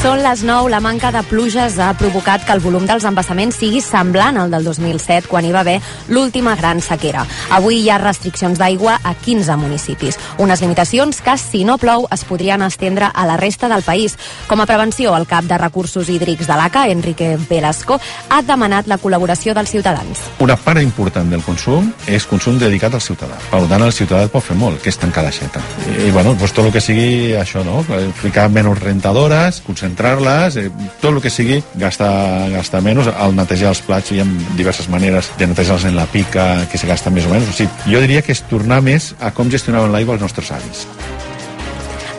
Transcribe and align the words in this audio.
Són 0.00 0.22
les 0.24 0.40
9. 0.40 0.70
La 0.72 0.78
manca 0.80 1.10
de 1.12 1.20
pluges 1.28 1.74
ha 1.76 1.90
provocat 1.92 2.46
que 2.48 2.54
el 2.56 2.62
volum 2.64 2.86
dels 2.88 3.04
embassaments 3.04 3.58
sigui 3.60 3.82
semblant 3.84 4.38
al 4.40 4.48
del 4.48 4.64
2007, 4.64 5.28
quan 5.28 5.44
hi 5.44 5.50
va 5.52 5.60
haver 5.60 5.74
l'última 6.08 6.54
gran 6.56 6.78
sequera. 6.80 7.26
Avui 7.52 7.82
hi 7.82 7.90
ha 7.92 7.98
restriccions 8.00 8.56
d'aigua 8.56 8.94
a 9.04 9.12
15 9.12 9.58
municipis. 9.60 10.16
Unes 10.40 10.62
limitacions 10.64 11.20
que, 11.20 11.34
si 11.36 11.66
no 11.68 11.76
plou, 11.76 12.06
es 12.16 12.24
podrien 12.24 12.64
estendre 12.64 13.10
a 13.12 13.26
la 13.28 13.36
resta 13.36 13.68
del 13.68 13.84
país. 13.84 14.16
Com 14.48 14.62
a 14.64 14.66
prevenció, 14.70 15.12
el 15.18 15.26
cap 15.28 15.44
de 15.44 15.58
recursos 15.60 16.08
hídrics 16.08 16.48
de 16.48 16.56
l'ACA, 16.56 16.86
Enrique 16.88 17.36
Velasco, 17.50 18.00
ha 18.30 18.40
demanat 18.40 18.88
la 18.88 18.96
col·laboració 18.96 19.52
dels 19.52 19.76
ciutadans. 19.76 20.24
Una 20.40 20.56
part 20.56 20.80
important 20.80 21.28
del 21.28 21.44
consum 21.44 21.92
és 22.08 22.24
consum 22.24 22.56
dedicat 22.56 22.96
al 22.96 23.04
ciutadà. 23.04 23.36
Per 23.52 23.66
tant, 23.68 23.84
el 23.84 23.92
ciutadà 23.92 24.32
pot 24.32 24.48
fer 24.48 24.56
molt, 24.56 24.80
que 24.80 24.88
és 24.88 24.96
tancar 24.96 25.28
l'aixeta. 25.28 25.60
I, 25.92 26.08
bueno, 26.08 26.32
pues 26.40 26.56
tot 26.56 26.64
el 26.64 26.72
que 26.72 26.80
sigui 26.80 27.36
això, 27.36 27.60
no? 27.68 27.84
Ficar 28.24 28.48
menys 28.48 28.80
rentadores, 28.80 29.60
concentrar-les, 29.90 30.56
eh, 30.56 30.70
tot 31.00 31.14
el 31.14 31.20
que 31.20 31.30
sigui, 31.30 31.62
gastar, 31.74 32.50
gastar 32.50 32.82
menys. 32.82 33.08
Al 33.08 33.34
netejar 33.34 33.70
els 33.70 33.82
plats 33.82 34.12
hi 34.12 34.20
ha 34.20 34.26
diverses 34.56 34.88
maneres 34.88 35.30
de 35.38 35.46
netejar-los 35.46 35.84
en 35.84 35.96
la 35.96 36.06
pica, 36.06 36.66
que 36.70 36.78
se 36.78 36.86
gasta 36.86 37.10
més 37.10 37.26
o 37.26 37.30
menys. 37.30 37.48
O 37.48 37.52
sigui, 37.52 37.70
jo 37.86 38.00
diria 38.00 38.22
que 38.22 38.32
és 38.32 38.42
tornar 38.42 38.80
més 38.82 39.14
a 39.20 39.32
com 39.32 39.50
gestionaven 39.50 39.92
l'aigua 39.92 40.14
els 40.14 40.22
nostres 40.22 40.50
avis. 40.52 40.86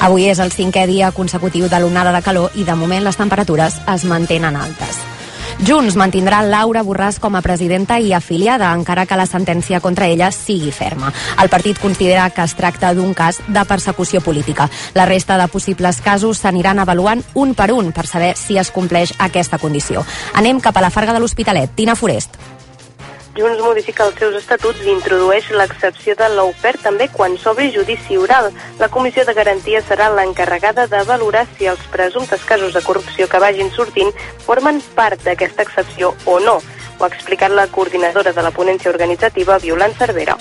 Avui 0.01 0.25
és 0.29 0.39
el 0.39 0.51
cinquè 0.51 0.87
dia 0.87 1.11
consecutiu 1.11 1.69
de 1.69 1.79
l'onada 1.79 2.11
de 2.11 2.21
calor 2.21 2.51
i 2.55 2.63
de 2.63 2.75
moment 2.75 3.03
les 3.03 3.17
temperatures 3.17 3.79
es 3.87 4.05
mantenen 4.05 4.55
altes. 4.55 4.97
Junts 5.61 5.93
mantindrà 5.93 6.39
Laura 6.41 6.81
Borràs 6.81 7.19
com 7.21 7.35
a 7.37 7.41
presidenta 7.45 7.99
i 8.01 8.15
afiliada, 8.17 8.71
encara 8.73 9.03
que 9.05 9.17
la 9.19 9.27
sentència 9.29 9.77
contra 9.79 10.07
ella 10.09 10.31
sigui 10.33 10.71
ferma. 10.73 11.11
El 11.37 11.51
partit 11.53 11.77
considera 11.77 12.23
que 12.33 12.41
es 12.41 12.55
tracta 12.57 12.95
d'un 12.97 13.13
cas 13.13 13.37
de 13.45 13.65
persecució 13.69 14.23
política. 14.25 14.65
La 14.97 15.05
resta 15.05 15.37
de 15.37 15.45
possibles 15.53 16.01
casos 16.01 16.41
s'aniran 16.41 16.81
avaluant 16.81 17.21
un 17.35 17.53
per 17.53 17.69
un 17.75 17.91
per 17.93 18.07
saber 18.09 18.33
si 18.41 18.57
es 18.57 18.71
compleix 18.73 19.13
aquesta 19.19 19.61
condició. 19.61 20.01
Anem 20.33 20.63
cap 20.65 20.81
a 20.81 20.81
la 20.81 20.89
Farga 20.89 21.13
de 21.13 21.21
l'Hospitalet. 21.21 21.77
Tina 21.77 21.95
Forest. 21.95 22.41
Junts 23.31 23.61
modifica 23.63 24.03
els 24.09 24.17
seus 24.19 24.35
estatuts 24.35 24.81
i 24.83 24.89
introdueix 24.91 25.47
l'excepció 25.55 26.17
de 26.19 26.27
l'OPER 26.33 26.73
també 26.83 27.07
quan 27.13 27.37
s'obri 27.39 27.69
judici 27.71 28.17
oral. 28.19 28.49
La 28.79 28.89
Comissió 28.91 29.23
de 29.23 29.35
Garantia 29.37 29.79
serà 29.87 30.09
l'encarregada 30.11 30.87
de 30.91 31.03
valorar 31.07 31.45
si 31.55 31.69
els 31.71 31.85
presumptes 31.93 32.43
casos 32.43 32.73
de 32.75 32.81
corrupció 32.83 33.29
que 33.31 33.39
vagin 33.39 33.71
sortint 33.71 34.11
formen 34.43 34.81
part 34.97 35.23
d'aquesta 35.23 35.63
excepció 35.63 36.11
o 36.25 36.39
no. 36.43 36.57
Ho 36.99 37.05
ha 37.05 37.11
explicat 37.13 37.55
la 37.55 37.69
coordinadora 37.71 38.33
de 38.35 38.43
la 38.43 38.51
ponència 38.51 38.91
organitzativa, 38.91 39.57
Violant 39.63 39.95
Cervera. 39.95 40.35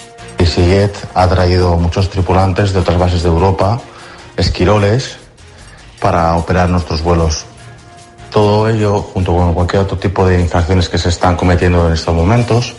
Siguet 0.51 0.97
ha 1.15 1.29
traído 1.29 1.77
muchos 1.77 2.11
tripulantes 2.11 2.73
de 2.73 2.81
otras 2.81 2.99
bases 2.99 3.23
de 3.23 3.29
Europa, 3.29 3.81
esquiroles, 4.37 5.17
para 6.01 6.35
operar 6.37 6.69
nuestros 6.69 7.03
vuelos. 7.03 7.47
Todo 8.31 8.69
ello, 8.69 9.03
junto 9.03 9.33
con 9.33 9.55
cualquier 9.55 9.83
otro 9.83 9.99
tipo 9.99 10.27
de 10.27 10.41
infracciones 10.41 10.89
que 10.89 10.99
se 10.99 11.09
están 11.09 11.37
cometiendo 11.37 11.89
en 11.89 11.95
estos 11.95 12.15
momentos, 12.15 12.75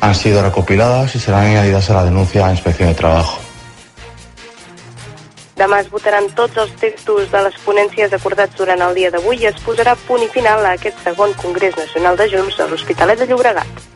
han 0.00 0.14
sido 0.14 0.42
recopiladas 0.42 1.14
y 1.14 1.20
serán 1.20 1.46
añadidas 1.46 1.90
a 1.90 1.94
la 1.94 2.04
denuncia 2.04 2.46
a 2.46 2.50
Inspección 2.50 2.88
de 2.88 2.94
Trabajo. 2.94 3.38
Demà 5.60 5.82
es 5.82 5.90
votaran 5.92 6.30
tots 6.32 6.56
els 6.56 6.70
textos 6.80 7.26
de 7.28 7.40
les 7.44 7.56
ponències 7.66 8.14
acordats 8.16 8.56
durant 8.56 8.80
el 8.86 8.94
dia 8.96 9.10
d'avui 9.12 9.42
i 9.42 9.48
es 9.50 9.58
posarà 9.60 9.92
punt 10.06 10.24
i 10.24 10.28
final 10.32 10.64
a 10.64 10.72
aquest 10.78 11.04
segon 11.04 11.34
Congrés 11.42 11.76
Nacional 11.76 12.16
de 12.16 12.30
Junts 12.32 12.60
a 12.64 12.68
l'Hospitalet 12.70 13.20
de 13.20 13.28
Llobregat. 13.28 13.89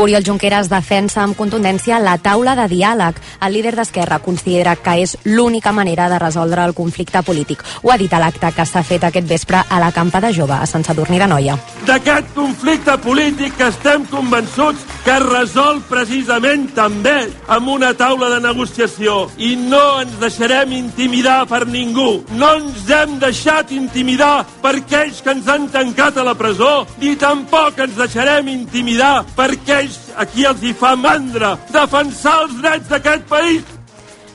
Oriol 0.00 0.24
Junqueras 0.24 0.70
defensa 0.72 1.20
amb 1.20 1.36
contundència 1.36 1.98
la 2.00 2.14
taula 2.24 2.54
de 2.56 2.64
diàleg. 2.72 3.18
El 3.44 3.52
líder 3.52 3.74
d'Esquerra 3.76 4.16
considera 4.24 4.72
que 4.80 4.94
és 5.02 5.12
l'única 5.28 5.74
manera 5.76 6.06
de 6.08 6.16
resoldre 6.18 6.64
el 6.64 6.72
conflicte 6.72 7.20
polític. 7.20 7.60
Ho 7.82 7.92
ha 7.92 7.98
dit 8.00 8.14
a 8.16 8.20
l'acte 8.22 8.48
que 8.56 8.64
s'ha 8.64 8.80
fet 8.80 9.04
aquest 9.04 9.28
vespre 9.28 9.60
a 9.60 9.80
la 9.82 9.90
Campa 9.92 10.22
de 10.24 10.30
Jove, 10.32 10.56
a 10.56 10.64
Sant 10.64 10.86
Sadurní 10.88 11.18
de 11.20 11.28
Noia. 11.28 11.58
D'aquest 11.84 12.32
conflicte 12.32 12.96
polític 13.04 13.58
que 13.58 13.68
estem 13.68 14.06
convençuts 14.08 14.86
que 15.04 15.12
es 15.18 15.26
resol 15.26 15.82
precisament 15.90 16.70
també 16.72 17.28
amb 17.52 17.68
una 17.68 17.92
taula 17.92 18.30
de 18.32 18.40
negociació. 18.40 19.26
I 19.36 19.52
no 19.60 20.00
ens 20.00 20.16
deixarem 20.22 20.72
intimidar 20.78 21.44
per 21.50 21.66
ningú. 21.68 22.22
No 22.40 22.54
ens 22.56 22.88
hem 22.88 23.18
deixat 23.20 23.76
intimidar 23.76 24.46
per 24.64 24.78
aquells 24.78 25.20
que 25.20 25.36
ens 25.36 25.48
han 25.48 25.68
tancat 25.68 26.16
a 26.16 26.24
la 26.24 26.36
presó, 26.40 26.86
ni 27.04 27.12
tampoc 27.20 27.84
ens 27.84 28.00
deixarem 28.00 28.48
intimidar 28.48 29.26
per 29.36 29.50
aquells 29.52 29.89
a 30.16 30.26
qui 30.28 30.46
els 30.48 30.62
hi 30.62 30.72
fa 30.76 30.94
mandra 30.96 31.56
defensar 31.72 32.38
els 32.44 32.56
drets 32.62 32.88
d'aquest 32.90 33.28
país. 33.30 33.76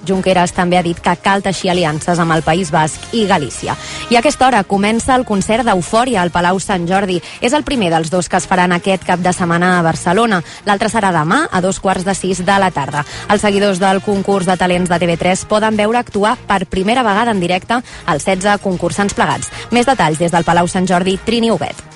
Junqueras 0.06 0.54
també 0.54 0.78
ha 0.78 0.84
dit 0.86 1.00
que 1.02 1.16
cal 1.24 1.44
teixir 1.44 1.72
aliances 1.72 2.20
amb 2.22 2.36
el 2.36 2.44
País 2.46 2.72
Basc 2.72 3.14
i 3.18 3.26
Galícia. 3.26 3.76
I 4.10 4.16
a 4.16 4.20
aquesta 4.22 4.48
hora 4.48 4.64
comença 4.64 5.16
el 5.16 5.26
concert 5.26 5.66
d'Eufòria 5.66 6.22
al 6.22 6.32
Palau 6.32 6.60
Sant 6.62 6.86
Jordi. 6.88 7.18
És 7.42 7.54
el 7.58 7.66
primer 7.66 7.90
dels 7.94 8.12
dos 8.14 8.30
que 8.30 8.38
es 8.38 8.48
faran 8.48 8.76
aquest 8.76 9.06
cap 9.08 9.20
de 9.20 9.34
setmana 9.34 9.80
a 9.80 9.82
Barcelona. 9.86 10.42
L'altre 10.66 10.92
serà 10.94 11.12
demà 11.16 11.46
a 11.52 11.62
dos 11.62 11.80
quarts 11.80 12.06
de 12.06 12.14
sis 12.14 12.44
de 12.46 12.60
la 12.62 12.72
tarda. 12.72 13.06
Els 13.30 13.42
seguidors 13.42 13.82
del 13.82 14.04
concurs 14.06 14.46
de 14.46 14.58
talents 14.58 14.90
de 14.90 15.02
TV3 15.02 15.48
poden 15.50 15.78
veure 15.78 16.00
actuar 16.00 16.36
per 16.48 16.66
primera 16.70 17.04
vegada 17.04 17.34
en 17.34 17.42
directe 17.42 17.82
els 17.82 18.30
16 18.30 18.62
concursants 18.62 19.18
plegats. 19.18 19.52
Més 19.72 19.90
detalls 19.90 20.22
des 20.22 20.32
del 20.32 20.46
Palau 20.46 20.70
Sant 20.70 20.88
Jordi, 20.88 21.18
Trini 21.26 21.52
Obet. 21.52 21.95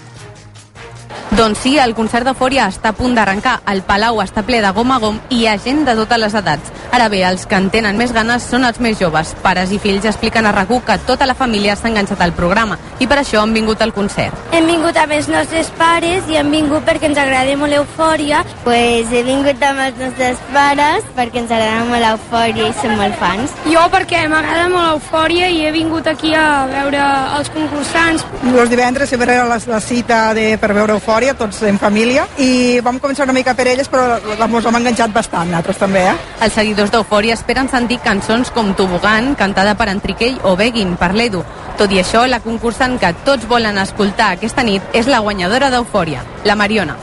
Doncs 1.30 1.60
sí, 1.62 1.76
el 1.78 1.94
concert 1.94 2.26
d'Eufòria 2.26 2.66
està 2.72 2.90
a 2.90 2.98
punt 2.98 3.14
d'arrencar. 3.14 3.60
El 3.70 3.84
Palau 3.86 4.18
està 4.24 4.42
ple 4.44 4.64
de 4.64 4.72
gom 4.74 4.90
a 4.92 4.98
gom 5.00 5.20
i 5.30 5.44
hi 5.44 5.48
ha 5.48 5.60
gent 5.62 5.84
de 5.86 5.94
totes 5.96 6.18
les 6.18 6.36
edats. 6.36 6.72
Ara 6.92 7.06
bé, 7.08 7.22
els 7.28 7.46
que 7.46 7.54
en 7.56 7.68
tenen 7.70 8.00
més 8.00 8.12
ganes 8.16 8.48
són 8.50 8.66
els 8.66 8.80
més 8.82 8.98
joves. 8.98 9.36
Pares 9.44 9.70
i 9.72 9.78
fills 9.80 10.08
expliquen 10.10 10.50
a 10.50 10.54
RAC1 10.56 10.82
que 10.88 10.98
tota 11.06 11.28
la 11.30 11.36
família 11.38 11.76
s'ha 11.78 11.92
enganxat 11.92 12.24
al 12.26 12.34
programa 12.34 12.80
i 13.00 13.08
per 13.08 13.20
això 13.22 13.44
han 13.44 13.54
vingut 13.54 13.82
al 13.86 13.94
concert. 13.94 14.34
Hem 14.58 14.66
vingut 14.68 14.98
amb 14.98 15.14
els 15.16 15.30
nostres 15.30 15.70
pares 15.78 16.26
i 16.34 16.40
hem 16.40 16.50
vingut 16.52 16.84
perquè 16.88 17.12
ens 17.12 17.22
agrada 17.22 17.56
molt 17.62 17.76
l'eufòria. 17.76 18.42
Pues 18.66 19.14
he 19.14 19.22
vingut 19.28 19.62
amb 19.70 19.86
els 19.86 20.02
nostres 20.02 20.42
pares 20.50 21.06
perquè 21.16 21.44
ens 21.44 21.54
agrada 21.54 21.86
molt 21.92 22.04
l'eufòria 22.08 22.72
i 22.72 22.76
som 22.82 22.96
molt 22.98 23.16
fans. 23.22 23.54
Jo 23.70 23.86
perquè 23.94 24.26
m'agrada 24.34 24.66
molt 24.74 24.96
l'eufòria 24.96 25.52
i 25.54 25.62
he 25.68 25.72
vingut 25.78 26.10
aquí 26.10 26.34
a 26.34 26.66
veure 26.74 27.06
els 27.38 27.54
concursants. 27.54 28.26
Els 28.50 28.74
divendres 28.74 29.14
sempre 29.14 29.38
era 29.38 29.46
la, 29.46 29.62
la 29.70 29.80
cita 29.80 30.34
de, 30.34 30.50
per 30.58 30.74
veure 30.74 30.98
eufòria, 30.98 31.19
tots 31.38 31.62
en 31.68 31.78
família, 31.80 32.26
i 32.40 32.80
vam 32.84 33.00
començar 33.00 33.26
una 33.28 33.36
mica 33.36 33.54
per 33.54 33.68
elles, 33.68 33.90
però 33.92 34.18
ens 34.18 34.66
hem 34.66 34.78
enganxat 34.80 35.14
bastant, 35.14 35.50
nosaltres 35.52 35.78
també, 35.82 36.06
eh? 36.12 36.16
Els 36.46 36.54
seguidors 36.54 36.92
d'Eufòria 36.92 37.36
esperen 37.36 37.70
sentir 37.70 38.00
cançons 38.04 38.52
com 38.56 38.74
Tobogan, 38.74 39.36
cantada 39.36 39.76
per 39.76 39.90
Enriquell 39.92 40.40
o 40.44 40.56
Beguin, 40.56 40.96
per 40.98 41.14
l'Edu. 41.14 41.44
Tot 41.78 41.92
i 41.92 42.00
això, 42.02 42.26
la 42.28 42.40
concursant 42.40 42.98
que 43.00 43.14
tots 43.26 43.48
volen 43.48 43.78
escoltar 43.78 44.34
aquesta 44.38 44.64
nit 44.64 44.82
és 44.94 45.08
la 45.08 45.20
guanyadora 45.20 45.70
d'Eufòria, 45.70 46.24
la 46.46 46.56
Mariona. 46.56 46.98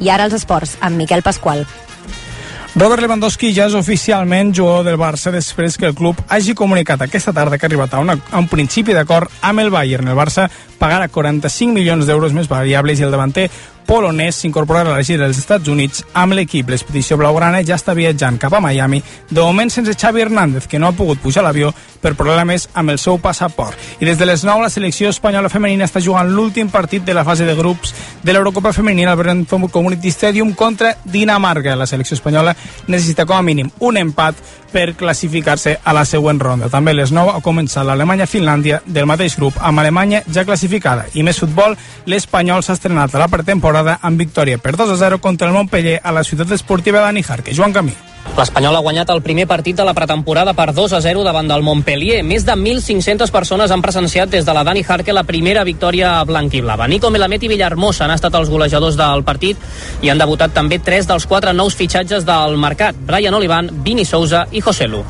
I 0.00 0.10
ara 0.10 0.26
els 0.26 0.34
esports, 0.34 0.76
amb 0.80 0.96
Miquel 0.96 1.22
Pasqual. 1.22 1.66
Robert 2.76 3.02
Lewandowski 3.02 3.48
ja 3.50 3.64
és 3.66 3.74
oficialment 3.74 4.52
jugador 4.54 4.84
del 4.86 4.98
Barça 5.00 5.32
després 5.34 5.74
que 5.74 5.88
el 5.88 5.96
club 5.98 6.20
hagi 6.30 6.54
comunicat 6.54 7.02
aquesta 7.02 7.32
tarda 7.34 7.58
que 7.58 7.66
ha 7.66 7.68
arribat 7.68 7.96
a, 7.96 8.02
una, 8.04 8.14
a 8.14 8.38
un 8.38 8.46
principi 8.46 8.94
d'acord 8.94 9.26
amb 9.42 9.64
el 9.64 9.72
Bayern. 9.74 10.06
El 10.06 10.18
Barça 10.18 10.46
pagarà 10.78 11.08
45 11.10 11.74
milions 11.74 12.06
d'euros 12.06 12.32
més 12.32 12.46
variables 12.48 13.00
i 13.00 13.08
el 13.08 13.10
davanter 13.10 13.48
polonès 13.90 14.36
s'incorporarà 14.38 14.92
a 14.92 14.98
la 15.00 15.02
gira 15.02 15.24
dels 15.26 15.40
Estats 15.40 15.66
Units 15.66 16.04
amb 16.14 16.36
l'equip. 16.38 16.68
L'expedició 16.70 17.16
blaugrana 17.18 17.64
ja 17.66 17.74
està 17.74 17.90
viatjant 17.98 18.36
cap 18.38 18.54
a 18.54 18.60
Miami, 18.62 19.00
de 19.26 19.40
moment 19.42 19.72
sense 19.74 19.96
Xavi 19.98 20.22
Hernández, 20.22 20.68
que 20.70 20.78
no 20.78 20.86
ha 20.86 20.94
pogut 20.94 21.18
pujar 21.18 21.42
l'avió 21.42 21.72
per 22.00 22.14
problemes 22.14 22.68
amb 22.72 22.94
el 22.94 23.00
seu 23.02 23.18
passaport. 23.18 23.74
I 23.98 24.06
des 24.06 24.18
de 24.18 24.28
les 24.30 24.44
9 24.46 24.62
la 24.62 24.70
selecció 24.70 25.10
espanyola 25.10 25.50
femenina 25.50 25.88
està 25.90 25.98
jugant 25.98 26.30
l'últim 26.30 26.70
partit 26.70 27.02
de 27.02 27.16
la 27.18 27.26
fase 27.26 27.44
de 27.44 27.56
grups 27.58 27.90
de 28.22 28.32
l'Eurocopa 28.32 28.72
femenina 28.72 29.10
al 29.10 29.18
Brentford 29.18 29.72
Community 29.74 30.14
Stadium 30.14 30.54
contra 30.54 30.94
Dinamarca. 31.04 31.74
La 31.74 31.90
selecció 31.90 32.14
espanyola 32.14 32.54
necessita 32.86 33.26
com 33.26 33.36
a 33.36 33.42
mínim 33.42 33.74
un 33.80 33.98
empat 33.98 34.38
per 34.70 34.94
classificar-se 34.94 35.80
a 35.82 35.92
la 35.92 36.04
següent 36.06 36.38
ronda. 36.38 36.68
També 36.70 36.94
les 36.94 37.10
9 37.10 37.34
ha 37.34 37.42
començat 37.42 37.82
l'Alemanya-Finlàndia 37.86 38.84
del 38.86 39.08
mateix 39.10 39.34
grup, 39.36 39.58
amb 39.58 39.82
Alemanya 39.82 40.22
ja 40.30 40.44
classificada. 40.46 41.08
I 41.14 41.24
més 41.26 41.40
futbol, 41.42 41.74
l'Espanyol 42.06 42.62
s'ha 42.62 42.78
estrenat 42.78 43.14
a 43.14 43.24
la 43.24 43.28
pretemporada 43.28 43.79
amb 43.88 44.18
victòria 44.18 44.58
per 44.58 44.76
2 44.76 44.94
a 44.94 44.96
0 44.96 45.20
contra 45.20 45.48
el 45.48 45.54
Montpellier 45.54 46.00
a 46.02 46.12
la 46.12 46.24
ciutat 46.24 46.52
esportiva 46.52 47.06
de 47.06 47.12
Nijarque. 47.12 47.54
Joan 47.54 47.72
Camí. 47.72 47.94
L'Espanyol 48.36 48.76
ha 48.76 48.82
guanyat 48.84 49.10
el 49.10 49.22
primer 49.24 49.46
partit 49.50 49.76
de 49.76 49.84
la 49.84 49.94
pretemporada 49.96 50.52
per 50.54 50.70
2 50.76 50.92
a 50.96 51.00
0 51.02 51.24
davant 51.26 51.48
del 51.50 51.64
Montpellier. 51.66 52.22
Més 52.24 52.46
de 52.46 52.54
1.500 52.54 53.32
persones 53.34 53.70
han 53.70 53.82
presenciat 53.82 54.30
des 54.30 54.46
de 54.46 54.54
la 54.54 54.64
Dani 54.64 54.84
Jarque 54.86 55.12
la 55.12 55.24
primera 55.24 55.64
victòria 55.64 56.12
blanquiblava. 56.24 56.88
Nico 56.88 57.10
Melamed 57.10 57.42
i 57.42 57.52
Villarmosa 57.52 58.06
han 58.06 58.16
estat 58.16 58.36
els 58.38 58.50
golejadors 58.52 58.98
del 59.00 59.24
partit 59.24 59.56
i 60.02 60.12
han 60.12 60.20
debutat 60.20 60.54
també 60.54 60.78
tres 60.78 61.08
dels 61.10 61.26
quatre 61.26 61.52
nous 61.52 61.76
fitxatges 61.76 62.28
del 62.28 62.56
mercat, 62.56 62.96
Brian 63.06 63.34
Olivan, 63.34 63.72
Vini 63.84 64.04
Souza 64.04 64.46
i 64.52 64.60
José 64.60 64.88
Lu. 64.88 65.04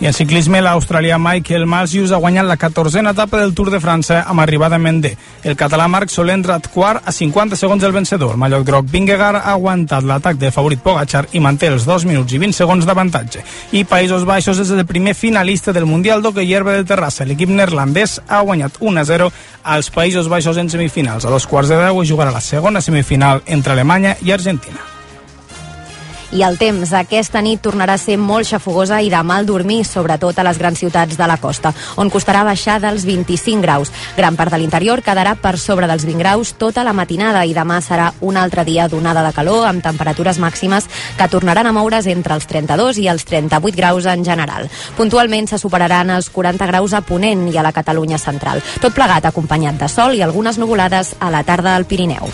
I 0.00 0.06
en 0.06 0.14
ciclisme, 0.16 0.62
l'australià 0.64 1.18
Michael 1.20 1.66
Matthews 1.68 2.14
ha 2.16 2.18
guanyat 2.22 2.46
la 2.48 2.56
14a 2.56 3.10
etapa 3.10 3.36
del 3.36 3.50
Tour 3.52 3.68
de 3.68 3.82
França 3.84 4.22
amb 4.24 4.40
arribada 4.40 4.78
a 4.78 4.80
Mendé. 4.80 5.10
El 5.44 5.58
català 5.60 5.90
Marc 5.92 6.08
Soler 6.08 6.38
entrat 6.38 6.70
quart 6.72 7.04
a 7.04 7.12
50 7.12 7.58
segons 7.60 7.82
del 7.84 7.92
vencedor. 7.92 8.30
El 8.32 8.40
mallot 8.40 8.64
groc 8.64 8.86
Vingegaard 8.88 9.42
ha 9.42 9.52
aguantat 9.52 10.06
l'atac 10.08 10.38
del 10.40 10.54
favorit 10.56 10.80
Pogacar 10.80 11.26
i 11.36 11.42
manté 11.44 11.68
els 11.68 11.84
2 11.84 12.06
minuts 12.08 12.32
i 12.32 12.40
20 12.40 12.56
segons 12.56 12.88
d'avantatge. 12.88 13.42
I 13.76 13.84
Països 13.84 14.24
Baixos 14.24 14.62
és 14.64 14.70
el 14.72 14.86
primer 14.88 15.12
finalista 15.12 15.74
del 15.76 15.84
Mundial 15.84 16.24
d'Hockey 16.24 16.48
Hierba 16.48 16.78
de 16.78 16.86
Terrassa. 16.88 17.26
L'equip 17.28 17.52
neerlandès 17.52 18.22
ha 18.26 18.40
guanyat 18.40 18.80
1-0 18.80 19.28
als 19.64 19.92
Països 19.92 20.32
Baixos 20.32 20.56
en 20.56 20.72
semifinals. 20.72 21.28
A 21.28 21.34
dos 21.36 21.44
quarts 21.44 21.68
de 21.68 21.76
deu 21.76 22.00
jugarà 22.08 22.32
la 22.32 22.40
segona 22.40 22.80
semifinal 22.80 23.44
entre 23.44 23.76
Alemanya 23.76 24.16
i 24.24 24.32
Argentina. 24.32 24.99
I 26.30 26.44
el 26.46 26.60
temps 26.60 26.92
aquesta 26.94 27.40
nit 27.42 27.58
tornarà 27.58 27.96
a 27.96 27.98
ser 27.98 28.14
molt 28.14 28.46
xafogosa 28.46 29.00
i 29.02 29.08
de 29.10 29.18
mal 29.26 29.48
dormir, 29.48 29.80
sobretot 29.82 30.36
a 30.38 30.44
les 30.46 30.60
grans 30.62 30.78
ciutats 30.78 31.16
de 31.18 31.26
la 31.26 31.40
costa, 31.42 31.72
on 31.98 32.10
costarà 32.10 32.44
baixar 32.46 32.76
dels 32.78 33.02
25 33.08 33.58
graus. 33.64 33.90
Gran 34.16 34.36
part 34.38 34.54
de 34.54 34.60
l'interior 34.62 35.02
quedarà 35.02 35.34
per 35.34 35.56
sobre 35.58 35.88
dels 35.90 36.04
20 36.06 36.22
graus 36.22 36.52
tota 36.54 36.84
la 36.86 36.94
matinada 36.94 37.42
i 37.42 37.54
demà 37.56 37.80
serà 37.82 38.12
un 38.20 38.38
altre 38.38 38.62
dia 38.68 38.86
d'onada 38.86 39.24
de 39.26 39.32
calor 39.34 39.66
amb 39.66 39.82
temperatures 39.82 40.38
màximes 40.38 40.86
que 41.18 41.28
tornaran 41.32 41.66
a 41.66 41.74
moure's 41.74 42.06
entre 42.06 42.38
els 42.38 42.46
32 42.46 43.02
i 43.02 43.08
els 43.10 43.26
38 43.26 43.74
graus 43.74 44.06
en 44.06 44.22
general. 44.24 44.70
Puntualment 44.96 45.50
se 45.50 45.58
superaran 45.58 46.14
els 46.14 46.30
40 46.30 46.70
graus 46.70 46.94
a 46.94 47.02
Ponent 47.02 47.48
i 47.50 47.58
a 47.58 47.66
la 47.66 47.74
Catalunya 47.74 48.22
central. 48.22 48.62
Tot 48.78 48.94
plegat 48.94 49.26
acompanyat 49.26 49.82
de 49.82 49.90
sol 49.90 50.14
i 50.14 50.22
algunes 50.22 50.62
nuvolades 50.62 51.16
a 51.18 51.34
la 51.34 51.42
tarda 51.42 51.74
al 51.74 51.90
Pirineu. 51.90 52.30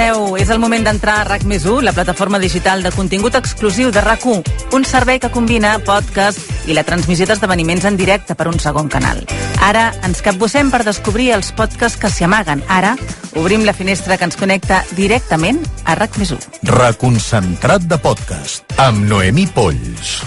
Esteu? 0.00 0.36
És 0.40 0.48
el 0.48 0.58
moment 0.58 0.84
d'entrar 0.84 1.18
a 1.20 1.24
RAC 1.28 1.42
més 1.44 1.64
la 1.84 1.92
plataforma 1.92 2.38
digital 2.38 2.82
de 2.82 2.90
contingut 2.90 3.34
exclusiu 3.34 3.90
de 3.90 4.00
rac 4.00 4.24
un 4.24 4.84
servei 4.84 5.18
que 5.18 5.30
combina 5.30 5.78
podcast 5.78 6.40
i 6.66 6.74
la 6.74 6.84
transmissió 6.84 7.26
d'esdeveniments 7.26 7.84
en 7.84 7.96
directe 7.96 8.34
per 8.34 8.48
un 8.48 8.58
segon 8.58 8.88
canal. 8.88 9.24
Ara 9.60 9.92
ens 10.02 10.22
capbussem 10.22 10.70
per 10.70 10.84
descobrir 10.84 11.32
els 11.32 11.52
podcasts 11.52 11.98
que 12.00 12.08
s'hi 12.08 12.24
amaguen. 12.24 12.62
Ara 12.68 12.96
obrim 13.36 13.64
la 13.64 13.72
finestra 13.72 14.16
que 14.16 14.24
ens 14.24 14.36
connecta 14.36 14.84
directament 14.96 15.60
a 15.84 15.94
RAC 15.94 16.16
més 16.18 16.32
Reconcentrat 16.62 17.82
de 17.82 17.98
podcast 17.98 18.64
amb 18.78 19.04
Noemí 19.08 19.46
Polls. 19.52 20.20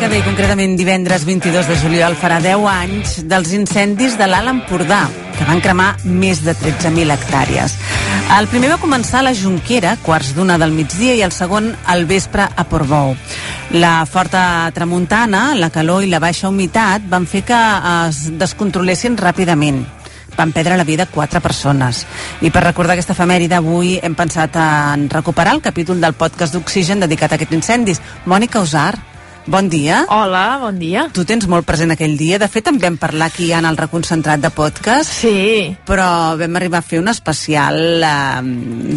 Que 0.00 0.08
ve, 0.08 0.20
concretament 0.24 0.78
divendres 0.78 1.26
22 1.28 1.66
de 1.68 1.74
juliol, 1.76 2.14
farà 2.16 2.38
10 2.40 2.62
anys 2.72 3.18
dels 3.28 3.50
incendis 3.52 4.14
de 4.16 4.24
l'Alt 4.30 4.48
Empordà, 4.48 5.02
que 5.36 5.44
van 5.44 5.60
cremar 5.60 5.90
més 6.04 6.40
de 6.40 6.54
13.000 6.56 7.12
hectàrees. 7.12 7.74
El 8.38 8.48
primer 8.48 8.70
va 8.72 8.78
començar 8.80 9.18
a 9.20 9.26
la 9.26 9.34
Junquera, 9.36 9.98
quarts 10.00 10.32
d'una 10.32 10.56
del 10.62 10.72
migdia, 10.72 11.18
i 11.18 11.20
el 11.26 11.34
segon 11.36 11.68
al 11.84 12.06
vespre 12.08 12.46
a 12.48 12.64
Portbou. 12.64 13.12
La 13.76 14.06
forta 14.08 14.70
tramuntana, 14.72 15.50
la 15.60 15.68
calor 15.74 16.06
i 16.06 16.08
la 16.08 16.22
baixa 16.22 16.48
humitat 16.48 17.04
van 17.10 17.28
fer 17.28 17.44
que 17.44 17.60
es 18.08 18.24
descontrolessin 18.40 19.20
ràpidament 19.20 19.84
van 20.40 20.54
perdre 20.56 20.78
la 20.78 20.86
vida 20.88 21.04
quatre 21.10 21.42
persones. 21.44 22.06
I 22.40 22.48
per 22.48 22.62
recordar 22.64 22.94
aquesta 22.94 23.12
efemèride, 23.12 23.58
avui 23.58 23.98
hem 24.00 24.14
pensat 24.16 24.56
en 24.56 25.10
recuperar 25.12 25.52
el 25.52 25.60
capítol 25.60 26.00
del 26.00 26.16
podcast 26.16 26.56
d'Oxigen 26.56 27.02
dedicat 27.02 27.34
a 27.34 27.36
aquests 27.36 27.58
incendis. 27.58 28.00
Mònica 28.24 28.62
Usar, 28.64 28.94
bon 29.50 29.66
dia. 29.68 30.04
Hola, 30.08 30.58
bon 30.62 30.78
dia. 30.78 31.08
Tu 31.12 31.24
tens 31.26 31.42
molt 31.50 31.66
present 31.66 31.90
aquell 31.90 32.14
dia. 32.16 32.38
De 32.38 32.46
fet, 32.48 32.68
en 32.70 32.78
vam 32.78 32.94
parlar 33.00 33.26
aquí 33.32 33.48
en 33.52 33.66
el 33.66 33.76
reconcentrat 33.76 34.38
de 34.40 34.50
podcast. 34.54 35.10
Sí. 35.10 35.74
Però 35.88 36.36
vam 36.38 36.54
arribar 36.60 36.78
a 36.78 36.86
fer 36.86 37.00
un 37.02 37.08
especial 37.10 37.80
eh, 37.98 38.42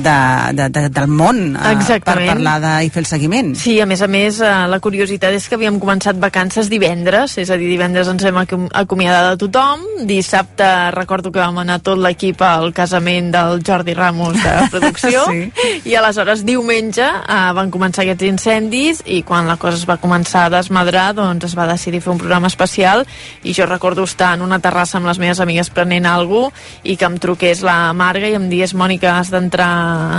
de, 0.06 0.18
de, 0.60 0.68
de, 0.70 0.84
del 0.94 1.08
món 1.10 1.40
eh, 1.56 1.72
Exactament. 1.74 2.04
per 2.06 2.28
parlar 2.36 2.56
de, 2.62 2.74
i 2.86 2.92
fer 2.94 3.02
el 3.02 3.10
seguiment. 3.10 3.50
Sí, 3.58 3.80
a 3.82 3.88
més 3.90 4.04
a 4.06 4.08
més, 4.12 4.38
eh, 4.46 4.52
la 4.70 4.80
curiositat 4.84 5.34
és 5.34 5.48
que 5.50 5.58
havíem 5.58 5.80
començat 5.82 6.20
vacances 6.22 6.70
divendres, 6.70 7.34
és 7.42 7.50
a 7.50 7.58
dir, 7.58 7.72
divendres 7.74 8.12
ens 8.14 8.24
hem 8.30 8.38
acom- 8.44 8.70
acomiadat 8.78 9.32
de 9.34 9.48
tothom, 9.48 9.82
dissabte 10.06 10.70
recordo 10.94 11.32
que 11.34 11.42
vam 11.42 11.58
anar 11.64 11.80
tot 11.82 11.98
l'equip 11.98 12.42
al 12.46 12.70
casament 12.78 13.32
del 13.34 13.64
Jordi 13.66 13.98
Ramos 13.98 14.38
de 14.38 14.54
producció, 14.74 15.26
Sí. 15.34 15.50
i 15.90 15.98
aleshores 15.98 16.46
diumenge 16.46 17.04
eh, 17.10 17.42
van 17.58 17.74
començar 17.74 18.06
aquests 18.06 18.30
incendis 18.30 19.02
i 19.10 19.24
quan 19.26 19.50
la 19.50 19.58
cosa 19.58 19.82
es 19.82 19.88
va 19.90 19.98
començar 19.98 20.43
desmadrar, 20.50 21.14
doncs 21.16 21.46
es 21.46 21.56
va 21.58 21.68
decidir 21.70 22.02
fer 22.02 22.12
un 22.14 22.22
programa 22.22 22.48
especial 22.48 23.06
i 23.44 23.54
jo 23.54 23.66
recordo 23.66 24.04
estar 24.04 24.34
en 24.36 24.42
una 24.42 24.60
terrassa 24.60 24.98
amb 24.98 25.08
les 25.08 25.20
meves 25.20 25.40
amigues 25.40 25.70
prenent 25.70 26.06
alguna 26.10 26.52
i 26.84 26.96
que 26.98 27.06
em 27.06 27.18
truqués 27.22 27.62
la 27.64 27.94
Marga 27.94 28.30
i 28.30 28.36
em 28.38 28.50
digués 28.50 28.74
Mònica, 28.74 29.18
has 29.20 29.30
d'entrar 29.32 29.70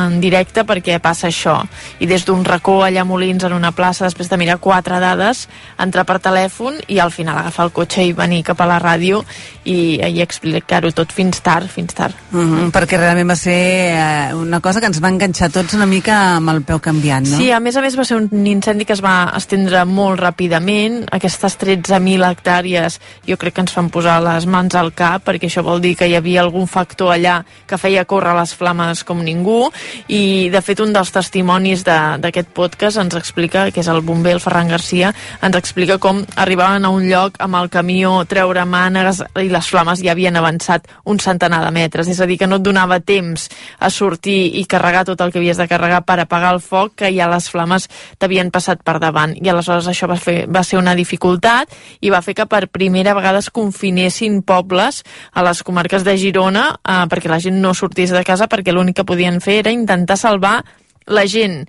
en 0.06 0.20
directe 0.20 0.64
perquè 0.64 1.00
passa 1.02 1.28
això. 1.28 1.56
I 2.00 2.06
des 2.06 2.24
d'un 2.24 2.44
racó 2.44 2.82
allà 2.84 3.02
a 3.02 3.08
Molins 3.08 3.44
en 3.44 3.52
una 3.56 3.72
plaça, 3.72 4.04
després 4.04 4.30
de 4.30 4.38
mirar 4.40 4.58
quatre 4.62 5.00
dades, 5.00 5.48
entrar 5.80 6.04
per 6.08 6.20
telèfon 6.22 6.78
i 6.88 7.00
al 7.00 7.12
final 7.14 7.38
agafar 7.38 7.68
el 7.68 7.74
cotxe 7.74 8.04
i 8.04 8.12
venir 8.16 8.42
cap 8.44 8.60
a 8.60 8.68
la 8.68 8.78
ràdio 8.82 9.24
i, 9.64 9.98
i 9.98 10.22
explicar-ho 10.22 10.92
tot 10.92 11.12
fins 11.12 11.40
tard, 11.44 11.68
fins 11.68 11.94
tard. 11.94 12.14
Mm 12.30 12.40
-hmm, 12.40 12.72
perquè 12.72 12.98
realment 12.98 13.30
va 13.30 13.36
ser 13.36 13.60
eh, 13.94 14.34
una 14.34 14.60
cosa 14.60 14.80
que 14.80 14.86
ens 14.86 15.02
va 15.02 15.08
enganxar 15.08 15.50
tots 15.50 15.74
una 15.74 15.86
mica 15.86 16.36
amb 16.36 16.50
el 16.50 16.62
peu 16.62 16.78
canviant, 16.78 17.26
no? 17.26 17.36
Sí, 17.36 17.50
a 17.50 17.60
més 17.60 17.76
a 17.76 17.80
més 17.80 17.98
va 17.98 18.04
ser 18.04 18.16
un 18.16 18.46
incendi 18.46 18.84
que 18.84 18.92
es 18.92 19.02
va 19.02 19.32
estendre 19.36 19.84
molt 19.84 20.03
ràpidament. 20.12 21.06
Aquestes 21.16 21.56
13.000 21.58 22.24
hectàrees 22.28 23.00
jo 23.26 23.36
crec 23.40 23.54
que 23.56 23.62
ens 23.64 23.72
fan 23.72 23.88
posar 23.88 24.18
les 24.22 24.44
mans 24.46 24.74
al 24.76 24.92
cap 24.92 25.24
perquè 25.24 25.48
això 25.48 25.62
vol 25.64 25.80
dir 25.80 25.94
que 25.96 26.06
hi 26.10 26.14
havia 26.18 26.42
algun 26.44 26.66
factor 26.68 27.14
allà 27.14 27.38
que 27.66 27.78
feia 27.80 28.04
córrer 28.04 28.34
les 28.36 28.52
flames 28.54 29.00
com 29.08 29.22
ningú. 29.24 29.70
I 30.12 30.50
de 30.52 30.60
fet 30.60 30.80
un 30.84 30.92
dels 30.92 31.10
testimonis 31.14 31.84
de- 31.84 32.18
d'aquest 32.20 32.48
podcast 32.52 32.98
ens 33.00 33.14
explica, 33.16 33.70
que 33.70 33.80
és 33.80 33.88
el 33.88 34.02
bomber 34.02 34.32
el 34.34 34.40
Ferran 34.40 34.68
Garcia, 34.68 35.14
ens 35.40 35.56
explica 35.56 35.96
com 35.98 36.24
arribaven 36.36 36.84
a 36.84 36.90
un 36.90 37.08
lloc 37.08 37.36
amb 37.38 37.56
el 37.56 37.70
camió 37.70 38.24
treure 38.28 38.64
mànegues 38.66 39.22
i 39.40 39.48
les 39.48 39.68
flames 39.70 40.02
ja 40.02 40.12
havien 40.12 40.36
avançat 40.36 40.86
un 41.04 41.18
centenar 41.18 41.64
de 41.64 41.70
metres, 41.70 42.08
és 42.08 42.20
a 42.20 42.26
dir 42.26 42.36
que 42.38 42.46
no 42.46 42.56
et 42.56 42.62
donava 42.62 43.00
temps 43.00 43.48
a 43.78 43.88
sortir 43.90 44.50
i 44.58 44.64
carregar 44.66 45.04
tot 45.04 45.20
el 45.20 45.32
que 45.32 45.38
havies 45.38 45.56
de 45.56 45.68
carregar 45.68 46.02
per 46.04 46.18
apagar 46.20 46.52
el 46.54 46.60
foc 46.60 46.94
que 46.96 47.12
ja 47.14 47.28
les 47.30 47.48
flames 47.48 47.88
t'havien 48.18 48.50
passat 48.50 48.82
per 48.82 48.98
davant. 48.98 49.34
I 49.40 49.48
aleshores 49.48 49.86
això 49.94 50.08
va, 50.10 50.18
fer, 50.20 50.44
va 50.50 50.64
ser 50.66 50.78
una 50.80 50.96
dificultat 50.98 51.72
i 52.04 52.12
va 52.12 52.22
fer 52.24 52.36
que 52.36 52.48
per 52.50 52.66
primera 52.68 53.14
vegada 53.16 53.40
es 53.40 53.50
confinessin 53.54 54.42
pobles 54.42 55.02
a 55.32 55.46
les 55.46 55.62
comarques 55.64 56.04
de 56.04 56.16
Girona 56.20 56.68
eh, 56.76 57.00
perquè 57.10 57.32
la 57.32 57.40
gent 57.40 57.60
no 57.62 57.74
sortís 57.74 58.12
de 58.14 58.24
casa 58.26 58.50
perquè 58.50 58.74
l'únic 58.74 59.00
que 59.00 59.08
podien 59.08 59.40
fer 59.44 59.60
era 59.62 59.74
intentar 59.74 60.18
salvar 60.20 60.58
la 61.06 61.26
gent 61.30 61.64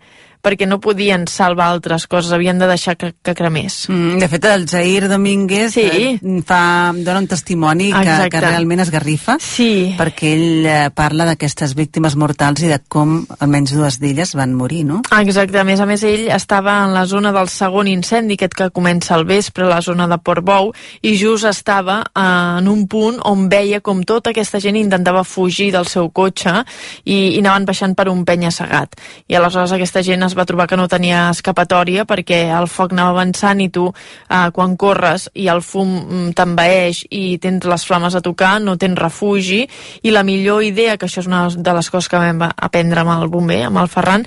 perquè 0.46 0.68
no 0.70 0.78
podien 0.84 1.25
salvar 1.32 1.72
altres 1.74 2.06
coses, 2.08 2.32
havien 2.36 2.60
de 2.62 2.68
deixar 2.70 2.94
que, 3.02 3.14
que 3.25 3.34
cremés. 3.34 3.86
Mm, 3.90 4.20
de 4.22 4.28
fet, 4.30 4.46
el 4.52 4.68
Jair 4.70 5.08
Domínguez 5.10 5.74
Sí. 5.74 5.82
eh, 5.90 6.20
fa, 6.46 6.94
dona 6.94 7.20
un 7.24 7.28
testimoni 7.28 7.90
que, 7.92 8.04
Exacte. 8.04 8.30
que 8.36 8.42
realment 8.46 8.84
esgarrifa 8.84 9.38
sí. 9.42 9.96
perquè 9.98 10.32
ell 10.36 10.66
eh, 10.70 10.90
parla 10.94 11.25
d'aquestes 11.25 11.74
víctimes 11.75 12.16
mortals 12.16 12.62
i 12.62 12.70
de 12.70 12.78
com 12.88 13.18
almenys 13.40 13.74
dues 13.74 13.98
d'elles 14.00 14.36
van 14.38 14.54
morir, 14.54 14.84
no? 14.86 15.02
Exacte, 15.20 15.58
a 15.60 15.66
més 15.66 15.82
a 15.82 15.88
més 15.90 16.04
ell 16.06 16.28
estava 16.36 16.78
en 16.86 16.94
la 16.94 17.06
zona 17.10 17.32
del 17.36 17.50
segon 17.50 17.90
incendi, 17.90 18.38
aquest 18.38 18.54
que 18.54 18.70
comença 18.75 19.16
al 19.16 19.25
vespre, 19.25 19.66
la 19.66 19.82
zona 19.82 20.08
de 20.08 20.18
Portbou, 20.22 20.72
i 21.02 21.16
just 21.18 21.48
estava 21.50 22.02
eh, 22.06 22.60
en 22.60 22.68
un 22.70 22.86
punt 22.92 23.18
on 23.25 23.48
veia 23.50 23.82
com 23.82 24.04
tota 24.06 24.30
aquesta 24.36 24.60
gent 24.62 24.78
intentava 24.78 25.24
fugir 25.25 25.72
del 25.74 25.88
seu 25.90 26.12
cotxe 26.14 26.62
i, 27.04 27.36
i 27.36 27.40
anaven 27.42 27.66
baixant 27.66 27.96
per 27.98 28.08
un 28.12 28.24
penya 28.28 28.52
segat. 28.54 28.96
I 29.28 29.40
aleshores 29.40 29.74
aquesta 29.75 30.04
gent 30.06 30.24
es 30.28 30.35
va 30.38 30.46
trobar 30.48 30.68
que 30.70 30.77
no 30.80 30.88
tenia 30.92 31.30
escapatòria 31.34 32.06
perquè 32.08 32.46
el 32.56 32.68
foc 32.72 32.94
anava 32.94 33.15
avançant 33.15 33.62
i 33.63 33.70
tu 33.74 33.88
eh, 33.89 34.50
quan 34.56 34.75
corres 34.77 35.30
i 35.34 35.48
el 35.51 35.63
fum 35.65 35.94
mm, 35.98 36.34
t'envaeix 36.38 37.06
i 37.12 37.38
tens 37.42 37.65
les 37.70 37.88
flames 37.88 38.15
a 38.15 38.24
tocar, 38.25 38.58
no 38.62 38.77
tens 38.77 39.00
refugi 39.00 39.63
i 40.04 40.13
la 40.13 40.25
millor 40.27 40.63
idea, 40.63 40.98
que 40.98 41.10
això 41.10 41.24
és 41.24 41.30
una 41.32 41.48
de 41.50 41.77
les 41.77 41.89
coses 41.89 42.10
que 42.12 42.22
vam 42.22 42.46
aprendre 42.50 43.04
amb 43.04 43.15
el 43.18 43.30
bomber, 43.32 43.63
amb 43.70 43.82
el 43.84 43.92
Ferran, 43.92 44.25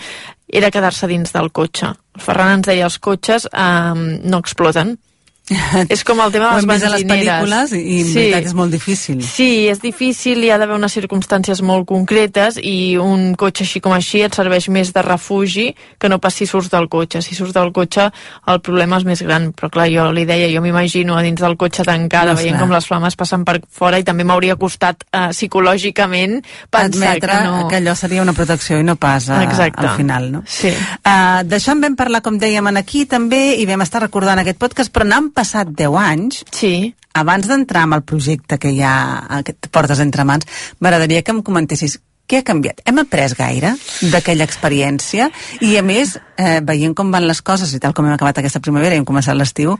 era 0.48 0.72
quedar-se 0.72 1.08
dins 1.10 1.34
del 1.34 1.52
cotxe. 1.52 1.92
El 2.16 2.24
Ferran 2.24 2.58
ens 2.58 2.68
deia 2.68 2.88
els 2.88 2.98
cotxes 2.98 3.48
eh, 3.52 3.94
no 4.24 4.40
exploten, 4.42 4.96
és 5.94 6.02
com 6.04 6.20
el 6.20 6.32
tema 6.32 6.50
de 6.52 6.66
les 6.66 6.82
a 6.84 6.90
les 6.92 7.04
benzineres. 7.06 7.40
pel·lícules 7.40 7.72
i, 7.78 8.00
en 8.02 8.12
veritat 8.14 8.48
és 8.50 8.54
molt 8.58 8.72
difícil. 8.74 9.22
Sí, 9.24 9.68
és 9.70 9.80
difícil, 9.80 10.42
hi 10.44 10.50
ha 10.52 10.58
d'haver 10.60 10.76
unes 10.76 10.92
circumstàncies 10.92 11.62
molt 11.64 11.86
concretes 11.88 12.58
i 12.60 12.96
un 13.00 13.32
cotxe 13.38 13.64
així 13.64 13.80
com 13.84 13.94
així 13.96 14.20
et 14.26 14.34
serveix 14.36 14.68
més 14.68 14.92
de 14.92 15.02
refugi 15.02 15.70
que 15.98 16.08
no 16.12 16.18
pas 16.20 16.34
si 16.34 16.46
surts 16.46 16.68
del 16.72 16.88
cotxe. 16.92 17.22
Si 17.24 17.34
surts 17.38 17.54
del 17.56 17.72
cotxe 17.72 18.10
el 18.48 18.60
problema 18.60 18.98
és 19.00 19.06
més 19.08 19.22
gran, 19.24 19.50
però 19.56 19.70
clar, 19.72 19.88
jo 19.92 20.08
li 20.12 20.26
deia, 20.28 20.50
jo 20.52 20.60
m'imagino 20.64 21.16
a 21.16 21.22
dins 21.24 21.40
del 21.40 21.56
cotxe 21.56 21.84
tancada, 21.88 22.32
No, 22.34 22.38
veient 22.38 22.56
clar. 22.58 22.66
com 22.66 22.74
les 22.76 22.86
flames 22.86 23.16
passen 23.16 23.44
per 23.48 23.58
fora 23.70 23.98
i 23.98 24.04
també 24.04 24.24
m'hauria 24.28 24.56
costat 24.60 25.04
eh, 25.12 25.28
psicològicament 25.32 26.42
pensar 26.70 26.84
admetre 26.88 27.32
que 27.32 27.44
no... 27.44 27.68
que 27.68 27.76
allò 27.80 27.94
seria 27.96 28.22
una 28.22 28.32
protecció 28.36 28.78
i 28.78 28.84
no 28.84 28.96
pas 28.96 29.28
a, 29.30 29.42
Exacte. 29.44 29.86
al 29.86 29.96
final, 29.96 30.30
no? 30.32 30.42
Sí. 30.46 30.68
Uh, 31.02 31.42
D'això 31.48 31.72
en 31.74 31.82
vam 31.84 31.96
parlar, 31.96 32.20
com 32.24 32.38
dèiem, 32.38 32.66
aquí 32.76 33.04
també, 33.08 33.54
i 33.58 33.66
vam 33.68 33.82
estar 33.84 34.02
recordant 34.04 34.38
aquest 34.42 34.58
podcast, 34.60 34.92
però 34.92 35.06
n'han 35.08 35.30
passat 35.38 35.70
10 35.70 35.96
anys. 36.02 36.42
Sí. 36.54 36.74
Abans 37.18 37.48
d'entrar 37.50 37.86
amb 37.86 37.98
el 37.98 38.04
projecte 38.06 38.58
que 38.60 38.74
hi 38.74 38.82
ha, 38.84 39.40
que 39.46 39.54
et 39.54 39.70
portes 39.74 40.02
entre 40.04 40.26
mans, 40.28 40.46
m'agradaria 40.82 41.24
que 41.24 41.34
em 41.34 41.42
comentessis 41.46 41.98
què 42.28 42.42
ha 42.42 42.44
canviat? 42.44 42.82
Hem 42.84 43.00
après 43.00 43.32
gaire 43.38 43.72
d'aquella 44.12 44.44
experiència? 44.44 45.30
I, 45.64 45.78
a 45.80 45.82
més, 45.82 46.18
eh, 46.36 46.58
veient 46.60 46.92
com 46.94 47.08
van 47.14 47.24
les 47.24 47.40
coses 47.40 47.72
i 47.72 47.80
tal 47.80 47.96
com 47.96 48.04
hem 48.04 48.12
acabat 48.18 48.42
aquesta 48.42 48.60
primavera 48.60 48.94
i 48.94 49.00
hem 49.00 49.08
començat 49.08 49.38
l'estiu, 49.38 49.78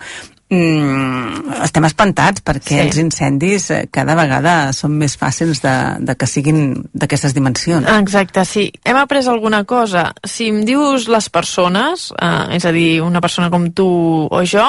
mm, 0.51 1.63
estem 1.65 1.85
espantats 1.89 2.43
perquè 2.45 2.77
Sí. 2.77 2.81
els 2.85 2.97
incendis 3.01 3.71
eh, 3.71 3.89
cada 3.91 4.15
vegada 4.19 4.73
són 4.73 4.97
més 4.99 5.17
fàcils 5.19 5.61
de, 5.65 5.75
de 6.05 6.15
que 6.17 6.27
siguin 6.27 6.85
d'aquestes 6.95 7.35
dimensions. 7.35 7.87
Exacte, 7.99 8.45
sí. 8.45 8.69
Hem 8.85 8.97
après 8.97 9.27
alguna 9.29 9.65
cosa. 9.65 10.13
Si 10.25 10.49
em 10.49 10.63
dius 10.65 11.09
les 11.09 11.29
persones, 11.31 12.13
eh, 12.21 12.57
és 12.57 12.65
a 12.65 12.73
dir, 12.73 13.01
una 13.03 13.21
persona 13.21 13.51
com 13.51 13.71
tu 13.73 13.87
o 14.31 14.43
jo, 14.45 14.65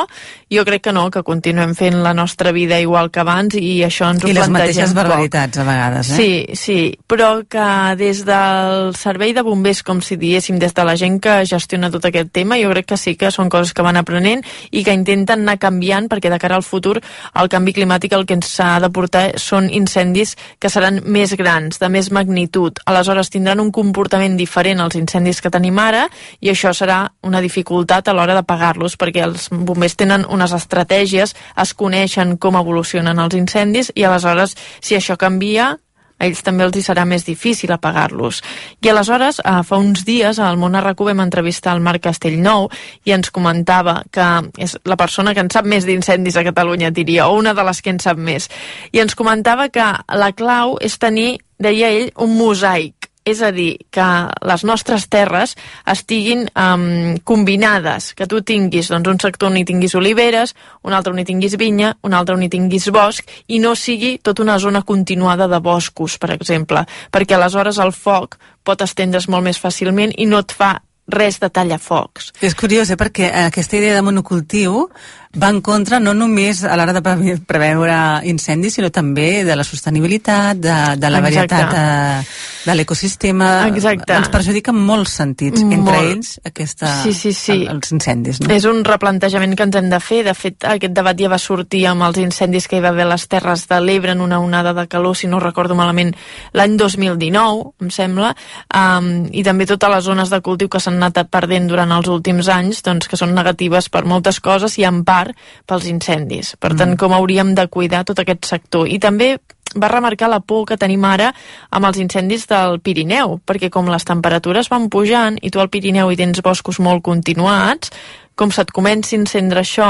jo 0.52 0.66
crec 0.66 0.84
que 0.88 0.94
no, 0.96 1.10
que 1.12 1.24
continuem 1.24 1.76
fent 1.76 2.00
la 2.04 2.14
nostra 2.14 2.52
vida 2.52 2.80
igual 2.80 3.10
que 3.12 3.20
abans 3.22 3.56
i 3.60 3.80
això 3.86 4.10
ens 4.14 4.24
ho 4.24 4.28
I 4.30 4.34
les 4.34 4.50
mateixes 4.50 4.90
poc. 4.94 4.96
barbaritats, 5.04 5.58
a 5.60 5.64
vegades, 5.68 6.10
eh? 6.12 6.16
Sí, 6.16 6.56
sí, 6.56 6.80
però 7.08 7.44
que 7.50 7.96
des 8.00 8.24
del 8.26 8.96
servei 8.96 9.34
de 9.34 9.42
bombers, 9.44 9.84
com 9.84 10.02
si 10.02 10.18
diéssim, 10.18 10.60
des 10.60 10.74
de 10.74 10.84
la 10.84 10.96
gent 10.98 11.20
que 11.22 11.46
gestiona 11.46 11.92
tot 11.92 12.06
aquest 12.06 12.32
tema, 12.32 12.58
jo 12.60 12.70
crec 12.72 12.86
que 12.94 12.98
sí 12.98 13.16
que 13.16 13.32
són 13.32 13.50
coses 13.50 13.74
que 13.74 13.82
van 13.86 13.98
aprenent 13.98 14.44
i 14.72 14.84
que 14.84 14.94
intenten 14.94 15.42
anar 15.46 15.58
canviant 15.70 16.10
perquè 16.10 16.34
de 16.34 16.42
cara 16.42 16.58
al 16.60 16.66
futur 16.66 16.98
el 17.40 17.50
canvi 17.52 17.76
climàtic 17.78 18.18
el 18.18 18.26
que 18.26 18.36
ens 18.38 18.52
ha 18.60 18.76
de 18.84 18.90
portar 18.94 19.26
són 19.40 19.70
incendis 19.70 20.36
que 20.60 20.70
seran 20.70 21.02
més 21.06 21.36
grans, 21.40 21.80
de 21.80 21.90
més 21.90 22.12
magnitud. 22.12 22.82
Aleshores 22.90 23.32
tindran 23.34 23.62
un 23.64 23.72
comportament 23.76 24.38
diferent 24.40 24.82
als 24.82 24.98
incendis 25.00 25.42
que 25.42 25.54
tenim 25.54 25.80
ara 25.80 26.08
i 26.42 26.52
això 26.52 26.74
serà 26.76 27.02
una 27.24 27.42
dificultat 27.46 28.10
a 28.10 28.16
l'hora 28.16 28.38
d'apagar-los 28.38 28.98
perquè 29.00 29.26
els 29.28 29.50
bombers 29.52 29.98
tenen 30.00 30.26
unes 30.30 30.54
estratègies, 30.56 31.36
es 31.36 31.74
coneixen 31.74 32.38
com 32.38 32.58
evolucionen 32.60 33.20
els 33.20 33.38
incendis 33.38 33.94
i 33.96 34.08
aleshores 34.08 34.58
si 34.82 34.98
això 34.98 35.18
canvia 35.20 35.76
a 36.20 36.28
ells 36.28 36.44
també 36.44 36.66
els 36.68 36.76
hi 36.78 36.84
serà 36.84 37.06
més 37.08 37.26
difícil 37.26 37.72
apagar-los. 37.72 38.42
I 38.84 38.92
aleshores, 38.92 39.40
eh, 39.40 39.56
fa 39.64 39.80
uns 39.80 40.04
dies, 40.06 40.40
al 40.40 40.60
Món 40.60 40.76
RAC1 40.76 41.10
vam 41.10 41.24
entrevistar 41.26 41.74
el 41.76 41.82
Marc 41.82 42.04
Castellnou 42.04 42.70
i 43.06 43.16
ens 43.16 43.32
comentava 43.32 44.04
que 44.12 44.28
és 44.58 44.78
la 44.86 44.98
persona 45.00 45.34
que 45.34 45.46
en 45.46 45.50
sap 45.50 45.66
més 45.66 45.88
d'incendis 45.88 46.38
a 46.38 46.44
Catalunya, 46.44 46.92
diria, 46.92 47.28
o 47.28 47.38
una 47.40 47.54
de 47.54 47.64
les 47.64 47.82
que 47.82 47.90
en 47.90 48.00
sap 48.00 48.18
més. 48.18 48.50
I 48.92 49.00
ens 49.00 49.16
comentava 49.16 49.70
que 49.70 49.86
la 50.20 50.32
clau 50.34 50.78
és 50.82 51.00
tenir, 51.00 51.40
deia 51.60 51.90
ell, 51.90 52.12
un 52.18 52.38
mosaic 52.38 52.99
és 53.26 53.42
a 53.42 53.52
dir, 53.52 53.78
que 53.92 54.06
les 54.48 54.64
nostres 54.66 55.08
terres 55.12 55.56
estiguin 55.90 56.48
um, 56.56 57.18
combinades, 57.24 58.14
que 58.18 58.28
tu 58.28 58.42
tinguis 58.42 58.90
doncs, 58.90 59.10
un 59.12 59.20
sector 59.22 59.52
on 59.52 59.60
hi 59.60 59.66
tinguis 59.68 59.96
oliveres, 60.00 60.56
un 60.84 60.96
altre 60.96 61.14
on 61.14 61.22
hi 61.22 61.28
tinguis 61.28 61.58
vinya, 61.60 61.94
un 62.04 62.16
altre 62.18 62.36
on 62.36 62.44
hi 62.44 62.50
tinguis 62.50 62.90
bosc, 62.96 63.30
i 63.48 63.60
no 63.60 63.76
sigui 63.76 64.18
tota 64.24 64.44
una 64.44 64.58
zona 64.60 64.82
continuada 64.82 65.50
de 65.52 65.60
boscos, 65.60 66.18
per 66.18 66.34
exemple, 66.38 66.86
perquè 67.12 67.38
aleshores 67.38 67.80
el 67.84 67.94
foc 67.94 68.40
pot 68.64 68.82
estendre's 68.86 69.30
molt 69.30 69.46
més 69.46 69.60
fàcilment 69.62 70.16
i 70.18 70.30
no 70.30 70.42
et 70.42 70.56
fa 70.56 70.78
res 71.10 71.40
de 71.42 71.50
tallafocs. 71.50 72.34
És 72.42 72.56
curiós, 72.56 72.90
eh, 72.90 72.98
perquè 72.98 73.32
aquesta 73.48 73.78
idea 73.78 73.96
de 73.96 74.06
monocultiu 74.06 74.90
va 75.38 75.50
en 75.54 75.60
contra 75.62 76.00
no 76.02 76.16
només 76.18 76.64
a 76.66 76.74
l'hora 76.76 76.94
de 76.96 77.02
preve- 77.06 77.36
preveure 77.46 77.96
incendis, 78.26 78.74
sinó 78.80 78.90
també 78.90 79.44
de 79.46 79.56
la 79.56 79.64
sostenibilitat, 79.64 80.58
de, 80.58 80.74
de 80.98 81.10
la 81.10 81.20
Exacte. 81.20 81.54
varietat 81.54 81.74
de, 81.76 82.72
de 82.72 82.76
l'ecosistema. 82.76 83.68
Exacte. 83.68 84.16
Ens 84.18 84.32
perjudica 84.34 84.72
en 84.74 84.80
molts 84.88 85.14
sentits, 85.20 85.62
entre 85.62 85.78
Molt. 85.78 86.00
ells 86.16 86.32
aquesta, 86.44 87.04
Sí, 87.04 87.14
sí, 87.14 87.32
sí. 87.34 87.52
el- 87.52 87.68
els 87.76 87.92
incendis. 87.92 88.40
No? 88.42 88.50
És 88.56 88.66
un 88.66 88.82
replantejament 88.84 89.54
que 89.56 89.68
ens 89.70 89.76
hem 89.78 89.90
de 89.92 90.00
fer. 90.00 90.24
De 90.26 90.34
fet, 90.34 90.66
aquest 90.66 90.94
debat 90.98 91.16
ja 91.22 91.30
va 91.30 91.38
sortir 91.38 91.86
amb 91.92 92.08
els 92.10 92.18
incendis 92.18 92.68
que 92.68 92.78
hi 92.78 92.82
va 92.82 92.90
haver 92.90 93.06
a 93.06 93.12
les 93.14 93.28
Terres 93.28 93.68
de 93.70 93.80
l'Ebre 93.86 94.14
en 94.18 94.22
una 94.26 94.40
onada 94.40 94.74
de 94.74 94.88
calor, 94.88 95.16
si 95.16 95.28
no 95.28 95.40
recordo 95.40 95.76
malament, 95.76 96.16
l'any 96.54 96.76
2019, 96.76 97.74
em 97.82 97.90
sembla, 97.94 98.34
um, 98.74 99.28
i 99.32 99.44
també 99.46 99.68
totes 99.70 99.90
les 99.94 100.04
zones 100.10 100.30
de 100.34 100.42
cultiu 100.42 100.70
que 100.70 100.80
s'han 100.82 100.98
anat 100.98 101.22
perdent 101.30 101.68
durant 101.70 101.92
els 101.92 102.08
últims 102.10 102.48
anys, 102.50 102.82
doncs, 102.82 103.08
que 103.08 103.18
són 103.18 103.36
negatives 103.36 103.90
per 103.94 104.06
moltes 104.06 104.40
coses 104.42 104.78
i 104.80 104.86
en 104.90 105.04
part 105.04 105.19
pels 105.66 105.88
incendis. 105.92 106.56
Per 106.60 106.76
tant, 106.78 106.96
com 107.00 107.16
hauríem 107.16 107.56
de 107.58 107.68
cuidar 107.68 108.06
tot 108.08 108.22
aquest 108.22 108.46
sector. 108.50 108.88
I 108.88 109.00
també 109.00 109.36
va 109.76 109.90
remarcar 109.92 110.30
la 110.30 110.40
por 110.40 110.66
que 110.66 110.78
tenim 110.82 111.04
ara 111.06 111.34
amb 111.70 111.86
els 111.86 112.00
incendis 112.02 112.48
del 112.50 112.80
Pirineu, 112.82 113.38
perquè 113.46 113.70
com 113.70 113.90
les 113.90 114.06
temperatures 114.06 114.70
van 114.72 114.90
pujant 114.90 115.38
i 115.42 115.52
tu 115.54 115.62
al 115.62 115.70
Pirineu 115.70 116.10
hi 116.10 116.18
tens 116.18 116.42
boscos 116.42 116.80
molt 116.80 117.04
continuats, 117.06 117.94
com 118.40 118.54
se't 118.56 118.72
comenci 118.76 119.18
a 119.18 119.20
encendre 119.20 119.66
això, 119.66 119.90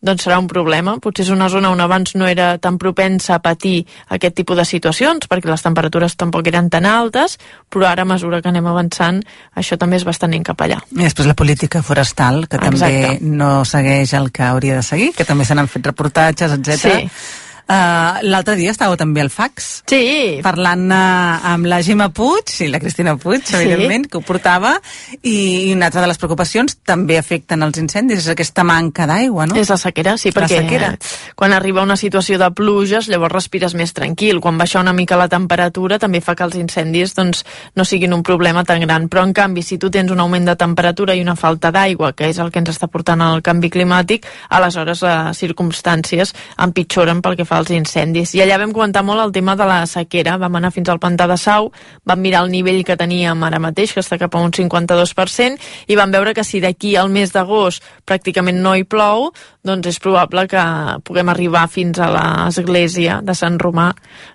doncs 0.00 0.24
serà 0.24 0.38
un 0.40 0.46
problema. 0.50 0.94
Potser 1.02 1.26
és 1.26 1.32
una 1.34 1.48
zona 1.52 1.72
on 1.74 1.82
abans 1.82 2.14
no 2.14 2.28
era 2.30 2.52
tan 2.62 2.78
propensa 2.80 3.36
a 3.36 3.42
patir 3.42 3.82
aquest 4.14 4.38
tipus 4.38 4.60
de 4.60 4.66
situacions, 4.68 5.26
perquè 5.30 5.50
les 5.50 5.66
temperatures 5.66 6.14
tampoc 6.20 6.46
eren 6.48 6.70
tan 6.70 6.86
altes, 6.88 7.36
però 7.68 7.90
ara 7.90 8.06
a 8.06 8.08
mesura 8.08 8.40
que 8.40 8.48
anem 8.52 8.70
avançant, 8.70 9.20
això 9.58 9.78
també 9.80 9.98
és 9.98 10.06
bastant 10.06 10.34
encapellà. 10.38 10.80
I 10.94 11.02
després 11.02 11.28
la 11.28 11.36
política 11.36 11.82
forestal, 11.82 12.46
que 12.46 12.62
també 12.62 12.78
Exacte. 12.78 13.18
no 13.26 13.52
segueix 13.68 14.14
el 14.14 14.30
que 14.30 14.46
hauria 14.46 14.78
de 14.78 14.86
seguir, 14.86 15.12
que 15.16 15.26
també 15.26 15.44
se 15.44 15.58
n'han 15.58 15.68
fet 15.68 15.90
reportatges, 15.90 16.56
etc. 16.60 16.78
Sí. 16.80 17.10
Uh, 17.68 18.20
L'altre 18.26 18.56
dia 18.58 18.72
estàveu 18.72 18.96
també 18.98 19.20
al 19.22 19.30
fax. 19.30 19.82
Sí. 19.90 20.40
Parlant 20.42 20.86
uh, 20.90 21.52
amb 21.52 21.66
la 21.70 21.80
Gemma 21.86 22.08
Puig 22.14 22.50
i 22.64 22.68
la 22.72 22.80
Cristina 22.82 23.16
Puig, 23.16 23.42
Sí. 23.46 23.56
evidentment, 23.56 24.06
que 24.10 24.18
ho 24.18 24.22
portava, 24.26 24.76
i, 25.22 25.68
i 25.68 25.72
una 25.74 25.86
altra 25.90 26.00
de 26.02 26.08
les 26.10 26.18
preocupacions 26.18 26.78
també 26.86 27.18
afecten 27.18 27.62
els 27.62 27.78
incendis, 27.78 28.18
és 28.24 28.28
aquesta 28.32 28.64
manca 28.64 29.06
d'aigua, 29.06 29.46
no? 29.46 29.56
És 29.56 29.70
la 29.70 29.76
sequera, 29.80 30.16
sí, 30.18 30.30
La 30.34 30.40
perquè 30.42 30.60
sequera. 30.62 30.92
quan 31.36 31.52
arriba 31.52 31.82
una 31.82 31.96
situació 31.96 32.38
de 32.38 32.50
pluges, 32.50 33.08
llavors 33.08 33.32
respires 33.32 33.74
més 33.74 33.92
tranquil. 33.92 34.40
Quan 34.40 34.58
baixa 34.58 34.80
una 34.80 34.92
mica 34.92 35.16
la 35.16 35.28
temperatura 35.28 35.98
també 35.98 36.20
fa 36.20 36.34
que 36.34 36.44
els 36.44 36.56
incendis 36.56 37.14
doncs, 37.14 37.44
no 37.76 37.84
siguin 37.84 38.12
un 38.14 38.22
problema 38.22 38.64
tan 38.64 38.80
gran. 38.80 39.08
Però, 39.08 39.24
en 39.24 39.32
canvi, 39.34 39.62
si 39.62 39.78
tu 39.78 39.90
tens 39.90 40.10
un 40.10 40.20
augment 40.20 40.46
de 40.46 40.56
temperatura 40.56 41.14
i 41.14 41.22
una 41.22 41.36
falta 41.36 41.70
d'aigua, 41.70 42.12
que 42.14 42.28
és 42.30 42.38
el 42.38 42.50
que 42.50 42.58
ens 42.62 42.70
està 42.70 42.86
portant 42.88 43.20
el 43.20 43.42
canvi 43.42 43.70
climàtic, 43.70 44.26
aleshores 44.50 45.02
les 45.02 45.38
circumstàncies 45.38 46.34
empitjoren 46.58 47.20
pel 47.22 47.36
que 47.36 47.44
fa 47.44 47.49
als 47.52 47.70
incendis. 47.74 48.34
I 48.34 48.42
allà 48.44 48.58
vam 48.60 48.72
comentar 48.74 49.02
molt 49.06 49.22
el 49.24 49.32
tema 49.32 49.56
de 49.56 49.66
la 49.68 49.80
sequera. 49.90 50.36
Vam 50.40 50.56
anar 50.58 50.72
fins 50.74 50.88
al 50.88 51.00
pantà 51.02 51.26
de 51.30 51.36
Sau, 51.40 51.70
vam 52.06 52.20
mirar 52.20 52.44
el 52.44 52.52
nivell 52.52 52.82
que 52.84 52.96
teníem 52.96 53.42
ara 53.46 53.60
mateix, 53.62 53.94
que 53.94 54.04
està 54.04 54.18
cap 54.20 54.34
a 54.34 54.42
un 54.44 54.52
52%, 54.54 55.58
i 55.88 55.98
vam 55.98 56.12
veure 56.14 56.34
que 56.34 56.44
si 56.44 56.60
d'aquí 56.60 56.94
al 56.96 57.10
mes 57.10 57.32
d'agost 57.34 57.84
pràcticament 58.06 58.62
no 58.62 58.74
hi 58.76 58.84
plou, 58.84 59.30
doncs 59.66 59.90
és 59.90 60.00
probable 60.00 60.46
que 60.48 60.64
puguem 61.04 61.28
arribar 61.28 61.66
fins 61.68 62.00
a 62.00 62.10
l'església 62.14 63.20
de 63.22 63.34
Sant 63.36 63.58
Romà 63.60 63.90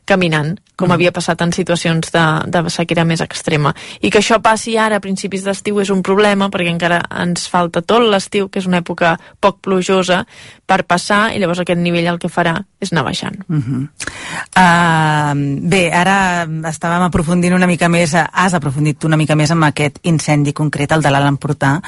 caminant, 0.06 0.56
com 0.76 0.92
havia 0.92 1.14
passat 1.16 1.42
en 1.42 1.54
situacions 1.56 2.12
de, 2.12 2.26
de 2.52 2.64
sequera 2.74 3.06
més 3.08 3.24
extrema. 3.24 3.74
I 4.02 4.12
que 4.12 4.20
això 4.22 4.42
passi 4.44 4.76
ara 4.78 5.00
a 5.00 5.04
principis 5.04 5.46
d'estiu 5.46 5.80
és 5.84 5.92
un 5.94 6.04
problema, 6.06 6.50
perquè 6.52 6.72
encara 6.74 7.02
ens 7.24 7.48
falta 7.52 7.82
tot 7.82 8.04
l'estiu, 8.04 8.50
que 8.50 8.60
és 8.60 8.68
una 8.70 8.82
època 8.84 9.16
poc 9.40 9.62
plujosa, 9.66 10.24
per 10.66 10.82
passar, 10.90 11.30
i 11.36 11.40
llavors 11.40 11.62
aquest 11.62 11.80
nivell 11.80 12.08
el 12.10 12.20
que 12.22 12.30
farà 12.32 12.56
és 12.82 12.92
anar 12.92 13.04
baixant. 13.06 13.38
Uh 13.48 13.58
-huh. 13.58 13.82
uh, 14.58 15.34
bé, 15.62 15.92
ara 15.94 16.48
estàvem 16.70 17.06
aprofundint 17.06 17.54
una 17.54 17.68
mica 17.68 17.88
més, 17.90 18.14
has 18.16 18.54
aprofundit 18.54 19.04
una 19.04 19.18
mica 19.18 19.36
més 19.36 19.52
amb 19.52 19.64
aquest 19.64 20.00
incendi 20.04 20.54
concret, 20.54 20.92
el 20.92 21.02
de 21.02 21.12
l'Alt 21.12 21.28
Empordà, 21.28 21.82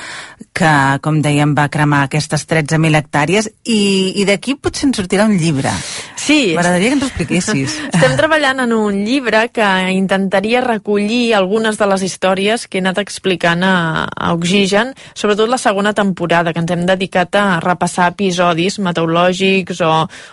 que, 0.54 1.00
com 1.02 1.22
dèiem, 1.22 1.56
va 1.56 1.70
cremar 1.70 2.04
aquestes 2.04 2.48
13.000 2.48 2.96
hectàrees, 2.96 3.50
i, 3.64 4.14
i 4.22 4.26
d'aquí 4.26 4.56
potser 4.56 4.88
en 4.88 4.94
sortirà 4.94 5.26
un 5.26 5.38
llibre. 5.38 5.72
Sí. 6.16 6.54
M'agradaria 6.56 6.90
que 6.90 6.94
ens 6.94 7.04
ho 7.04 7.08
expliquessis. 7.08 7.78
Estem 7.94 8.16
treballant 8.16 8.60
en 8.60 8.74
un 8.74 8.77
llibre 8.94 9.48
que 9.50 9.66
intentaria 9.94 10.62
recollir 10.62 11.34
algunes 11.36 11.78
de 11.80 11.88
les 11.90 12.04
històries 12.06 12.68
que 12.68 12.80
he 12.80 12.84
anat 12.84 13.02
explicant 13.02 13.64
a, 13.66 14.06
a 14.08 14.32
Oxigen, 14.36 14.94
sobretot 15.18 15.50
la 15.50 15.60
segona 15.62 15.94
temporada, 15.98 16.54
que 16.54 16.64
ens 16.64 16.74
hem 16.76 16.86
dedicat 16.88 17.36
a 17.40 17.46
repassar 17.64 18.12
episodis 18.14 18.80
meteorològics 18.84 19.82
o, 19.86 19.92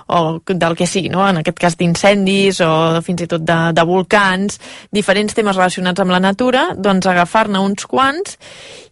o 0.08 0.20
del 0.48 0.78
que 0.78 0.88
sigui, 0.90 1.12
no? 1.12 1.24
en 1.26 1.40
aquest 1.42 1.60
cas 1.60 1.78
d'incendis 1.80 2.60
o 2.64 2.70
fins 3.04 3.24
i 3.24 3.30
tot 3.30 3.44
de, 3.44 3.58
de 3.74 3.86
volcans, 3.88 4.60
diferents 4.94 5.34
temes 5.34 5.56
relacionats 5.56 6.04
amb 6.04 6.14
la 6.14 6.22
natura, 6.22 6.70
doncs 6.76 7.08
agafar-ne 7.10 7.62
uns 7.64 7.88
quants 7.90 8.38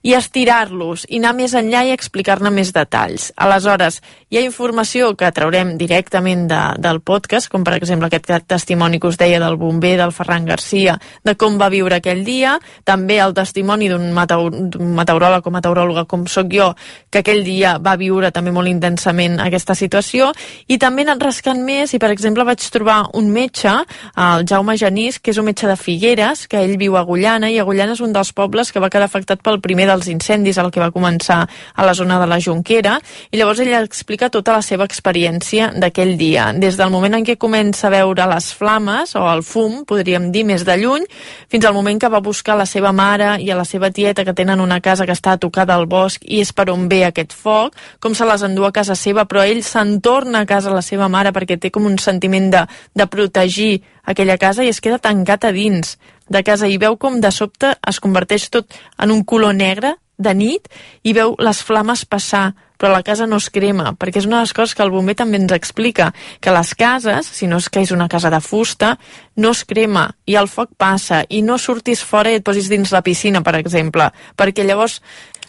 i 0.02 0.16
estirar-los 0.18 1.04
i 1.08 1.20
anar 1.20 1.34
més 1.38 1.54
enllà 1.54 1.84
i 1.86 1.92
explicar-ne 1.94 2.50
més 2.50 2.72
detalls. 2.74 3.30
Aleshores, 3.38 4.00
hi 4.32 4.40
ha 4.40 4.44
informació 4.44 5.12
que 5.18 5.30
traurem 5.34 5.76
directament 5.78 6.48
de, 6.50 6.62
del 6.82 7.00
podcast, 7.06 7.50
com 7.52 7.62
per 7.66 7.76
exemple 7.78 8.10
aquest 8.10 8.32
testimoni 8.50 8.98
que 8.98 9.10
us 9.10 9.20
deia 9.20 9.41
del 9.42 9.58
bomber 9.60 9.96
del 9.98 10.14
Ferran 10.14 10.46
Garcia, 10.46 10.96
de 11.24 11.34
com 11.38 11.58
va 11.60 11.70
viure 11.72 11.98
aquell 11.98 12.22
dia, 12.24 12.56
també 12.88 13.18
el 13.22 13.34
testimoni 13.34 13.90
d'un 13.90 14.08
meteoròleg 14.14 15.46
o 15.46 15.54
meteoròloga 15.54 16.06
com 16.10 16.26
sóc 16.30 16.50
jo, 16.52 16.72
que 17.10 17.22
aquell 17.22 17.42
dia 17.44 17.76
va 17.82 17.96
viure 18.00 18.30
també 18.32 18.54
molt 18.54 18.70
intensament 18.70 19.40
aquesta 19.42 19.74
situació, 19.78 20.30
i 20.68 20.78
també 20.78 21.02
he 21.02 21.08
anat 21.08 21.22
rascant 21.26 21.62
més 21.66 21.92
i, 21.94 22.00
per 22.02 22.12
exemple, 22.14 22.46
vaig 22.46 22.62
trobar 22.72 23.02
un 23.18 23.30
metge, 23.34 23.72
el 24.16 24.46
Jaume 24.48 24.76
Genís, 24.78 25.18
que 25.18 25.32
és 25.32 25.40
un 25.40 25.48
metge 25.48 25.68
de 25.68 25.76
Figueres, 25.76 26.46
que 26.48 26.62
ell 26.62 26.76
viu 26.80 26.96
a 26.96 27.02
Agullana, 27.02 27.50
i 27.50 27.58
Agullana 27.60 27.96
és 27.96 28.02
un 28.04 28.14
dels 28.14 28.32
pobles 28.36 28.72
que 28.72 28.82
va 28.82 28.90
quedar 28.92 29.08
afectat 29.10 29.42
pel 29.42 29.60
primer 29.64 29.88
dels 29.90 30.08
incendis, 30.12 30.58
el 30.62 30.70
que 30.70 30.82
va 30.82 30.92
començar 30.94 31.42
a 31.48 31.86
la 31.86 31.94
zona 31.98 32.20
de 32.20 32.28
la 32.30 32.40
Jonquera, 32.42 32.98
i 33.30 33.40
llavors 33.40 33.62
ell 33.62 33.74
explica 33.82 34.30
tota 34.30 34.56
la 34.56 34.62
seva 34.62 34.86
experiència 34.88 35.72
d'aquell 35.76 36.16
dia, 36.20 36.50
des 36.52 36.78
del 36.78 36.92
moment 36.94 37.18
en 37.18 37.26
què 37.26 37.38
comença 37.40 37.88
a 37.88 37.94
veure 37.94 38.28
les 38.30 38.52
flames, 38.54 39.16
o 39.16 39.24
el 39.34 39.42
fum, 39.46 39.82
podríem 39.88 40.30
dir, 40.32 40.44
més 40.48 40.64
de 40.68 40.76
lluny, 40.80 41.06
fins 41.50 41.66
al 41.66 41.74
moment 41.76 42.00
que 42.00 42.10
va 42.12 42.22
buscar 42.24 42.56
la 42.58 42.66
seva 42.68 42.92
mare 42.92 43.34
i 43.42 43.50
a 43.50 43.56
la 43.58 43.66
seva 43.68 43.90
tieta, 43.90 44.24
que 44.24 44.34
tenen 44.36 44.60
una 44.60 44.80
casa 44.80 45.06
que 45.08 45.16
està 45.16 45.36
tocada 45.40 45.74
al 45.74 45.86
bosc 45.86 46.24
i 46.24 46.42
és 46.42 46.52
per 46.52 46.68
on 46.72 46.88
ve 46.88 47.02
aquest 47.06 47.32
foc, 47.32 47.76
com 48.00 48.14
se 48.14 48.28
les 48.28 48.44
endú 48.46 48.66
a 48.66 48.72
casa 48.72 48.96
seva, 48.98 49.26
però 49.26 49.44
ell 49.44 49.62
se'n 49.66 50.00
torna 50.00 50.42
a 50.42 50.48
casa 50.48 50.74
la 50.74 50.82
seva 50.82 51.08
mare 51.08 51.32
perquè 51.32 51.58
té 51.58 51.70
com 51.70 51.86
un 51.88 51.98
sentiment 51.98 52.50
de, 52.52 52.66
de 52.94 53.06
protegir 53.06 53.82
aquella 54.02 54.38
casa 54.38 54.64
i 54.64 54.70
es 54.72 54.80
queda 54.80 54.98
tancat 55.02 55.44
a 55.44 55.52
dins 55.52 55.96
de 56.28 56.42
casa 56.42 56.68
i 56.68 56.78
veu 56.78 56.96
com 56.96 57.20
de 57.20 57.30
sobte 57.34 57.74
es 57.88 58.00
converteix 58.00 58.48
tot 58.50 58.72
en 58.98 59.12
un 59.14 59.22
color 59.24 59.54
negre 59.54 59.96
de 60.22 60.34
nit 60.34 60.68
i 61.02 61.14
veu 61.16 61.36
les 61.38 61.62
flames 61.62 62.06
passar 62.06 62.52
però 62.82 62.90
la 62.90 63.04
casa 63.06 63.28
no 63.30 63.38
es 63.38 63.46
crema, 63.54 63.92
perquè 63.94 64.18
és 64.18 64.26
una 64.26 64.40
de 64.40 64.48
les 64.48 64.52
coses 64.58 64.74
que 64.74 64.82
el 64.82 64.90
bomber 64.90 65.14
també 65.14 65.38
ens 65.38 65.52
explica, 65.54 66.08
que 66.42 66.50
les 66.50 66.72
cases, 66.74 67.28
si 67.30 67.46
no 67.46 67.60
és 67.62 67.68
que 67.70 67.78
és 67.78 67.92
una 67.94 68.08
casa 68.10 68.26
de 68.32 68.40
fusta, 68.42 68.96
no 69.38 69.52
es 69.54 69.62
crema, 69.62 70.08
i 70.26 70.34
el 70.34 70.50
foc 70.50 70.72
passa, 70.74 71.20
i 71.30 71.44
no 71.46 71.60
surtis 71.62 72.02
fora 72.02 72.32
i 72.32 72.40
et 72.40 72.44
posis 72.44 72.66
dins 72.72 72.90
la 72.90 73.04
piscina, 73.06 73.44
per 73.46 73.54
exemple, 73.60 74.10
perquè 74.34 74.66
llavors 74.66 74.98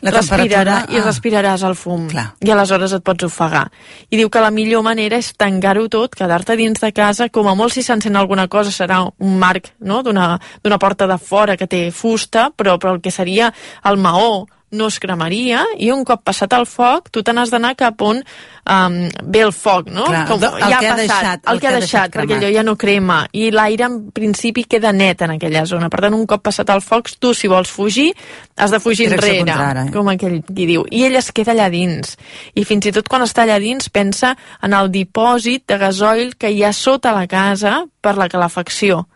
La 0.03 0.11
respirarà 0.11 0.83
temperatura, 0.83 0.93
i 0.93 0.99
ah. 0.99 1.03
respiraràs 1.07 1.61
el 1.63 1.75
fum 1.79 2.07
Clar. 2.11 2.25
i 2.43 2.51
aleshores 2.51 2.93
et 2.97 3.03
pots 3.07 3.23
ofegar 3.23 3.63
i 4.11 4.19
diu 4.19 4.29
que 4.29 4.41
la 4.43 4.51
millor 4.51 4.83
manera 4.83 5.15
és 5.15 5.29
tancar-ho 5.39 5.85
tot 5.87 6.17
quedar-te 6.19 6.57
dins 6.59 6.81
de 6.83 6.91
casa, 6.91 7.29
com 7.31 7.47
a 7.47 7.55
molt 7.55 7.71
si 7.71 7.85
s'encén 7.85 8.19
alguna 8.19 8.49
cosa 8.51 8.73
serà 8.75 8.99
un 9.07 9.37
marc 9.39 9.71
no? 9.79 10.01
d'una 10.03 10.79
porta 10.81 11.07
de 11.07 11.17
fora 11.17 11.55
que 11.55 11.69
té 11.71 11.85
fusta 11.95 12.49
però, 12.51 12.75
però 12.75 12.97
el 12.97 13.01
que 13.01 13.15
seria 13.15 13.53
el 13.87 13.97
maó 13.97 14.43
no 14.73 14.87
es 14.89 14.97
cremaria 14.99 15.61
i 15.77 15.91
un 15.93 16.03
cop 16.03 16.23
passat 16.25 16.51
el 16.57 16.65
foc 16.65 17.11
tu 17.13 17.21
te 17.23 17.31
n'has 17.33 17.51
d'anar 17.53 17.75
cap 17.79 18.01
on 18.01 18.19
um, 18.19 18.95
ve 19.23 19.41
el 19.45 19.51
foc, 19.53 19.87
no? 19.93 20.03
Clar, 20.09 20.25
Com, 20.27 20.41
el 20.43 20.51
que 20.57 20.69
ja 20.69 20.77
ha 20.77 20.81
passat, 20.81 20.99
deixat- 20.99 21.51
el 21.53 21.59
que 21.61 21.67
ha 21.67 21.71
deixat, 21.77 22.11
perquè 22.11 22.27
cremat. 22.27 22.43
allò 22.43 22.51
ja 22.55 22.63
no 22.63 22.75
crema. 22.75 23.19
I 23.31 23.51
l'aire 23.51 23.85
en 23.85 23.97
principi 24.11 24.63
queda 24.65 24.91
net 24.91 25.21
en 25.21 25.31
aquella 25.35 25.65
zona. 25.69 25.89
Per 25.93 26.01
tant 26.01 26.13
un 26.17 26.25
cop 26.27 26.41
passat 26.43 26.69
el 26.73 26.81
foc 26.81 27.11
tu 27.19 27.33
si 27.33 27.47
vols 27.47 27.69
fugir 27.69 28.09
has 28.57 28.71
de 28.71 28.79
fugir 28.79 29.09
Direcció 29.09 29.41
enrere 29.41 29.53
contrària. 29.53 29.91
com 29.93 30.09
aquell 30.09 30.41
qui 30.43 30.65
diu, 30.65 30.85
i 30.91 31.03
ell 31.05 31.15
es 31.15 31.31
queda 31.31 31.53
allà 31.53 31.69
dins. 31.71 32.17
I 32.55 32.63
fins 32.65 32.85
i 32.85 32.91
tot 32.91 33.07
quan 33.07 33.21
està 33.21 33.43
allà 33.43 33.59
dins 33.59 33.89
pensa 33.89 34.35
en 34.61 34.73
el 34.73 34.89
dipòsit 34.91 35.65
de 35.67 35.77
gasoil 35.77 36.35
que 36.35 36.49
hi 36.51 36.63
ha 36.63 36.73
sota 36.73 37.11
la 37.13 37.27
casa 37.27 37.85
per 38.01 38.15
la 38.17 38.27
calefacció. 38.29 39.07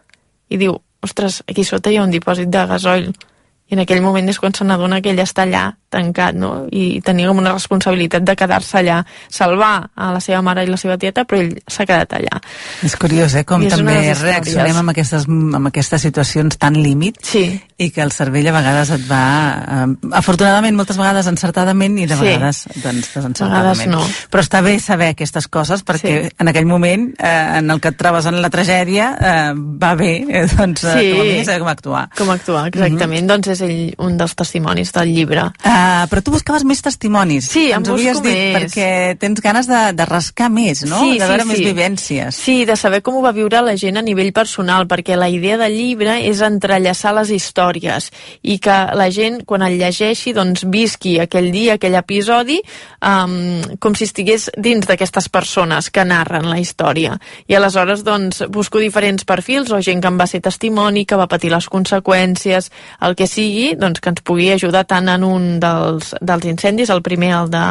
I 0.50 0.58
diu, 0.58 0.78
ostres, 1.02 1.42
aquí 1.48 1.64
sota 1.64 1.90
hi 1.92 1.98
ha 1.98 2.04
un 2.04 2.12
dipòsit 2.12 2.48
de 2.50 2.66
gasoil 2.68 3.10
i 3.68 3.76
en 3.76 3.80
aquell 3.84 4.02
moment 4.02 4.30
és 4.30 4.40
quan 4.40 4.54
se 4.56 4.64
n'adona 4.64 5.02
que 5.02 5.12
ell 5.12 5.20
està 5.20 5.44
allà 5.44 5.74
tancat, 5.90 6.36
no? 6.36 6.66
I 6.72 7.00
tenia 7.04 7.30
com 7.30 7.38
una 7.40 7.54
responsabilitat 7.54 8.24
de 8.28 8.36
quedar-se 8.36 8.78
allà, 8.82 8.98
salvar 9.32 9.90
a 9.96 10.10
la 10.12 10.20
seva 10.20 10.42
mare 10.44 10.66
i 10.66 10.68
la 10.68 10.76
seva 10.80 10.98
tieta, 11.00 11.24
però 11.24 11.40
ell 11.40 11.54
s'ha 11.64 11.86
quedat 11.88 12.12
allà. 12.18 12.42
És 12.84 12.96
curiós, 13.00 13.36
eh, 13.40 13.46
com 13.48 13.64
I 13.64 13.70
també 13.72 13.96
reaccionem 14.20 14.82
amb 14.82 14.92
aquestes, 14.92 15.28
amb 15.28 15.68
aquestes 15.72 16.02
situacions 16.02 16.58
tan 16.60 16.76
límit 16.76 17.22
sí. 17.24 17.46
i 17.78 17.90
que 17.96 18.02
el 18.04 18.12
cervell 18.12 18.50
a 18.52 18.56
vegades 18.58 18.92
et 18.98 19.06
va... 19.08 19.22
Eh, 19.64 20.12
afortunadament, 20.20 20.76
moltes 20.76 21.00
vegades 21.00 21.28
encertadament 21.32 21.98
i 22.00 22.06
de 22.08 22.16
Sí. 22.18 22.24
vegades 22.26 22.64
doncs, 22.84 23.14
desencertadament. 23.16 23.78
Vegades 23.78 23.88
no. 23.88 24.04
Però 24.32 24.44
està 24.44 24.62
bé 24.64 24.78
saber 24.84 25.14
aquestes 25.16 25.48
coses 25.48 25.86
perquè 25.88 26.16
Sí. 26.28 26.36
en 26.40 26.48
aquell 26.52 26.66
moment 26.68 27.14
eh, 27.20 27.60
en 27.60 27.72
el 27.72 27.80
que 27.80 27.90
et 27.96 27.98
trobes 27.98 28.26
en 28.28 28.42
la 28.42 28.50
tragèdia 28.50 29.12
eh, 29.20 29.54
va 29.56 29.96
bé, 29.96 30.26
eh, 30.28 30.46
doncs, 30.56 30.84
eh, 30.84 30.98
Sí. 31.00 31.12
com 31.14 31.22
a 31.22 31.24
mínim 31.32 31.46
saber 31.46 31.60
com 31.64 31.72
actuar. 31.72 32.10
Com 32.18 32.30
actuar, 32.36 32.68
exactament. 32.68 33.24
Mhm. 33.24 33.28
Doncs 33.28 33.48
és 33.58 33.64
ell 33.66 33.96
un 34.04 34.18
dels 34.20 34.36
testimonis 34.38 34.94
del 34.96 35.12
llibre. 35.14 35.50
Uh, 35.66 36.06
però 36.12 36.24
tu 36.24 36.34
buscaves 36.34 36.66
més 36.68 36.82
testimonis. 36.86 37.50
Sí, 37.52 37.68
en 37.72 37.82
Ens 37.82 37.92
havies 37.94 38.20
busco 38.20 38.30
dit, 38.30 38.38
més. 38.38 38.58
perquè 38.62 39.18
tens 39.20 39.42
ganes 39.44 39.70
de, 39.70 39.82
de 39.98 40.08
rascar 40.08 40.50
més, 40.54 40.84
no? 40.88 41.02
Sí, 41.04 41.18
de 41.18 41.26
sí, 41.26 41.32
veure 41.32 41.46
sí. 41.46 41.50
més 41.52 41.64
vivències. 41.66 42.42
Sí, 42.48 42.58
de 42.70 42.78
saber 42.80 43.02
com 43.06 43.18
ho 43.18 43.24
va 43.26 43.34
viure 43.36 43.62
la 43.66 43.76
gent 43.80 44.00
a 44.00 44.06
nivell 44.06 44.32
personal, 44.36 44.88
perquè 44.90 45.18
la 45.18 45.30
idea 45.34 45.58
del 45.60 45.76
llibre 45.78 46.20
és 46.28 46.42
entrellaçar 46.46 47.16
les 47.18 47.34
històries 47.34 48.12
i 48.44 48.60
que 48.64 48.78
la 48.98 49.10
gent, 49.14 49.42
quan 49.48 49.66
el 49.66 49.78
llegeixi, 49.80 50.34
doncs 50.38 50.66
visqui 50.72 51.18
aquell 51.24 51.50
dia, 51.54 51.78
aquell 51.78 51.98
episodi, 51.98 52.60
um, 53.02 53.78
com 53.82 53.98
si 53.98 54.08
estigués 54.08 54.50
dins 54.58 54.88
d'aquestes 54.88 55.30
persones 55.34 55.90
que 55.94 56.06
narren 56.08 56.50
la 56.50 56.60
història. 56.62 57.18
I 57.48 57.58
aleshores, 57.58 58.04
doncs, 58.08 58.44
busco 58.54 58.82
diferents 58.84 59.26
perfils 59.28 59.72
o 59.74 59.82
gent 59.82 60.04
que 60.04 60.12
em 60.12 60.20
va 60.20 60.28
ser 60.30 60.42
testimoni, 60.46 61.06
que 61.08 61.20
va 61.20 61.30
patir 61.32 61.52
les 61.54 61.70
conseqüències, 61.72 62.72
el 63.08 63.18
que 63.18 63.28
sigui, 63.48 63.76
doncs 63.80 64.02
que 64.04 64.12
ens 64.12 64.24
pugui 64.26 64.50
ajudar 64.54 64.84
tant 64.88 65.08
en 65.12 65.24
un 65.26 65.48
dels, 65.64 66.14
dels 66.22 66.48
incendis, 66.50 66.92
el 66.94 67.02
primer, 67.06 67.34
el 67.38 67.52
de, 67.54 67.64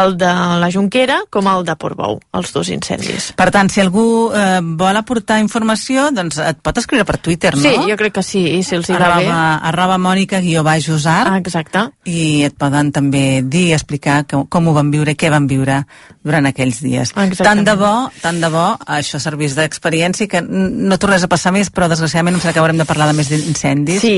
el 0.00 0.16
de 0.20 0.30
la 0.60 0.70
Jonquera, 0.72 1.20
com 1.32 1.48
el 1.50 1.64
de 1.66 1.76
Portbou, 1.80 2.20
els 2.36 2.52
dos 2.54 2.70
incendis. 2.72 3.30
Per 3.38 3.48
tant, 3.54 3.70
si 3.72 3.82
algú 3.82 4.30
eh, 4.34 4.60
vol 4.60 5.00
aportar 5.00 5.40
informació, 5.42 6.08
doncs 6.14 6.40
et 6.44 6.60
pot 6.62 6.76
escriure 6.80 7.06
per 7.08 7.18
Twitter, 7.22 7.54
no? 7.56 7.62
Sí, 7.64 7.74
jo 7.88 7.96
crec 8.00 8.18
que 8.18 8.24
sí, 8.26 8.44
i 8.58 8.62
si 8.66 8.76
els 8.78 8.90
hi 8.90 8.98
va 8.98 9.14
bé. 9.16 9.28
arroba, 9.30 9.98
Mònica 10.00 10.40
guió 10.44 10.64
baix 10.66 10.88
Usar. 10.92 11.22
Ah, 11.30 11.38
exacte. 11.40 11.86
I 12.10 12.44
et 12.48 12.56
poden 12.58 12.92
també 12.92 13.42
dir, 13.42 13.70
explicar 13.76 14.22
com, 14.30 14.46
com 14.50 14.70
ho 14.70 14.76
van 14.76 14.90
viure, 14.92 15.16
què 15.16 15.30
van 15.32 15.48
viure 15.50 15.82
durant 16.26 16.46
aquells 16.50 16.82
dies. 16.84 17.14
Exactament. 17.14 17.40
Tant 17.46 17.64
de 17.66 17.76
bo, 17.80 17.94
tant 18.20 18.40
de 18.42 18.52
bo, 18.52 18.66
això 19.00 19.20
servís 19.22 19.56
d'experiència, 19.58 20.28
que 20.30 20.42
no 20.44 20.98
tornés 21.00 21.24
a 21.24 21.30
passar 21.30 21.54
més, 21.56 21.72
però 21.72 21.88
desgraciadament 21.90 22.36
em 22.36 22.42
sembla 22.42 22.56
que 22.56 22.64
haurem 22.64 22.80
de 22.80 22.88
parlar 22.88 23.10
de 23.10 23.18
més 23.18 23.30
d'incendis. 23.32 24.04
Sí. 24.04 24.16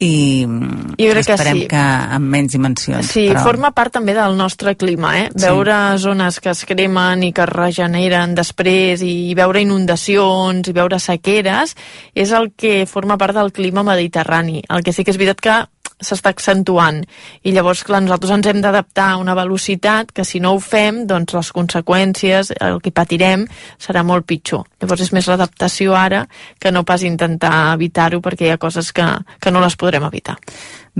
I 0.00 0.46
Jo 0.48 1.10
crec 1.12 1.26
que 1.26 1.34
esperem 1.34 1.58
sí. 1.58 1.66
que 1.68 1.80
amb 2.16 2.30
menys 2.32 2.54
dimensions. 2.56 3.10
Sí, 3.12 3.26
però... 3.28 3.42
forma 3.44 3.70
part 3.76 3.92
també 3.98 4.14
del 4.16 4.36
nostre 4.38 4.72
clima, 4.80 5.12
eh? 5.20 5.26
Sí. 5.34 5.42
Veure 5.44 5.76
zones 6.00 6.40
que 6.40 6.54
es 6.54 6.64
cremen 6.64 7.26
i 7.26 7.34
que 7.36 7.44
es 7.44 7.52
regeneren 7.52 8.32
després 8.38 9.04
i 9.04 9.34
veure 9.36 9.60
inundacions 9.60 10.72
i 10.72 10.76
veure 10.76 10.96
sequeres 10.98 11.76
és 12.14 12.32
el 12.32 12.52
que 12.56 12.86
forma 12.88 13.18
part 13.20 13.36
del 13.36 13.52
clima 13.52 13.84
mediterrani. 13.84 14.64
El 14.72 14.86
que 14.86 14.96
sí 14.96 15.04
que 15.04 15.12
és 15.12 15.20
veritat 15.20 15.44
que 15.44 15.58
s'està 16.00 16.32
accentuant 16.32 17.02
i 17.44 17.52
llavors 17.54 17.84
clar, 17.86 18.02
nosaltres 18.04 18.32
ens 18.34 18.48
hem 18.50 18.60
d'adaptar 18.64 19.10
a 19.12 19.20
una 19.20 19.34
velocitat 19.38 20.12
que 20.16 20.24
si 20.24 20.40
no 20.40 20.54
ho 20.54 20.60
fem 20.60 21.04
doncs 21.10 21.34
les 21.36 21.52
conseqüències, 21.56 22.52
el 22.60 22.80
que 22.82 22.92
patirem 22.94 23.46
serà 23.80 24.04
molt 24.06 24.26
pitjor. 24.28 24.66
Llavors 24.80 25.06
és 25.06 25.12
més 25.16 25.28
l'adaptació 25.30 25.94
ara 25.96 26.26
que 26.58 26.72
no 26.72 26.84
pas 26.88 27.04
intentar 27.06 27.74
evitar-ho 27.74 28.20
perquè 28.24 28.48
hi 28.48 28.54
ha 28.54 28.60
coses 28.60 28.92
que, 28.96 29.06
que 29.40 29.52
no 29.52 29.62
les 29.64 29.76
podrem 29.76 30.04
evitar. 30.08 30.38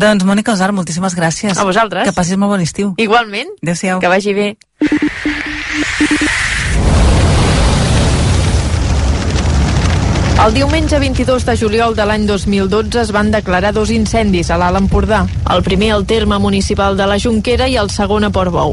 Doncs, 0.01 0.25
Mònica 0.25 0.55
Osar, 0.55 0.71
moltíssimes 0.73 1.17
gràcies. 1.19 1.59
A 1.59 1.67
vosaltres. 1.67 2.07
Que 2.07 2.15
passis 2.17 2.39
molt 2.39 2.55
bon 2.55 2.63
estiu. 2.65 2.95
Igualment. 3.01 3.51
Adéu-siau. 3.63 4.01
Que 4.01 4.13
vagi 4.13 4.35
bé. 4.37 4.49
El 10.41 10.55
diumenge 10.55 10.99
22 10.99 11.45
de 11.45 11.55
juliol 11.61 11.95
de 11.95 12.05
l'any 12.09 12.23
2012 12.25 13.03
es 13.03 13.11
van 13.13 13.29
declarar 13.31 13.75
dos 13.77 13.91
incendis 13.93 14.49
a 14.49 14.57
l'Alt 14.57 14.79
Empordà. 14.79 15.19
El 15.53 15.61
primer 15.67 15.91
al 15.93 16.07
terme 16.09 16.39
municipal 16.41 16.97
de 16.97 17.05
la 17.07 17.19
Jonquera 17.21 17.67
i 17.69 17.77
el 17.77 17.91
segon 17.93 18.25
a 18.25 18.31
Portbou. 18.33 18.73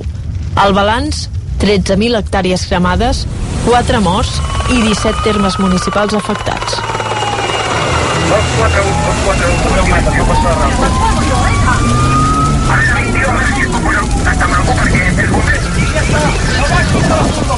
El 0.63 0.71
balanç, 0.77 1.25
13.000 1.59 2.15
hectàrees 2.21 2.63
cremades, 2.69 3.25
4 3.65 3.99
morts 3.99 4.39
i 4.71 4.79
17 4.79 5.25
termes 5.27 5.59
municipals 5.59 6.15
afectats. 6.15 6.79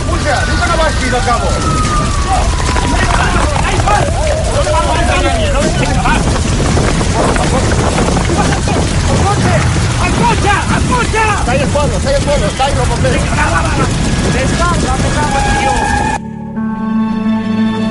Puja, 0.10 0.36
diu 0.50 0.58
que 0.58 0.65
no 0.65 0.76
baixi 0.82 1.08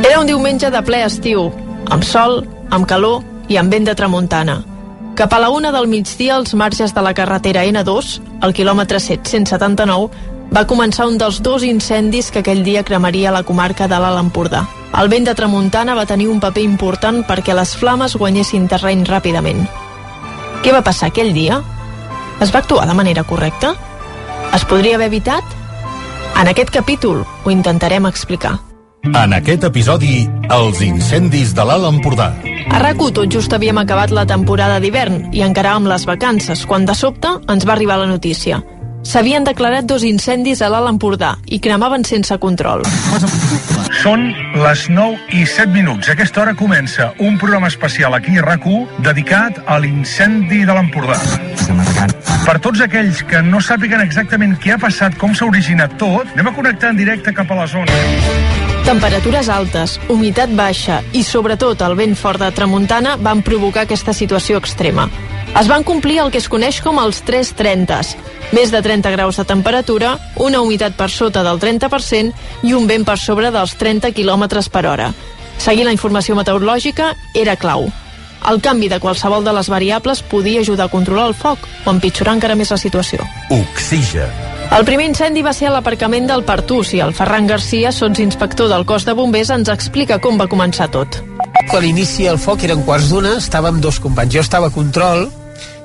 era 0.08 0.20
un 0.20 0.26
diumenge 0.26 0.70
de 0.70 0.82
ple 0.82 1.02
estiu, 1.04 1.50
amb 1.90 2.04
sol, 2.06 2.40
amb 2.70 2.86
calor 2.86 3.22
i 3.48 3.58
amb 3.60 3.72
vent 3.72 3.88
de 3.88 3.94
tramuntana. 3.98 4.60
Cap 5.18 5.32
a 5.34 5.40
la 5.42 5.50
una 5.50 5.72
del 5.74 5.88
migdia, 5.90 6.36
als 6.36 6.54
marges 6.54 6.94
de 6.94 7.02
la 7.02 7.14
carretera 7.14 7.64
N2, 7.66 8.18
al 8.40 8.54
quilòmetre 8.54 9.00
779, 9.02 10.10
va 10.54 10.66
començar 10.70 11.08
un 11.10 11.18
dels 11.18 11.42
dos 11.42 11.64
incendis 11.66 12.30
que 12.30 12.44
aquell 12.44 12.62
dia 12.64 12.84
cremaria 12.84 13.34
la 13.34 13.42
comarca 13.42 13.88
de 13.90 13.98
l'Alt 13.98 14.22
Empordà. 14.22 14.66
El 14.98 15.06
vent 15.06 15.28
de 15.28 15.34
tramuntana 15.38 15.94
va 15.94 16.08
tenir 16.10 16.26
un 16.26 16.40
paper 16.42 16.64
important 16.66 17.20
perquè 17.26 17.54
les 17.54 17.76
flames 17.78 18.16
guanyessin 18.18 18.64
terreny 18.66 19.04
ràpidament. 19.06 19.60
Què 20.64 20.72
va 20.74 20.82
passar 20.82 21.12
aquell 21.12 21.30
dia? 21.36 21.60
Es 22.42 22.50
va 22.50 22.64
actuar 22.64 22.88
de 22.90 22.96
manera 22.98 23.22
correcta? 23.22 23.76
Es 24.56 24.64
podria 24.66 24.96
haver 24.98 25.06
evitat? 25.12 25.44
En 26.40 26.50
aquest 26.50 26.74
capítol 26.74 27.22
ho 27.22 27.50
intentarem 27.54 28.10
explicar. 28.10 28.56
En 29.06 29.36
aquest 29.36 29.62
episodi, 29.68 30.24
els 30.50 30.82
incendis 30.82 31.54
de 31.54 31.62
l'Alt 31.62 31.86
Empordà. 31.92 32.32
A 32.74 32.82
rac 32.82 32.98
tot 33.14 33.30
just 33.30 33.54
havíem 33.54 33.78
acabat 33.78 34.10
la 34.10 34.26
temporada 34.26 34.80
d'hivern 34.82 35.28
i 35.30 35.46
encaràvem 35.46 35.86
les 35.86 36.06
vacances, 36.10 36.66
quan 36.66 36.84
de 36.90 36.98
sobte 36.98 37.30
ens 37.46 37.64
va 37.64 37.76
arribar 37.78 38.02
la 38.02 38.10
notícia. 38.10 38.58
S'havien 39.06 39.46
declarat 39.46 39.86
dos 39.86 40.02
incendis 40.02 40.60
a 40.60 40.68
l'Alt 40.68 40.90
Empordà 40.90 41.36
i 41.46 41.62
cremaven 41.62 42.04
sense 42.04 42.34
control. 42.42 42.82
Són 43.96 44.28
les 44.54 44.84
9 44.92 45.16
i 45.32 45.44
7 45.46 45.72
minuts. 45.72 46.08
A 46.08 46.14
aquesta 46.14 46.42
hora 46.42 46.54
comença 46.54 47.12
un 47.18 47.38
programa 47.40 47.68
especial 47.68 48.14
aquí 48.14 48.36
a 48.38 48.42
rac 48.44 48.66
dedicat 49.00 49.62
a 49.66 49.78
l'incendi 49.78 50.64
de 50.64 50.74
l'Empordà. 50.74 51.18
Per 52.44 52.58
tots 52.60 52.80
aquells 52.80 53.22
que 53.24 53.40
no 53.42 53.60
sàpiguen 53.60 54.00
exactament 54.00 54.56
què 54.60 54.74
ha 54.74 54.78
passat, 54.78 55.16
com 55.16 55.34
s'ha 55.34 55.48
originat 55.48 55.96
tot, 55.98 56.28
anem 56.34 56.48
a 56.48 56.54
connectar 56.54 56.90
en 56.90 56.96
directe 56.96 57.32
cap 57.32 57.50
a 57.50 57.62
la 57.62 57.66
zona. 57.66 57.92
Temperatures 58.84 59.48
altes, 59.52 59.98
humitat 60.08 60.52
baixa 60.56 61.02
i 61.12 61.22
sobretot 61.22 61.82
el 61.84 61.96
vent 61.96 62.16
fort 62.16 62.40
de 62.40 62.52
tramuntana 62.52 63.16
van 63.20 63.42
provocar 63.42 63.84
aquesta 63.84 64.14
situació 64.16 64.60
extrema. 64.62 65.08
Es 65.56 65.66
van 65.66 65.82
complir 65.82 66.18
el 66.22 66.30
que 66.30 66.38
es 66.38 66.48
coneix 66.50 66.80
com 66.84 67.00
els 67.02 67.22
330s, 67.26 68.12
més 68.54 68.70
de 68.70 68.82
30 68.84 69.10
graus 69.14 69.38
de 69.40 69.44
temperatura, 69.48 70.16
una 70.36 70.60
humitat 70.62 70.94
per 70.98 71.08
sota 71.10 71.42
del 71.42 71.58
30% 71.58 72.68
i 72.68 72.74
un 72.76 72.86
vent 72.86 73.06
per 73.08 73.18
sobre 73.18 73.50
dels 73.54 73.74
30 73.80 74.12
km 74.14 74.46
per 74.70 74.84
hora. 74.86 75.08
Seguint 75.58 75.88
la 75.88 75.94
informació 75.96 76.36
meteorològica 76.38 77.14
era 77.34 77.56
clau. 77.56 77.88
El 78.48 78.60
canvi 78.62 78.86
de 78.88 79.00
qualsevol 79.02 79.42
de 79.44 79.52
les 79.52 79.68
variables 79.68 80.22
podia 80.22 80.60
ajudar 80.60 80.86
a 80.86 80.92
controlar 80.92 81.26
el 81.32 81.34
foc 81.34 81.64
o 81.84 81.90
empitjorar 81.90 82.36
encara 82.38 82.54
més 82.54 82.70
la 82.70 82.78
situació. 82.78 83.26
Oxigen. 83.50 84.30
El 84.76 84.84
primer 84.84 85.08
incendi 85.08 85.42
va 85.42 85.54
ser 85.56 85.70
a 85.70 85.72
l'aparcament 85.72 86.28
del 86.28 86.44
Partús 86.44 86.92
i 86.94 87.00
el 87.00 87.14
Ferran 87.16 87.46
Garcia, 87.48 87.90
inspector 87.90 88.68
del 88.68 88.84
cos 88.84 89.04
de 89.04 89.14
bombers, 89.16 89.50
ens 89.50 89.68
explica 89.68 90.20
com 90.20 90.38
va 90.38 90.46
començar 90.46 90.90
tot. 90.92 91.22
Quan 91.70 91.84
inicia 91.84 92.30
el 92.30 92.38
foc 92.38 92.62
eren 92.62 92.84
quarts 92.84 93.08
d'una, 93.08 93.38
estàvem 93.38 93.80
dos 93.80 93.98
companys. 93.98 94.34
Jo 94.34 94.40
estava 94.40 94.68
a 94.68 94.70
control 94.70 95.28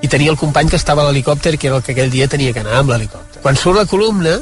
i 0.04 0.10
tenia 0.12 0.32
el 0.34 0.38
company 0.38 0.68
que 0.68 0.76
estava 0.76 1.02
a 1.02 1.08
l'helicòpter, 1.08 1.56
que 1.58 1.70
era 1.70 1.78
el 1.80 1.84
que 1.84 1.94
aquell 1.94 2.12
dia 2.12 2.28
tenia 2.28 2.52
que 2.52 2.60
anar 2.60 2.82
amb 2.82 2.92
l'helicòpter. 2.92 3.39
Quan 3.42 3.56
surt 3.56 3.80
la 3.80 3.86
columna, 3.88 4.36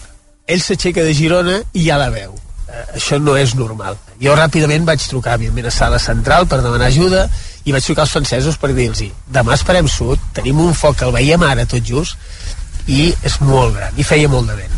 ell 0.50 0.62
s'aixeca 0.62 1.04
de 1.06 1.14
Girona 1.14 1.60
i 1.78 1.86
ja 1.86 2.00
la 2.02 2.10
veu. 2.10 2.34
Eh, 2.66 2.86
això 2.98 3.20
no 3.22 3.36
és 3.38 3.54
normal. 3.54 4.00
Jo 4.22 4.34
ràpidament 4.38 4.88
vaig 4.88 5.06
trucar, 5.06 5.38
a 5.38 5.72
sala 5.72 6.00
central 6.00 6.48
per 6.48 6.64
demanar 6.64 6.88
ajuda 6.88 7.28
i 7.66 7.72
vaig 7.72 7.86
trucar 7.86 8.08
als 8.08 8.12
francesos 8.12 8.58
per 8.58 8.74
dir-los 8.74 9.04
demà 9.30 9.54
esperem 9.54 9.88
sud, 9.88 10.20
tenim 10.34 10.60
un 10.60 10.74
foc 10.74 10.98
que 10.98 11.06
el 11.06 11.12
veiem 11.12 11.44
ara 11.44 11.66
tot 11.66 11.84
just 11.86 12.18
i 12.88 13.14
és 13.24 13.40
molt 13.42 13.76
gran, 13.76 13.94
i 13.98 14.04
feia 14.04 14.28
molt 14.28 14.50
de 14.50 14.56
vent. 14.56 14.72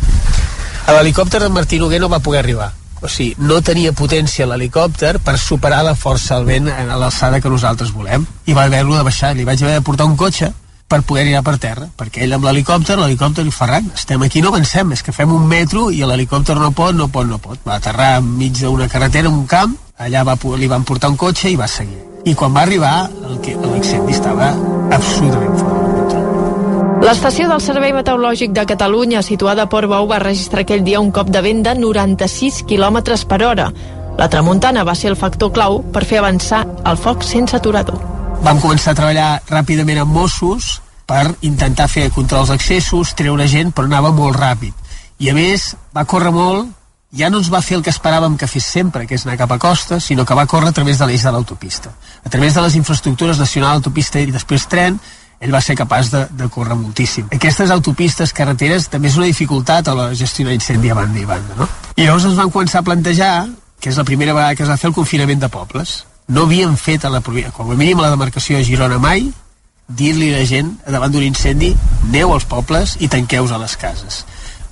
A 0.86 0.92
l'helicòpter 0.92 1.40
de 1.40 1.48
Martí 1.48 1.78
Noguer 1.78 2.00
no 2.00 2.10
va 2.12 2.20
poder 2.20 2.42
arribar, 2.42 2.74
o 3.00 3.08
sigui, 3.08 3.34
no 3.38 3.62
tenia 3.62 3.92
potència 3.92 4.44
l'helicòpter 4.46 5.18
per 5.24 5.38
superar 5.38 5.80
la 5.82 5.94
força 5.94 6.36
del 6.36 6.44
vent 6.44 6.68
a 6.68 6.98
l'alçada 6.98 7.40
que 7.40 7.48
nosaltres 7.48 7.90
volem 7.92 8.26
i 8.44 8.52
va 8.52 8.64
haver-lo 8.68 8.98
de 8.98 9.06
baixar, 9.08 9.32
li 9.32 9.48
vaig 9.48 9.64
haver 9.64 9.78
de 9.78 9.86
portar 9.86 10.04
un 10.04 10.16
cotxe 10.20 10.52
per 10.88 11.02
poder 11.02 11.26
anar 11.28 11.42
per 11.46 11.56
terra, 11.58 11.88
perquè 11.96 12.24
ell 12.24 12.36
amb 12.36 12.44
l'helicòpter, 12.46 12.98
l'helicòpter 13.00 13.46
i 13.46 13.54
Ferran, 13.54 13.90
estem 13.94 14.22
aquí, 14.22 14.42
no 14.44 14.52
avancem, 14.52 14.92
és 14.92 15.02
que 15.02 15.14
fem 15.16 15.32
un 15.32 15.46
metro 15.48 15.88
i 15.90 16.04
l'helicòpter 16.04 16.56
no 16.60 16.70
pot, 16.76 16.94
no 16.94 17.08
pot, 17.08 17.26
no 17.26 17.38
pot. 17.38 17.60
Va 17.66 17.78
aterrar 17.80 18.18
enmig 18.20 18.60
d'una 18.60 18.88
carretera, 18.92 19.32
un 19.32 19.46
camp, 19.50 19.76
allà 19.98 20.24
va, 20.26 20.36
li 20.58 20.70
van 20.70 20.84
portar 20.84 21.10
un 21.10 21.16
cotxe 21.16 21.50
i 21.50 21.56
va 21.56 21.68
seguir. 21.68 22.02
I 22.24 22.34
quan 22.34 22.54
va 22.54 22.62
arribar, 22.64 22.94
l'incendi 23.40 24.14
estava 24.14 24.54
absolutament 24.94 25.58
fort 25.60 25.84
L'estació 27.04 27.50
del 27.50 27.60
Servei 27.60 27.92
Meteorològic 27.92 28.54
de 28.56 28.62
Catalunya, 28.64 29.20
situada 29.20 29.66
a 29.66 29.68
Port 29.68 29.90
Bou, 29.90 30.06
va 30.08 30.22
registrar 30.22 30.62
aquell 30.64 30.86
dia 30.86 31.02
un 31.04 31.10
cop 31.12 31.28
de 31.28 31.42
vent 31.44 31.60
de 31.66 31.74
96 31.76 32.62
km 32.70 33.02
per 33.28 33.42
hora. 33.44 33.68
La 34.16 34.30
tramuntana 34.32 34.88
va 34.88 34.96
ser 34.96 35.12
el 35.12 35.20
factor 35.20 35.52
clau 35.52 35.82
per 35.92 36.06
fer 36.08 36.22
avançar 36.22 36.64
el 36.86 36.96
foc 36.96 37.28
sense 37.28 37.60
aturador. 37.60 38.13
Vam 38.44 38.58
començar 38.60 38.92
a 38.92 38.96
treballar 38.98 39.28
ràpidament 39.48 40.02
amb 40.02 40.12
Mossos 40.12 40.66
per 41.08 41.30
intentar 41.48 41.86
fer 41.88 42.10
controls 42.12 42.50
d'accessos, 42.52 43.14
treure 43.16 43.46
gent, 43.48 43.70
però 43.72 43.88
anava 43.88 44.10
molt 44.12 44.36
ràpid. 44.36 44.74
I 45.24 45.30
a 45.30 45.34
més, 45.36 45.70
va 45.96 46.04
córrer 46.04 46.32
molt, 46.34 46.68
ja 47.16 47.30
no 47.32 47.40
ens 47.40 47.48
va 47.48 47.62
fer 47.64 47.78
el 47.78 47.84
que 47.86 47.94
esperàvem 47.94 48.36
que 48.36 48.48
fes 48.50 48.66
sempre, 48.68 49.06
que 49.08 49.16
és 49.16 49.24
anar 49.24 49.38
cap 49.40 49.56
a 49.56 49.58
costa, 49.62 49.96
sinó 49.96 50.28
que 50.28 50.36
va 50.36 50.44
córrer 50.44 50.74
a 50.74 50.76
través 50.76 51.00
de 51.00 51.08
l'eix 51.08 51.24
de 51.24 51.32
l'autopista. 51.32 51.94
A 52.20 52.28
través 52.28 52.52
de 52.52 52.68
les 52.68 52.76
infraestructures 52.76 53.40
nacional, 53.40 53.80
autopista 53.80 54.20
i 54.20 54.28
després 54.28 54.68
tren, 54.68 55.00
ell 55.40 55.56
va 55.56 55.64
ser 55.64 55.80
capaç 55.80 56.12
de, 56.12 56.26
de 56.28 56.52
córrer 56.52 56.76
moltíssim. 56.76 57.32
Aquestes 57.32 57.72
autopistes, 57.72 58.36
carreteres, 58.36 58.92
també 58.92 59.08
és 59.08 59.16
una 59.16 59.32
dificultat 59.32 59.88
a 59.88 59.96
la 59.96 60.10
gestionar 60.12 60.52
incendi 60.52 60.92
a 60.92 61.00
banda 61.00 61.22
i 61.22 61.24
banda, 61.24 61.56
no? 61.56 61.70
I 61.96 62.04
llavors 62.04 62.28
ens 62.28 62.36
van 62.36 62.52
començar 62.52 62.84
a 62.84 62.90
plantejar, 62.92 63.36
que 63.80 63.88
és 63.88 63.96
la 63.96 64.04
primera 64.04 64.36
vegada 64.36 64.52
que 64.52 64.68
es 64.68 64.68
va 64.68 64.76
fer 64.76 64.92
el 64.92 65.00
confinament 65.00 65.40
de 65.40 65.48
pobles. 65.48 66.02
No 66.28 66.46
havíem 66.46 66.76
fet 66.80 67.04
a 67.04 67.10
la 67.12 67.20
com 67.52 67.70
a 67.70 67.74
mínim 67.76 67.98
a 67.98 68.06
la 68.06 68.10
demarcació 68.14 68.56
de 68.56 68.64
Girona 68.64 68.98
mai, 68.98 69.26
dir-li 69.88 70.32
a 70.32 70.38
la 70.38 70.46
gent, 70.48 70.70
davant 70.88 71.12
d'un 71.12 71.22
incendi, 71.22 71.74
neu 72.10 72.32
als 72.32 72.46
pobles 72.48 72.96
i 73.00 73.08
tanqueu 73.08 73.44
a 73.44 73.58
les 73.60 73.76
cases. 73.76 74.24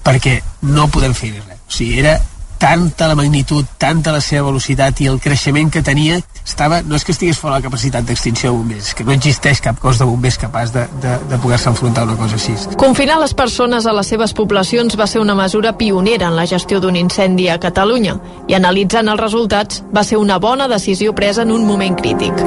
Perquè 0.03 0.41
no 0.63 0.89
podem 0.89 1.13
fer 1.15 1.35
res. 1.35 1.61
O 1.69 1.73
sigui, 1.73 1.99
era 2.01 2.17
tanta 2.63 3.09
la 3.09 3.17
magnitud, 3.17 3.65
tanta 3.77 4.13
la 4.15 4.21
seva 4.23 4.45
velocitat 4.47 5.01
i 5.03 5.09
el 5.11 5.17
creixement 5.19 5.67
que 5.75 5.81
tenia, 5.83 6.21
estava, 6.47 6.79
no 6.87 6.95
és 6.95 7.03
que 7.03 7.11
estigués 7.11 7.41
fora 7.43 7.57
la 7.57 7.65
capacitat 7.65 8.07
d'extinció 8.07 8.53
de 8.53 8.55
bombers, 8.61 8.93
que 8.95 9.03
no 9.03 9.11
existeix 9.17 9.59
cap 9.65 9.81
cos 9.83 9.99
de 9.99 10.07
bombers 10.07 10.39
capaç 10.39 10.71
de, 10.71 10.85
de, 11.03 11.17
de 11.27 11.41
poder-se 11.43 11.73
enfrontar 11.73 12.05
a 12.05 12.07
una 12.07 12.15
cosa 12.21 12.39
així. 12.39 12.55
Confinar 12.79 13.17
les 13.19 13.35
persones 13.35 13.89
a 13.91 13.97
les 13.97 14.13
seves 14.15 14.31
poblacions 14.39 14.95
va 14.95 15.09
ser 15.11 15.19
una 15.19 15.35
mesura 15.35 15.75
pionera 15.75 16.31
en 16.31 16.39
la 16.39 16.47
gestió 16.47 16.79
d'un 16.79 17.01
incendi 17.01 17.49
a 17.51 17.59
Catalunya 17.59 18.15
i 18.47 18.55
analitzant 18.55 19.11
els 19.11 19.25
resultats 19.25 19.83
va 19.91 20.07
ser 20.07 20.23
una 20.23 20.39
bona 20.39 20.71
decisió 20.71 21.17
presa 21.19 21.43
en 21.43 21.51
un 21.51 21.67
moment 21.67 21.99
crític. 21.99 22.47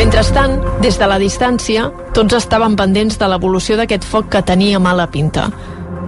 Mentrestant, 0.00 0.56
des 0.80 0.96
de 0.96 1.04
la 1.04 1.20
distància, 1.20 1.90
tots 2.16 2.40
estaven 2.40 2.80
pendents 2.80 3.20
de 3.20 3.28
l'evolució 3.28 3.76
d'aquest 3.76 4.08
foc 4.08 4.32
que 4.32 4.40
tenia 4.40 4.80
mala 4.80 5.10
pinta. 5.12 5.50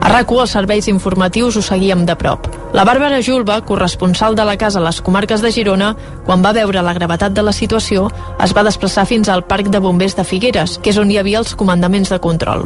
A 0.01 0.17
rac 0.17 0.33
els 0.33 0.57
serveis 0.57 0.89
informatius 0.89 1.61
ho 1.61 1.69
seguíem 1.69 2.09
de 2.09 2.17
prop. 2.17 2.62
La 2.73 2.87
Bàrbara 2.89 3.21
Julba, 3.21 3.59
corresponsal 3.69 4.35
de 4.35 4.47
la 4.49 4.57
casa 4.57 4.79
a 4.81 4.83
les 4.87 5.03
comarques 5.05 5.43
de 5.45 5.51
Girona, 5.53 5.91
quan 6.25 6.41
va 6.41 6.55
veure 6.57 6.81
la 6.81 6.95
gravetat 6.97 7.35
de 7.37 7.43
la 7.45 7.53
situació, 7.53 8.07
es 8.41 8.55
va 8.57 8.65
desplaçar 8.65 9.05
fins 9.11 9.29
al 9.29 9.45
Parc 9.45 9.69
de 9.69 9.81
Bombers 9.85 10.17
de 10.17 10.25
Figueres, 10.25 10.79
que 10.81 10.89
és 10.89 10.97
on 10.97 11.11
hi 11.13 11.19
havia 11.21 11.43
els 11.43 11.53
comandaments 11.53 12.09
de 12.09 12.19
control. 12.25 12.65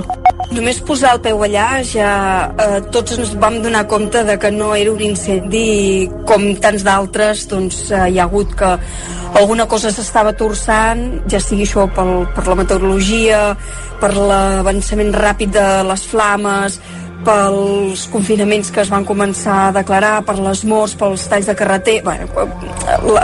Només 0.54 0.78
posar 0.86 1.16
el 1.16 1.24
peu 1.24 1.42
allà 1.42 1.82
ja 1.82 2.10
eh, 2.54 2.78
tots 2.94 3.16
ens 3.16 3.32
vam 3.42 3.58
donar 3.64 3.88
compte 3.90 4.22
de 4.28 4.36
que 4.38 4.52
no 4.54 4.76
era 4.78 4.92
un 4.92 5.02
incendi 5.02 6.06
com 6.28 6.52
tants 6.62 6.84
d'altres 6.86 7.48
doncs 7.50 7.80
eh, 7.90 8.04
hi 8.12 8.20
ha 8.20 8.28
hagut 8.28 8.54
que 8.54 8.76
alguna 9.40 9.66
cosa 9.66 9.90
s'estava 9.90 10.36
torçant, 10.38 11.02
ja 11.26 11.40
sigui 11.42 11.66
això 11.66 11.88
pel, 11.90 12.28
per 12.36 12.46
la 12.46 12.56
meteorologia, 12.62 13.40
per 13.98 14.12
l'avançament 14.14 15.10
ràpid 15.18 15.50
de 15.58 15.66
les 15.90 16.06
flames, 16.06 16.78
pels 17.26 18.06
confinaments 18.12 18.70
que 18.70 18.84
es 18.84 18.90
van 18.92 19.04
començar 19.06 19.56
a 19.66 19.74
declarar, 19.74 20.20
per 20.26 20.38
les 20.38 20.62
morts, 20.68 20.94
pels 20.98 21.26
talls 21.30 21.50
de 21.50 21.56
carreter, 21.58 21.98
bueno, 22.06 22.28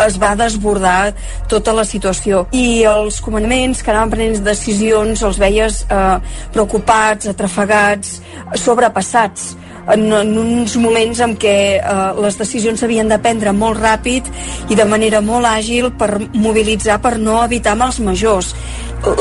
es 0.03 0.19
va 0.19 0.35
desbordar 0.39 1.13
tota 1.51 1.75
la 1.77 1.87
situació. 1.87 2.47
I 2.51 2.83
els 2.91 3.21
comandaments 3.23 3.83
que 3.83 3.95
anaven 3.95 4.15
prenent 4.17 4.45
decisions 4.45 5.23
els 5.23 5.39
veies 5.39 5.83
eh, 5.87 6.17
preocupats, 6.55 7.31
atrafegats, 7.31 8.19
sobrepassats 8.59 9.53
en, 9.87 10.13
en 10.13 10.37
uns 10.39 10.77
moments 10.79 11.23
en 11.25 11.35
què 11.41 11.57
eh, 11.79 11.95
les 12.23 12.39
decisions 12.39 12.83
s'havien 12.83 13.09
de 13.11 13.19
prendre 13.23 13.55
molt 13.57 13.81
ràpid 13.83 14.29
i 14.71 14.79
de 14.79 14.87
manera 14.89 15.23
molt 15.25 15.49
àgil 15.49 15.91
per 15.99 16.17
mobilitzar, 16.35 17.01
per 17.03 17.19
no 17.19 17.41
evitar 17.45 17.77
mals 17.79 18.01
majors. 18.03 18.53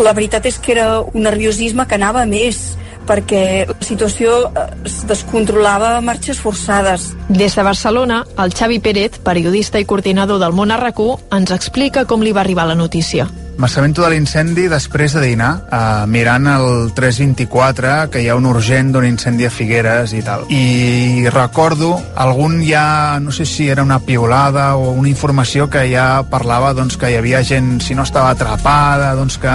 La 0.02 0.14
veritat 0.14 0.46
és 0.46 0.60
que 0.62 0.76
era 0.76 1.02
un 1.02 1.26
nerviosisme 1.26 1.88
que 1.90 1.98
anava 1.98 2.26
més 2.30 2.62
perquè 3.08 3.44
la 3.70 3.78
situació 3.86 4.38
eh, 4.50 4.66
es 4.86 5.02
descontrolava 5.10 5.96
a 5.98 6.02
marxes 6.06 6.42
forçades. 6.42 7.12
Des 7.30 7.56
de 7.56 7.68
Barcelona, 7.68 8.24
el 8.38 8.54
Xavi 8.54 8.80
Pérez, 8.80 9.20
periodista 9.26 9.80
i 9.80 9.88
coordinador 9.90 10.42
del 10.42 10.58
món 10.58 10.74
RQ, 10.76 11.14
ens 11.38 11.56
explica 11.56 12.06
com 12.06 12.22
li 12.22 12.36
va 12.36 12.46
arribar 12.46 12.68
la 12.70 12.80
notícia. 12.80 13.30
M'assabento 13.58 14.02
de 14.02 14.10
l'incendi 14.14 14.68
després 14.72 15.14
de 15.14 15.22
dinar, 15.22 15.52
eh, 15.72 16.06
mirant 16.08 16.48
el 16.48 16.94
324, 16.96 18.10
que 18.10 18.22
hi 18.24 18.30
ha 18.30 18.36
un 18.36 18.46
urgent 18.50 18.92
d'un 18.94 19.06
incendi 19.06 19.46
a 19.46 19.52
Figueres 19.52 20.14
i 20.14 20.22
tal. 20.26 20.46
I 20.50 21.28
recordo 21.30 21.92
algun 22.16 22.62
ja, 22.66 23.20
no 23.20 23.32
sé 23.32 23.46
si 23.46 23.68
era 23.70 23.84
una 23.84 24.00
piolada 24.00 24.76
o 24.76 24.92
una 24.92 25.10
informació 25.10 25.70
que 25.70 25.84
ja 25.92 26.24
parlava 26.24 26.74
doncs, 26.74 26.98
que 26.98 27.12
hi 27.12 27.18
havia 27.20 27.44
gent, 27.44 27.82
si 27.82 27.94
no 27.94 28.04
estava 28.08 28.32
atrapada, 28.32 29.14
doncs, 29.16 29.38
que 29.38 29.52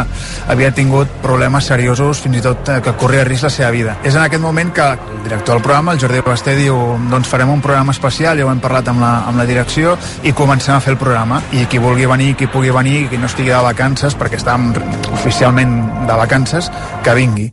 havia 0.48 0.70
tingut 0.74 1.08
problemes 1.22 1.64
seriosos, 1.64 2.20
fins 2.20 2.38
i 2.38 2.44
tot 2.44 2.68
eh, 2.68 2.80
que 2.84 2.94
corria 3.00 3.24
risc 3.24 3.48
la 3.48 3.50
seva 3.50 3.70
vida. 3.70 3.96
És 4.04 4.14
en 4.14 4.22
aquest 4.22 4.42
moment 4.42 4.72
que 4.76 4.86
el 4.92 5.24
director 5.24 5.56
del 5.56 5.64
programa, 5.64 5.96
el 5.96 6.00
Jordi 6.00 6.22
Basté, 6.26 6.54
diu 6.60 6.76
doncs 7.10 7.32
farem 7.32 7.50
un 7.50 7.64
programa 7.64 7.96
especial, 7.96 8.38
ja 8.38 8.46
ho 8.46 8.52
hem 8.52 8.62
parlat 8.62 8.92
amb 8.92 9.02
la, 9.02 9.12
amb 9.26 9.40
la 9.40 9.48
direcció, 9.48 9.96
i 10.22 10.36
comencem 10.36 10.76
a 10.76 10.80
fer 10.84 10.94
el 10.94 11.00
programa. 11.00 11.42
I 11.56 11.66
qui 11.66 11.82
vulgui 11.82 12.06
venir, 12.06 12.34
qui 12.36 12.46
pugui 12.46 12.70
venir, 12.70 13.08
qui 13.10 13.18
no 13.18 13.26
estigui 13.26 13.50
de 13.50 13.62
vacances, 13.62 13.85
perquè 13.94 14.40
estàvem 14.40 14.72
oficialment 15.12 16.06
de 16.08 16.16
vacances, 16.18 16.70
que 17.04 17.14
vingui. 17.14 17.52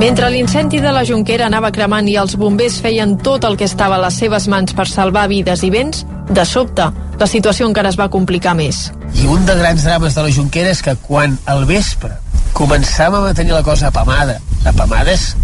Mentre 0.00 0.30
l'incendi 0.30 0.80
de 0.80 0.92
la 0.92 1.04
Jonquera 1.04 1.44
anava 1.50 1.68
cremant 1.70 2.06
i 2.08 2.16
els 2.16 2.36
bombers 2.40 2.78
feien 2.80 3.18
tot 3.20 3.44
el 3.44 3.58
que 3.60 3.66
estava 3.68 3.98
a 3.98 4.00
les 4.00 4.16
seves 4.16 4.48
mans 4.48 4.72
per 4.72 4.86
salvar 4.88 5.28
vides 5.28 5.60
i 5.62 5.70
béns, 5.70 6.06
de 6.30 6.44
sobte, 6.48 6.86
la 7.20 7.26
situació 7.28 7.68
encara 7.68 7.90
es 7.90 7.98
va 8.00 8.08
complicar 8.08 8.54
més. 8.56 8.90
I 9.12 9.26
un 9.28 9.44
dels 9.44 9.60
grans 9.60 9.84
drames 9.84 10.16
de 10.16 10.24
la 10.24 10.32
Jonquera 10.32 10.72
és 10.72 10.80
que 10.80 10.96
quan 11.04 11.36
al 11.44 11.66
vespre 11.68 12.14
començàvem 12.56 13.28
a 13.28 13.34
tenir 13.36 13.52
la 13.52 13.62
cosa 13.66 13.90
apamada, 13.90 14.38
apamada 14.64 15.12
és 15.12 15.34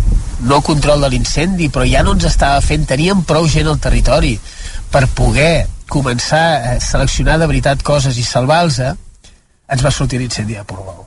no 0.49 0.63
control 0.65 1.05
de 1.05 1.11
l'incendi, 1.13 1.69
però 1.69 1.85
ja 1.85 2.03
no 2.07 2.17
ens 2.17 2.25
estava 2.29 2.61
fent, 2.65 2.87
teníem 2.89 3.25
prou 3.29 3.49
gent 3.49 3.69
al 3.69 3.81
territori 3.81 4.39
per 4.93 5.05
poder 5.13 5.67
començar 5.89 6.45
a 6.57 6.79
seleccionar 6.81 7.37
de 7.39 7.47
veritat 7.47 7.83
coses 7.85 8.17
i 8.17 8.25
salvar-los, 8.25 8.81
ens 9.69 9.83
va 9.83 9.91
sortir 9.91 10.23
l'incendi 10.23 10.55
de 10.55 10.65
Portbou 10.65 11.07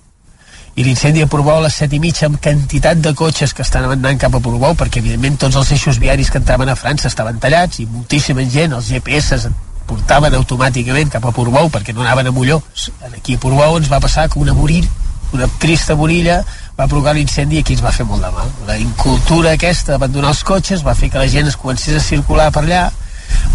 i 0.80 0.84
l'incendi 0.84 1.22
a 1.22 1.28
Portbou 1.28 1.58
a 1.58 1.64
les 1.66 1.76
7 1.82 1.98
i 1.98 2.00
mitja 2.00 2.28
amb 2.30 2.38
quantitat 2.40 3.00
de 3.04 3.12
cotxes 3.18 3.52
que 3.56 3.66
estan 3.66 3.84
anant 3.90 4.20
cap 4.22 4.36
a 4.36 4.40
Portbou 4.44 4.78
perquè 4.80 5.02
evidentment 5.02 5.36
tots 5.42 5.58
els 5.60 5.72
eixos 5.76 5.98
viaris 6.00 6.30
que 6.32 6.40
entraven 6.40 6.70
a 6.72 6.76
França 6.80 7.10
estaven 7.10 7.40
tallats 7.44 7.82
i 7.84 7.88
moltíssima 7.90 8.46
gent, 8.48 8.76
els 8.78 8.88
GPS 8.88 9.50
portaven 9.90 10.38
automàticament 10.38 11.12
cap 11.12 11.26
a 11.26 11.34
Portbou 11.36 11.68
perquè 11.74 11.96
no 11.96 12.06
anaven 12.06 12.30
a 12.30 12.32
Molló. 12.32 12.62
Aquí 13.10 13.36
a 13.36 13.42
Portbou 13.44 13.76
ens 13.80 13.90
va 13.92 14.00
passar 14.00 14.30
que 14.30 14.40
una 14.40 14.54
morir, 14.54 14.86
una 15.34 15.50
trista 15.60 15.98
morilla 16.00 16.44
va 16.78 16.88
provocar 16.88 17.16
l'incendi 17.18 17.58
i 17.58 17.64
aquí 17.66 17.76
ens 17.76 17.84
va 17.84 17.92
fer 17.96 18.06
molt 18.08 18.24
de 18.24 18.32
mal. 18.38 18.54
La 18.70 18.78
incultura 18.80 19.56
aquesta 19.58 19.98
d'abandonar 19.98 20.32
els 20.36 20.46
cotxes 20.48 20.86
va 20.86 20.96
fer 20.96 21.10
que 21.10 21.20
la 21.20 21.28
gent 21.28 21.52
es 21.52 21.58
comencés 21.58 21.98
a 21.98 22.06
circular 22.06 22.52
per 22.56 22.64
allà, 22.64 22.86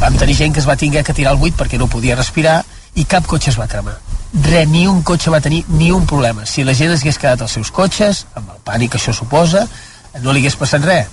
vam 0.02 0.18
tenir 0.20 0.36
gent 0.42 0.52
que 0.52 0.60
es 0.60 0.68
va 0.68 0.76
tinguer 0.76 1.06
que 1.06 1.16
tirar 1.16 1.32
al 1.32 1.40
buit 1.40 1.56
perquè 1.56 1.80
no 1.80 1.88
podia 1.88 2.20
respirar 2.20 2.60
i 3.00 3.06
cap 3.08 3.24
cotxe 3.30 3.54
es 3.54 3.60
va 3.60 3.70
cremar 3.70 3.96
res, 4.42 4.68
ni 4.68 4.86
un 4.90 5.02
cotxe 5.06 5.30
va 5.30 5.40
tenir 5.40 5.64
ni 5.68 5.90
un 5.92 6.06
problema. 6.06 6.46
Si 6.46 6.64
la 6.64 6.74
gent 6.74 6.92
es 6.92 7.02
hagués 7.02 7.18
quedat 7.18 7.42
als 7.42 7.54
seus 7.54 7.70
cotxes, 7.70 8.26
amb 8.34 8.50
el 8.50 8.62
pànic 8.66 8.94
que 8.94 8.98
això 8.98 9.14
suposa, 9.14 9.66
no 10.22 10.32
li 10.32 10.42
hagués 10.42 10.58
passat 10.58 10.84
res. 10.84 11.06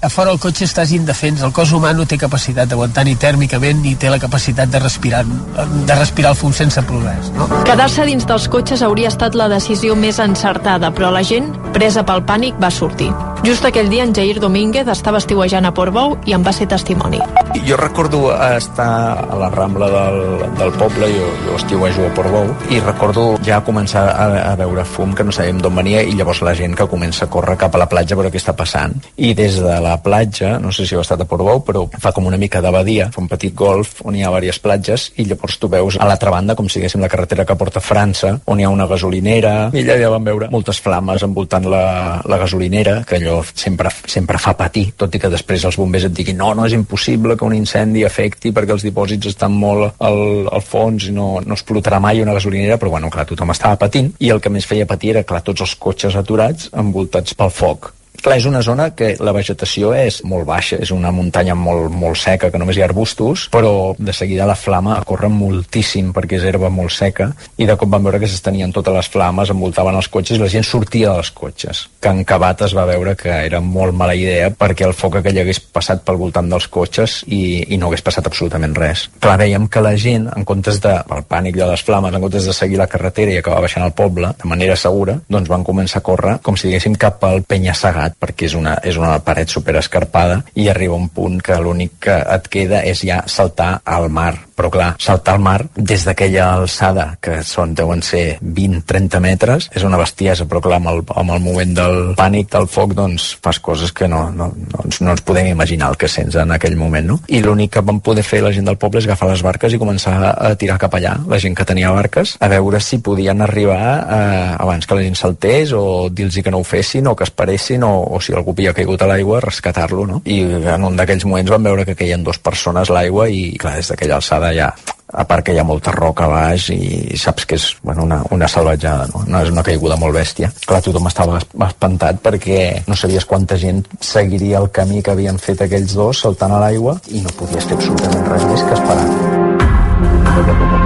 A 0.00 0.08
fora 0.14 0.30
el 0.30 0.38
cotxe 0.38 0.62
estàs 0.62 0.92
indefens, 0.94 1.40
el 1.42 1.50
cos 1.50 1.72
humà 1.74 1.90
no 1.90 2.04
té 2.06 2.14
capacitat 2.22 2.70
d'aguantar 2.70 3.02
ni 3.02 3.16
tèrmicament 3.18 3.80
ni 3.82 3.96
té 3.98 4.12
la 4.12 4.20
capacitat 4.22 4.70
de 4.70 4.78
respirar, 4.78 5.24
de 5.26 5.96
respirar 5.98 6.30
el 6.30 6.38
fum 6.38 6.52
sense 6.54 6.84
progrés. 6.86 7.32
No? 7.34 7.48
Quedar-se 7.66 8.06
dins 8.06 8.26
dels 8.28 8.46
cotxes 8.52 8.84
hauria 8.86 9.10
estat 9.10 9.34
la 9.34 9.48
decisió 9.50 9.96
més 9.98 10.20
encertada, 10.22 10.92
però 10.94 11.10
la 11.10 11.24
gent, 11.26 11.50
presa 11.74 12.06
pel 12.06 12.22
pànic, 12.28 12.60
va 12.62 12.70
sortir. 12.70 13.10
Just 13.42 13.66
aquell 13.66 13.90
dia 13.90 14.02
en 14.06 14.14
Jair 14.14 14.38
Domínguez 14.42 14.86
estava 14.90 15.18
estiuejant 15.18 15.66
a 15.66 15.70
Portbou 15.74 16.16
i 16.26 16.34
en 16.34 16.46
va 16.46 16.54
ser 16.54 16.68
testimoni. 16.70 17.18
Jo 17.66 17.76
recordo 17.78 18.32
estar 18.34 19.18
a 19.18 19.38
la 19.38 19.50
Rambla 19.50 19.88
del, 19.90 20.18
del 20.58 20.72
poble, 20.78 21.10
jo, 21.10 21.28
jo 21.46 21.58
estiuejo 21.58 22.06
a 22.06 22.14
Portbou, 22.14 22.50
i 22.70 22.78
recordo 22.82 23.26
ja 23.46 23.60
començar 23.66 24.04
a, 24.10 24.26
a 24.52 24.56
veure 24.58 24.86
fum 24.86 25.14
que 25.14 25.26
no 25.26 25.34
sabíem 25.34 25.62
d'on 25.62 25.78
venia 25.78 26.02
i 26.02 26.14
llavors 26.18 26.42
la 26.46 26.54
gent 26.58 26.74
que 26.78 26.86
comença 26.90 27.26
a 27.26 27.30
córrer 27.30 27.58
cap 27.58 27.74
a 27.74 27.82
la 27.82 27.90
platja 27.90 28.14
a 28.14 28.20
veure 28.22 28.34
què 28.34 28.42
està 28.42 28.54
passant. 28.58 28.94
I 29.16 29.34
des 29.38 29.58
de 29.62 29.78
la 29.86 29.87
platja, 29.96 30.58
no 30.60 30.72
sé 30.72 30.86
si 30.86 30.94
heu 30.94 31.02
estat 31.02 31.22
a 31.22 31.26
Portbou, 31.28 31.62
però 31.64 31.86
fa 32.00 32.12
com 32.12 32.26
una 32.28 32.38
mica 32.40 32.60
de 32.64 32.70
badia, 32.74 33.08
fa 33.14 33.22
un 33.22 33.28
petit 33.30 33.54
golf 33.54 34.02
on 34.04 34.16
hi 34.16 34.24
ha 34.24 34.32
diverses 34.34 34.62
platges 34.62 35.08
i 35.16 35.26
llavors 35.28 35.58
tu 35.58 35.70
veus 35.72 35.98
a 35.98 36.06
l'altra 36.08 36.32
banda 36.34 36.56
com 36.58 36.68
si 36.68 36.84
la 36.98 37.08
carretera 37.08 37.44
que 37.44 37.56
porta 37.56 37.78
a 37.78 37.84
França, 37.84 38.32
on 38.46 38.60
hi 38.60 38.64
ha 38.64 38.70
una 38.70 38.86
gasolinera 38.86 39.70
i 39.72 39.82
allà 39.82 39.98
ja 40.00 40.10
vam 40.10 40.24
veure 40.24 40.48
moltes 40.50 40.80
flames 40.82 41.22
envoltant 41.22 41.68
la, 41.70 42.20
la 42.24 42.38
gasolinera, 42.38 43.02
que 43.06 43.18
allò 43.18 43.40
sempre, 43.54 43.92
sempre 44.06 44.38
fa 44.38 44.54
patir, 44.58 44.88
tot 44.96 45.14
i 45.14 45.20
que 45.22 45.30
després 45.32 45.64
els 45.68 45.78
bombers 45.78 46.08
et 46.08 46.14
diguin 46.14 46.38
no, 46.38 46.52
no 46.54 46.66
és 46.66 46.76
impossible 46.76 47.36
que 47.36 47.46
un 47.46 47.56
incendi 47.56 48.04
afecti 48.06 48.52
perquè 48.54 48.76
els 48.76 48.86
dipòsits 48.86 49.32
estan 49.32 49.54
molt 49.54 50.00
al, 50.04 50.48
al 50.50 50.64
fons 50.64 51.08
i 51.10 51.14
no, 51.14 51.36
no 51.44 51.58
explotarà 51.58 52.00
mai 52.02 52.22
una 52.22 52.36
gasolinera, 52.36 52.78
però 52.78 52.94
bueno, 52.96 53.12
clar, 53.12 53.28
tothom 53.28 53.54
estava 53.54 53.78
patint 53.80 54.12
i 54.18 54.32
el 54.34 54.42
que 54.42 54.52
més 54.52 54.66
feia 54.66 54.88
patir 54.88 55.14
era, 55.16 55.26
clar, 55.28 55.44
tots 55.46 55.64
els 55.66 55.76
cotxes 55.78 56.18
aturats 56.18 56.72
envoltats 56.72 57.38
pel 57.38 57.54
foc 57.54 57.92
Clar, 58.22 58.36
és 58.40 58.46
una 58.50 58.62
zona 58.66 58.90
que 58.98 59.12
la 59.22 59.32
vegetació 59.34 59.92
és 59.94 60.20
molt 60.26 60.46
baixa, 60.48 60.78
és 60.82 60.90
una 60.94 61.12
muntanya 61.14 61.54
molt, 61.54 61.92
molt 61.94 62.18
seca, 62.18 62.50
que 62.50 62.58
només 62.58 62.76
hi 62.76 62.82
ha 62.82 62.88
arbustos, 62.88 63.46
però 63.52 63.94
de 63.98 64.12
seguida 64.12 64.46
la 64.48 64.56
flama 64.58 64.96
corre 65.06 65.30
moltíssim 65.30 66.10
perquè 66.16 66.38
és 66.40 66.46
herba 66.48 66.70
molt 66.72 66.92
seca 66.94 67.28
i 67.56 67.66
de 67.68 67.76
cop 67.78 67.90
van 67.92 68.02
veure 68.02 68.18
que 68.18 68.30
s'estenien 68.30 68.72
totes 68.74 68.94
les 68.94 69.10
flames, 69.12 69.52
envoltaven 69.54 69.98
els 69.98 70.10
cotxes 70.10 70.38
i 70.38 70.42
la 70.42 70.50
gent 70.50 70.66
sortia 70.66 71.14
dels 71.14 71.30
cotxes. 71.30 71.84
En 72.08 72.24
Cabat 72.26 72.64
es 72.66 72.74
va 72.74 72.86
veure 72.88 73.14
que 73.18 73.30
era 73.46 73.60
molt 73.60 73.94
mala 73.94 74.16
idea 74.18 74.50
perquè 74.50 74.86
el 74.88 74.96
foc 74.96 75.20
aquell 75.20 75.38
hagués 75.42 75.60
passat 75.60 76.02
pel 76.06 76.18
voltant 76.20 76.48
dels 76.50 76.68
cotxes 76.72 77.20
i, 77.26 77.62
i 77.68 77.78
no 77.78 77.88
hagués 77.88 78.02
passat 78.06 78.26
absolutament 78.26 78.74
res. 78.78 79.06
Clar, 79.22 79.36
veiem 79.38 79.68
que 79.70 79.84
la 79.84 79.94
gent, 80.00 80.26
en 80.34 80.46
comptes 80.48 80.80
de, 80.82 80.94
el 81.14 81.24
pànic 81.28 81.58
de 81.60 81.68
les 81.70 81.84
flames, 81.84 82.14
en 82.14 82.24
comptes 82.24 82.48
de 82.48 82.56
seguir 82.56 82.80
la 82.80 82.88
carretera 82.90 83.34
i 83.34 83.38
acabar 83.42 83.62
baixant 83.66 83.86
al 83.86 83.94
poble 83.94 84.32
de 84.42 84.50
manera 84.50 84.76
segura, 84.76 85.18
doncs 85.28 85.50
van 85.52 85.66
començar 85.66 86.02
a 86.02 86.06
córrer 86.10 86.38
com 86.42 86.56
si 86.56 86.70
diguéssim 86.70 86.96
cap 86.98 87.22
al 87.28 87.44
penya-segat 87.46 88.07
complicat 88.08 88.16
perquè 88.18 88.46
és 88.48 88.54
una, 88.54 88.78
és 88.82 88.96
una 88.96 89.18
paret 89.24 89.48
super 89.48 89.76
escarpada 89.76 90.42
i 90.54 90.68
arriba 90.68 90.94
un 90.94 91.08
punt 91.08 91.40
que 91.42 91.58
l'únic 91.60 91.98
que 92.00 92.16
et 92.36 92.48
queda 92.48 92.82
és 92.84 93.04
ja 93.04 93.22
saltar 93.26 93.80
al 93.84 94.08
mar 94.08 94.48
però 94.58 94.70
clar, 94.74 94.96
saltar 94.98 95.36
al 95.36 95.42
mar 95.42 95.60
des 95.76 96.02
d'aquella 96.02 96.48
alçada, 96.56 97.12
que 97.22 97.38
són, 97.46 97.76
deuen 97.78 98.02
ser 98.02 98.40
20-30 98.42 99.20
metres, 99.22 99.68
és 99.70 99.84
una 99.86 100.00
bestiesa, 100.00 100.48
però 100.50 100.58
clar, 100.64 100.80
amb 100.80 100.90
el, 100.90 101.04
amb 101.14 101.34
el 101.36 101.44
moment 101.44 101.76
del 101.76 101.98
pànic, 102.18 102.48
del 102.56 102.66
foc, 102.66 102.96
doncs 102.98 103.28
fas 103.44 103.60
coses 103.62 103.94
que 103.94 104.08
no, 104.10 104.24
no, 104.34 104.48
no, 104.50 104.80
ens, 104.82 104.98
no 105.04 105.14
ens 105.14 105.22
podem 105.22 105.52
imaginar 105.52 105.92
el 105.92 106.00
que 106.00 106.10
sents 106.10 106.34
en 106.42 106.56
aquell 106.56 106.74
moment, 106.80 107.06
no? 107.06 107.20
I 107.30 107.42
l'únic 107.44 107.76
que 107.76 107.84
van 107.86 108.00
poder 108.02 108.24
fer 108.26 108.42
la 108.42 108.50
gent 108.54 108.66
del 108.66 108.80
poble 108.82 108.98
és 108.98 109.06
agafar 109.06 109.30
les 109.30 109.44
barques 109.46 109.74
i 109.74 109.78
començar 109.78 110.16
a 110.32 110.50
tirar 110.58 110.80
cap 110.82 110.98
allà, 110.98 111.14
la 111.30 111.38
gent 111.38 111.54
que 111.54 111.68
tenia 111.68 111.94
barques, 111.94 112.34
a 112.42 112.50
veure 112.50 112.82
si 112.82 112.98
podien 113.04 113.46
arribar 113.46 113.78
eh, 113.78 114.56
abans 114.58 114.90
que 114.90 114.98
la 114.98 115.06
gent 115.06 115.20
saltés 115.20 115.70
o 115.76 116.08
dir-los 116.10 116.42
que 116.42 116.50
no 116.50 116.64
ho 116.64 116.66
fessin 116.66 117.06
o 117.06 117.14
que 117.14 117.26
esperessin 117.28 117.86
o, 117.86 117.92
o 117.98 118.20
si 118.20 118.34
algú 118.36 118.54
havia 118.56 118.74
caigut 118.76 119.02
a 119.02 119.10
l'aigua, 119.10 119.40
rescatar-lo, 119.44 120.06
no? 120.06 120.22
I 120.24 120.40
en 120.76 120.84
un 120.84 120.96
d'aquells 120.98 121.26
moments 121.28 121.50
van 121.54 121.66
veure 121.70 121.86
que 121.88 121.96
queien 121.98 122.24
dues 122.24 122.38
persones 122.38 122.90
a 122.90 122.98
l'aigua 122.98 123.28
i, 123.28 123.50
clar, 123.60 123.76
des 123.78 123.90
d'aquella 123.92 124.20
alçada 124.20 124.54
ja 124.56 124.72
a 125.08 125.24
part 125.24 125.44
que 125.44 125.54
hi 125.54 125.58
ha 125.58 125.64
molta 125.64 125.92
roca 125.94 126.26
a 126.26 126.28
baix 126.28 126.68
i 126.74 127.16
saps 127.16 127.46
que 127.48 127.56
és 127.56 127.68
bueno, 127.82 128.04
una, 128.04 128.20
una 128.34 128.48
salvatjada, 128.48 129.06
no? 129.12 129.24
no 129.26 129.40
és 129.40 129.50
una 129.52 129.64
caiguda 129.64 129.96
molt 129.96 130.14
bèstia. 130.16 130.50
Clar, 130.66 130.82
tothom 130.84 131.08
estava 131.08 131.40
espantat 131.40 132.20
perquè 132.24 132.58
no 132.88 132.96
sabies 132.96 133.24
quanta 133.28 133.56
gent 133.60 133.84
seguiria 134.00 134.60
el 134.60 134.68
camí 134.68 135.02
que 135.02 135.14
havien 135.14 135.40
fet 135.40 135.64
aquells 135.64 135.96
dos 135.96 136.24
saltant 136.26 136.52
a 136.52 136.60
l'aigua 136.64 136.98
i 137.08 137.24
no 137.24 137.32
podies 137.40 137.64
fer 137.64 137.78
absolutament 137.80 138.28
res 138.28 138.44
més 138.52 138.66
que 138.68 138.76
esperar. 138.82 140.77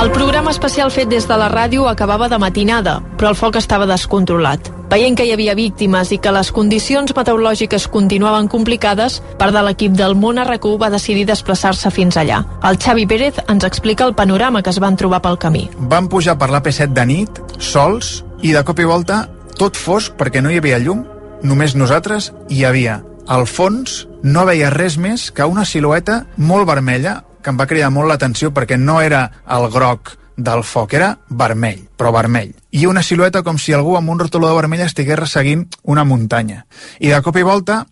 El 0.00 0.08
programa 0.12 0.48
especial 0.48 0.88
fet 0.88 1.10
des 1.12 1.26
de 1.28 1.36
la 1.36 1.50
ràdio 1.52 1.82
acabava 1.84 2.30
de 2.32 2.38
matinada, 2.40 2.94
però 3.20 3.34
el 3.34 3.36
foc 3.36 3.58
estava 3.60 3.84
descontrolat. 3.84 4.70
Veient 4.88 5.18
que 5.18 5.26
hi 5.28 5.34
havia 5.34 5.52
víctimes 5.58 6.08
i 6.14 6.18
que 6.24 6.32
les 6.32 6.48
condicions 6.56 7.12
meteorològiques 7.12 7.84
continuaven 7.92 8.48
complicades, 8.48 9.18
part 9.36 9.52
de 9.52 9.60
l'equip 9.66 9.92
del 9.98 10.16
Món 10.16 10.40
RQ 10.40 10.72
va 10.80 10.88
decidir 10.88 11.26
desplaçar-se 11.28 11.92
fins 11.92 12.16
allà. 12.16 12.40
El 12.64 12.80
Xavi 12.80 13.04
Pérez 13.04 13.44
ens 13.44 13.68
explica 13.68 14.08
el 14.08 14.16
panorama 14.16 14.62
que 14.64 14.72
es 14.72 14.80
van 14.80 14.96
trobar 14.96 15.20
pel 15.20 15.36
camí. 15.36 15.68
Vam 15.76 16.08
pujar 16.08 16.38
per 16.40 16.48
l'AP7 16.48 16.96
de 16.96 17.04
nit, 17.04 17.44
sols, 17.58 18.22
i 18.40 18.56
de 18.56 18.64
cop 18.64 18.80
i 18.80 18.88
volta 18.88 19.26
tot 19.60 19.76
fosc 19.76 20.16
perquè 20.16 20.40
no 20.40 20.48
hi 20.48 20.62
havia 20.64 20.80
llum, 20.80 21.04
només 21.44 21.76
nosaltres 21.76 22.32
hi 22.48 22.64
havia. 22.64 23.02
Al 23.28 23.44
fons 23.44 24.06
no 24.24 24.48
veia 24.48 24.72
res 24.72 24.96
més 24.96 25.28
que 25.28 25.44
una 25.44 25.68
silueta 25.68 26.24
molt 26.40 26.64
vermella 26.72 27.20
que 27.42 27.52
em 27.52 27.58
va 27.60 27.68
cridar 27.70 27.90
molt 27.94 28.10
l'atenció 28.10 28.52
perquè 28.54 28.78
no 28.78 29.00
era 29.00 29.26
el 29.48 29.68
groc 29.72 30.16
del 30.40 30.62
foc, 30.64 30.94
era 30.96 31.10
vermell, 31.28 31.82
però 31.96 32.12
vermell. 32.14 32.52
I 32.72 32.86
una 32.88 33.02
silueta 33.02 33.42
com 33.44 33.58
si 33.58 33.74
algú 33.76 33.96
amb 33.98 34.10
un 34.10 34.20
rotoló 34.22 34.54
vermell 34.56 34.86
estigués 34.86 35.18
resseguint 35.18 35.66
una 35.82 36.04
muntanya. 36.04 36.64
I 36.98 37.12
de 37.12 37.20
cop 37.22 37.36
i 37.36 37.44
volta, 37.44 37.84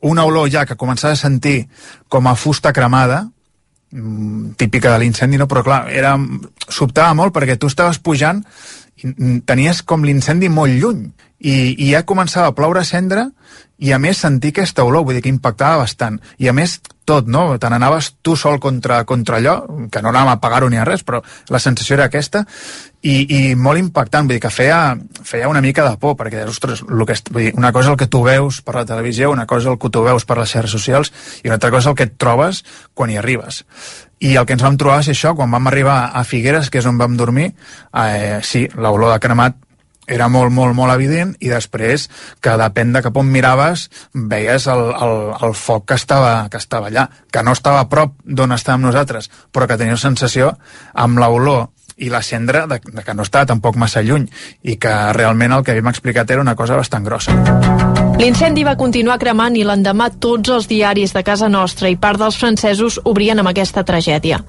una 0.00 0.24
olor 0.24 0.48
ja 0.50 0.64
que 0.66 0.78
començava 0.80 1.14
a 1.14 1.20
sentir 1.20 1.68
com 2.08 2.26
a 2.26 2.36
fusta 2.36 2.72
cremada, 2.72 3.26
mm, 3.92 4.52
típica 4.56 4.92
de 4.92 4.98
l'incendi, 5.04 5.38
no? 5.38 5.48
però 5.48 5.62
clar, 5.62 5.82
era, 5.92 6.16
sobtava 6.68 7.14
molt 7.14 7.34
perquè 7.34 7.58
tu 7.58 7.68
estaves 7.68 7.98
pujant 7.98 8.44
i 9.00 9.40
tenies 9.48 9.82
com 9.82 10.04
l'incendi 10.04 10.48
molt 10.48 10.76
lluny 10.76 11.06
i, 11.40 11.72
i 11.72 11.92
ja 11.92 12.04
començava 12.04 12.50
a 12.50 12.54
ploure 12.56 12.84
cendra 12.84 13.30
i 13.80 13.92
a 13.92 13.98
més 13.98 14.20
sentir 14.20 14.52
aquesta 14.52 14.84
olor, 14.84 15.06
vull 15.06 15.16
dir 15.16 15.22
que 15.24 15.32
impactava 15.32 15.80
bastant. 15.80 16.18
I 16.38 16.50
a 16.50 16.52
més, 16.56 16.78
tot, 17.08 17.26
no? 17.26 17.56
Te 17.58 17.70
n'anaves 17.72 18.10
tu 18.22 18.36
sol 18.36 18.60
contra, 18.60 19.00
contra 19.08 19.38
allò, 19.40 19.54
que 19.90 20.02
no 20.02 20.10
anàvem 20.12 20.34
a 20.34 20.40
pagar-ho 20.42 20.68
ni 20.70 20.78
a 20.78 20.84
res, 20.84 21.02
però 21.06 21.22
la 21.50 21.60
sensació 21.62 21.96
era 21.96 22.10
aquesta, 22.10 22.44
i, 23.00 23.14
i 23.24 23.54
molt 23.56 23.80
impactant, 23.80 24.28
vull 24.28 24.36
dir 24.36 24.42
que 24.44 24.52
feia, 24.52 24.80
feia 25.24 25.48
una 25.48 25.62
mica 25.64 25.86
de 25.88 25.96
por, 26.02 26.18
perquè, 26.18 26.44
ostres, 26.50 26.84
el 26.84 27.06
que, 27.08 27.16
vull 27.30 27.46
dir, 27.46 27.54
una 27.56 27.72
cosa 27.72 27.94
el 27.94 27.98
que 28.00 28.10
tu 28.12 28.20
veus 28.26 28.60
per 28.66 28.76
la 28.76 28.84
televisió, 28.88 29.32
una 29.32 29.48
cosa 29.48 29.72
el 29.72 29.80
que 29.80 29.90
tu 29.90 30.04
veus 30.04 30.28
per 30.28 30.36
les 30.42 30.52
xarxes 30.52 30.76
socials, 30.76 31.12
i 31.40 31.48
una 31.48 31.56
altra 31.56 31.72
cosa 31.72 31.90
el 31.90 31.96
que 31.96 32.08
et 32.10 32.14
trobes 32.20 32.62
quan 32.94 33.10
hi 33.10 33.16
arribes. 33.16 33.64
I 34.20 34.36
el 34.36 34.44
que 34.44 34.58
ens 34.58 34.66
vam 34.66 34.76
trobar 34.76 35.00
és 35.00 35.10
això, 35.14 35.32
quan 35.34 35.50
vam 35.50 35.72
arribar 35.72 35.98
a 36.12 36.22
Figueres, 36.28 36.68
que 36.68 36.84
és 36.84 36.86
on 36.86 37.00
vam 37.00 37.16
dormir, 37.16 37.54
eh, 37.96 38.38
sí, 38.44 38.66
l'olor 38.76 39.14
de 39.14 39.20
cremat 39.24 39.56
era 40.06 40.28
molt, 40.28 40.52
molt, 40.52 40.74
molt 40.74 40.92
evident 40.94 41.34
i 41.40 41.50
després 41.52 42.08
que 42.42 42.56
depèn 42.58 42.94
de 42.94 43.02
cap 43.04 43.16
on 43.16 43.28
miraves 43.30 43.88
veies 44.14 44.66
el, 44.70 44.86
el, 44.90 45.18
el 45.46 45.54
foc 45.54 45.90
que 45.90 45.98
estava, 46.00 46.48
que 46.50 46.58
estava 46.58 46.90
allà, 46.90 47.08
que 47.30 47.44
no 47.46 47.54
estava 47.56 47.82
a 47.84 47.88
prop 47.90 48.16
d'on 48.24 48.56
estàvem 48.56 48.88
nosaltres, 48.88 49.30
però 49.52 49.68
que 49.70 49.78
tenia 49.80 49.98
sensació 50.00 50.54
amb 50.94 51.20
l'olor 51.20 51.68
i 52.00 52.08
la 52.08 52.22
cendra 52.24 52.66
de, 52.66 52.80
de 52.80 53.02
que 53.04 53.14
no 53.14 53.22
estava 53.22 53.46
tampoc 53.46 53.76
massa 53.76 54.02
lluny 54.02 54.26
i 54.64 54.76
que 54.80 54.92
realment 55.12 55.52
el 55.52 55.64
que 55.64 55.74
havíem 55.74 55.90
explicat 55.92 56.30
era 56.30 56.40
una 56.40 56.56
cosa 56.56 56.78
bastant 56.80 57.04
grossa. 57.04 57.36
L'incendi 58.20 58.64
va 58.64 58.76
continuar 58.80 59.18
cremant 59.20 59.56
i 59.56 59.64
l'endemà 59.64 60.10
tots 60.20 60.52
els 60.52 60.68
diaris 60.68 61.14
de 61.16 61.24
casa 61.24 61.48
nostra 61.48 61.92
i 61.92 62.00
part 62.00 62.20
dels 62.20 62.40
francesos 62.40 62.98
obrien 63.04 63.40
amb 63.40 63.52
aquesta 63.52 63.84
tragèdia. 63.84 64.40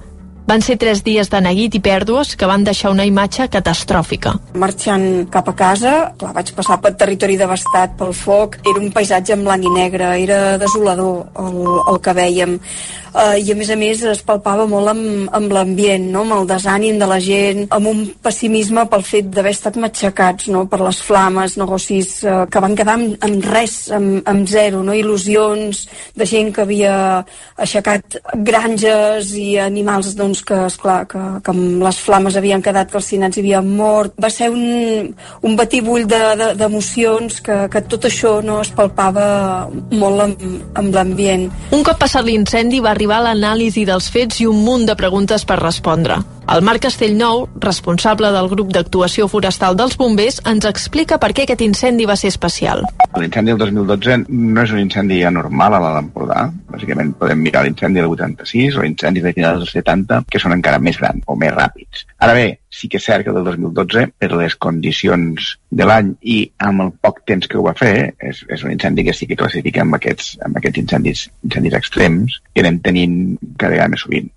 Van 0.46 0.62
ser 0.64 0.76
tres 0.76 1.04
dies 1.06 1.30
de 1.30 1.40
neguit 1.44 1.76
i 1.78 1.80
pèrdues 1.82 2.34
que 2.38 2.48
van 2.50 2.64
deixar 2.66 2.90
una 2.90 3.06
imatge 3.06 3.46
catastròfica. 3.52 4.34
Marxant 4.58 5.06
cap 5.32 5.48
a 5.48 5.54
casa, 5.58 5.92
clar, 6.18 6.32
vaig 6.38 6.50
passar 6.56 6.80
per 6.82 6.94
territori 6.98 7.38
devastat 7.40 7.94
pel 8.00 8.10
foc. 8.16 8.58
Era 8.66 8.82
un 8.82 8.90
paisatge 8.94 9.36
en 9.36 9.46
blanc 9.46 9.68
i 9.68 9.72
negre, 9.76 10.10
era 10.24 10.58
desolador 10.58 11.30
el, 11.44 11.62
el 11.92 12.02
que 12.02 12.16
veiem. 12.18 12.58
Uh, 13.12 13.36
I 13.36 13.52
a 13.52 13.56
més 13.58 13.68
a 13.68 13.76
més 13.76 14.00
es 14.08 14.22
palpava 14.24 14.64
molt 14.64 14.88
amb, 14.88 15.26
amb 15.36 15.52
l'ambient, 15.52 16.06
no? 16.14 16.22
amb 16.24 16.32
el 16.38 16.46
desànim 16.48 16.96
de 16.96 17.08
la 17.10 17.18
gent, 17.20 17.66
amb 17.76 17.90
un 17.90 17.98
pessimisme 18.24 18.86
pel 18.88 19.04
fet 19.04 19.28
d'haver 19.34 19.52
estat 19.52 19.76
matxacats 19.76 20.48
no? 20.48 20.62
per 20.64 20.78
les 20.80 21.00
flames, 21.04 21.58
negocis 21.60 22.14
uh, 22.24 22.46
que 22.48 22.62
van 22.64 22.76
quedar 22.78 22.94
amb, 22.96 23.18
amb 23.20 23.48
res, 23.52 23.74
amb, 23.92 24.22
amb 24.32 24.48
zero, 24.48 24.80
no? 24.86 24.94
il·lusions 24.96 25.82
de 26.16 26.28
gent 26.30 26.48
que 26.56 26.64
havia 26.64 26.94
aixecat 27.60 28.16
granges 28.48 29.34
i 29.36 29.58
animals 29.60 30.14
doncs, 30.16 30.40
que, 30.48 30.62
esclar, 30.70 31.02
que, 31.10 31.20
que 31.44 31.52
amb 31.52 31.84
les 31.84 32.00
flames 32.00 32.40
havien 32.40 32.64
quedat 32.64 32.96
calcinats 32.96 33.36
i 33.36 33.44
havien 33.44 33.68
mort. 33.76 34.16
Va 34.16 34.32
ser 34.32 34.48
un, 34.56 35.12
un 35.44 35.60
batibull 35.60 36.08
d'emocions 36.08 37.36
de, 37.36 37.42
de, 37.42 37.44
que, 37.44 37.60
que 37.76 37.84
tot 37.92 38.08
això 38.08 38.38
no 38.40 38.62
es 38.64 38.72
palpava 38.72 39.68
molt 39.92 40.26
amb, 40.30 40.48
amb 40.80 40.96
l'ambient. 40.96 41.50
Un 41.76 41.84
cop 41.84 42.00
passat 42.00 42.24
l'incendi 42.24 42.80
va 42.80 42.96
arribar 43.02 43.18
l'anàlisi 43.24 43.82
dels 43.82 44.06
fets 44.14 44.38
i 44.38 44.44
un 44.46 44.60
munt 44.62 44.84
de 44.86 44.94
preguntes 44.94 45.42
per 45.42 45.56
respondre. 45.58 46.20
El 46.54 46.62
Marc 46.62 46.84
Castellnou, 46.84 47.48
responsable 47.58 48.30
del 48.30 48.46
grup 48.52 48.70
d'actuació 48.70 49.26
forestal 49.26 49.74
dels 49.74 49.96
bombers, 49.98 50.38
ens 50.46 50.68
explica 50.68 51.18
per 51.18 51.32
què 51.34 51.42
aquest 51.42 51.64
incendi 51.66 52.06
va 52.06 52.14
ser 52.14 52.30
especial. 52.30 52.84
L'incendi 53.18 53.50
del 53.50 53.58
2012 53.58 54.20
no 54.28 54.62
és 54.62 54.70
un 54.70 54.84
incendi 54.84 55.18
anormal 55.26 55.74
a 55.74 55.82
l'Alt 55.82 56.02
Empordà. 56.04 56.46
Bàsicament 56.70 57.10
podem 57.18 57.42
mirar 57.42 57.64
l'incendi 57.66 57.98
del 57.98 58.14
86 58.14 58.78
o 58.78 58.86
incendis 58.86 59.26
de 59.26 59.34
finals 59.34 59.64
dels 59.64 59.74
70, 59.80 60.22
que 60.30 60.38
són 60.38 60.54
encara 60.54 60.78
més 60.78 61.02
grans 61.02 61.26
o 61.26 61.34
més 61.34 61.54
ràpids. 61.58 62.06
Ara 62.22 62.38
bé, 62.38 62.46
sí 62.72 62.88
que 62.88 62.98
és 62.98 63.06
cert 63.06 63.26
que 63.26 63.30
el 63.30 63.38
del 63.38 63.50
2012, 63.50 64.06
per 64.18 64.30
les 64.32 64.56
condicions 64.66 65.52
de 65.70 65.86
l'any 65.88 66.14
i 66.34 66.38
amb 66.68 66.86
el 66.86 66.92
poc 67.04 67.20
temps 67.28 67.48
que 67.48 67.60
ho 67.60 67.64
va 67.66 67.76
fer, 67.78 67.94
és, 68.30 68.42
és 68.48 68.64
un 68.64 68.72
incendi 68.72 69.04
que 69.06 69.14
sí 69.16 69.28
que 69.28 69.38
classifica 69.38 69.84
amb 69.84 69.98
aquests, 69.98 70.34
amb 70.46 70.56
aquests 70.58 70.80
incendis, 70.80 71.26
incendis 71.44 71.76
extrems 71.78 72.40
que 72.54 72.64
anem 72.64 72.80
tenint 72.86 73.18
cada 73.60 73.74
vegada 73.74 73.92
més 73.92 74.06
sovint. 74.06 74.30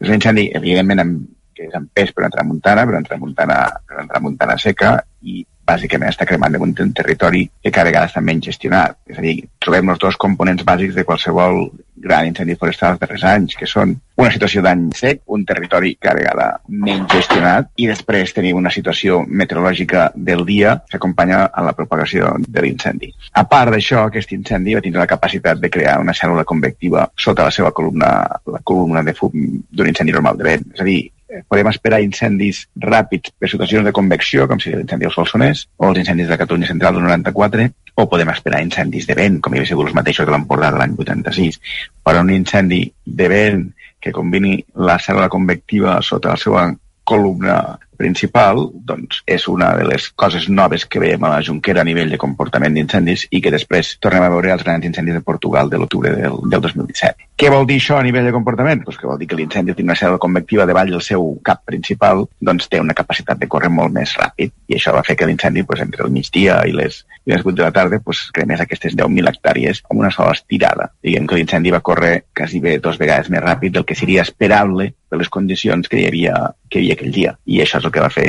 És 0.00 0.12
un 0.12 0.20
incendi, 0.20 0.50
evidentment, 0.60 1.04
amb 1.04 1.18
que 1.60 1.68
és 1.68 1.76
en 1.76 1.86
pes 1.92 2.12
per 2.16 2.24
una 2.24 2.32
tramuntana, 2.32 2.86
per 2.88 2.96
una 2.96 3.06
tramuntana, 3.06 3.62
per 3.84 4.00
una 4.00 4.08
tramuntana 4.08 4.56
seca, 4.58 4.96
i 5.20 5.42
bàsicament 5.70 6.10
està 6.10 6.26
cremant 6.26 6.54
damunt 6.54 6.72
un 6.82 6.94
territori 6.96 7.44
que 7.62 7.70
cada 7.70 7.90
vegada 7.90 8.08
està 8.10 8.22
menys 8.24 8.48
gestionat. 8.48 8.96
És 9.10 9.20
a 9.20 9.24
dir, 9.24 9.36
trobem 9.62 9.92
els 9.92 10.00
dos 10.02 10.16
components 10.18 10.64
bàsics 10.66 10.96
de 10.96 11.04
qualsevol 11.06 11.68
gran 12.00 12.30
incendi 12.30 12.56
forestal 12.56 12.94
dels 12.94 13.02
darrers 13.02 13.24
anys, 13.28 13.54
que 13.60 13.68
són 13.68 13.92
una 14.16 14.30
situació 14.32 14.62
d'any 14.64 14.86
sec, 14.96 15.20
un 15.36 15.44
territori 15.48 15.92
cada 16.00 16.16
vegada 16.16 16.46
menys 16.88 17.12
gestionat, 17.12 17.68
i 17.76 17.86
després 17.90 18.32
tenim 18.36 18.56
una 18.56 18.72
situació 18.72 19.20
meteorològica 19.28 20.08
del 20.16 20.46
dia 20.48 20.78
que 20.88 20.96
acompanya 20.96 21.44
a 21.52 21.64
la 21.68 21.76
propagació 21.76 22.32
de 22.40 22.64
l'incendi. 22.64 23.12
A 23.36 23.44
part 23.52 23.76
d'això, 23.76 24.06
aquest 24.08 24.32
incendi 24.36 24.74
va 24.74 24.84
tindre 24.84 25.04
la 25.04 25.10
capacitat 25.12 25.60
de 25.60 25.70
crear 25.70 26.00
una 26.00 26.16
cèl·lula 26.16 26.48
convectiva 26.48 27.06
sota 27.14 27.46
la 27.46 27.54
seva 27.54 27.70
columna, 27.76 28.10
la 28.48 28.64
columna 28.64 29.04
de 29.04 29.14
fum 29.14 29.36
d'un 29.70 29.92
incendi 29.92 30.16
normal 30.16 30.40
de 30.40 30.48
vent. 30.48 30.70
És 30.74 30.80
a 30.80 30.88
dir, 30.88 31.00
podem 31.48 31.68
esperar 31.70 32.00
incendis 32.04 32.64
ràpids 32.82 33.32
per 33.38 33.50
situacions 33.50 33.86
de 33.86 33.94
convecció, 33.96 34.46
com 34.50 34.60
si 34.62 34.72
l'incendi 34.72 35.06
del 35.06 35.14
Solsonès, 35.14 35.66
o 35.78 35.90
els 35.90 36.02
incendis 36.02 36.30
de 36.30 36.38
Catalunya 36.40 36.70
Central 36.70 36.96
del 36.96 37.06
94, 37.06 37.68
o 38.00 38.06
podem 38.10 38.32
esperar 38.32 38.62
incendis 38.64 39.06
de 39.08 39.16
vent, 39.18 39.40
com 39.40 39.54
hi 39.54 39.60
havia 39.60 39.70
sigut 39.72 39.90
els 39.90 39.96
mateixos 39.96 40.26
de 40.26 40.34
l'Empordà 40.34 40.72
de 40.72 40.80
l'any 40.80 40.96
86. 40.98 41.60
Però 42.06 42.24
un 42.24 42.32
incendi 42.34 42.84
de 43.04 43.28
vent 43.30 43.66
que 44.00 44.14
combini 44.16 44.56
la 44.80 44.96
cèl·lula 44.98 45.28
convectiva 45.32 45.98
sota 46.02 46.34
la 46.34 46.40
seva 46.40 46.70
columna 47.04 47.78
principal 48.00 48.68
doncs, 48.90 49.22
és 49.26 49.46
una 49.48 49.72
de 49.78 49.86
les 49.88 50.10
coses 50.18 50.48
noves 50.50 50.86
que 50.90 51.02
veiem 51.02 51.24
a 51.24 51.32
la 51.36 51.40
Junquera 51.46 51.84
a 51.84 51.88
nivell 51.88 52.12
de 52.12 52.20
comportament 52.20 52.76
d'incendis 52.76 53.26
i 53.30 53.40
que 53.44 53.54
després 53.54 53.96
tornem 54.02 54.26
a 54.26 54.30
veure 54.34 54.52
als 54.52 54.66
grans 54.66 54.86
incendis 54.86 55.16
de 55.16 55.24
Portugal 55.24 55.70
de 55.70 55.80
l'octubre 55.80 56.14
del, 56.16 56.40
del 56.50 56.64
2017. 56.68 57.30
Què 57.40 57.48
vol 57.48 57.64
dir 57.64 57.78
això 57.80 57.96
a 57.96 58.04
nivell 58.04 58.26
de 58.28 58.34
comportament? 58.34 58.82
Pues 58.84 58.98
que 59.00 59.08
vol 59.08 59.16
dir 59.20 59.30
que 59.30 59.36
l'incendi 59.38 59.72
té 59.72 59.84
una 59.86 59.96
cèl·lula 59.96 60.20
convectiva 60.20 60.66
davall 60.68 60.90
del 60.92 61.00
seu 61.00 61.22
cap 61.46 61.62
principal, 61.64 62.26
doncs 62.36 62.68
té 62.68 62.82
una 62.82 62.96
capacitat 62.98 63.40
de 63.40 63.48
córrer 63.48 63.70
molt 63.72 63.94
més 63.94 64.12
ràpid 64.18 64.52
i 64.68 64.76
això 64.76 64.92
va 64.92 65.04
fer 65.06 65.16
que 65.16 65.28
l'incendi 65.30 65.64
pues, 65.64 65.80
entre 65.80 66.04
el 66.04 66.12
migdia 66.12 66.58
i 66.68 66.74
les, 66.76 67.00
i 67.24 67.32
les 67.32 67.40
8 67.40 67.56
de 67.56 67.64
la 67.64 67.72
tarda 67.72 68.02
pues, 68.04 68.26
cremés 68.36 68.60
aquestes 68.60 68.92
10.000 68.98 69.32
hectàrees 69.32 69.80
amb 69.88 70.02
una 70.04 70.12
sola 70.12 70.36
estirada. 70.36 70.90
Diguem 71.00 71.26
que 71.26 71.40
l'incendi 71.40 71.72
va 71.72 71.80
córrer 71.80 72.26
quasi 72.36 72.60
bé 72.60 72.76
dos 72.78 73.00
vegades 73.00 73.32
més 73.32 73.40
ràpid 73.40 73.78
del 73.78 73.88
que 73.88 73.96
seria 73.96 74.26
esperable 74.26 74.90
per 75.10 75.18
les 75.18 75.32
condicions 75.32 75.88
que 75.90 75.98
hi 75.98 76.06
havia, 76.06 76.36
que 76.70 76.78
hi 76.78 76.90
havia 76.90 76.98
aquell 76.98 77.14
dia. 77.16 77.34
I 77.50 77.64
això 77.64 77.80
és 77.80 77.88
el 77.88 77.94
que 77.94 78.04
va 78.04 78.12
fer, 78.14 78.28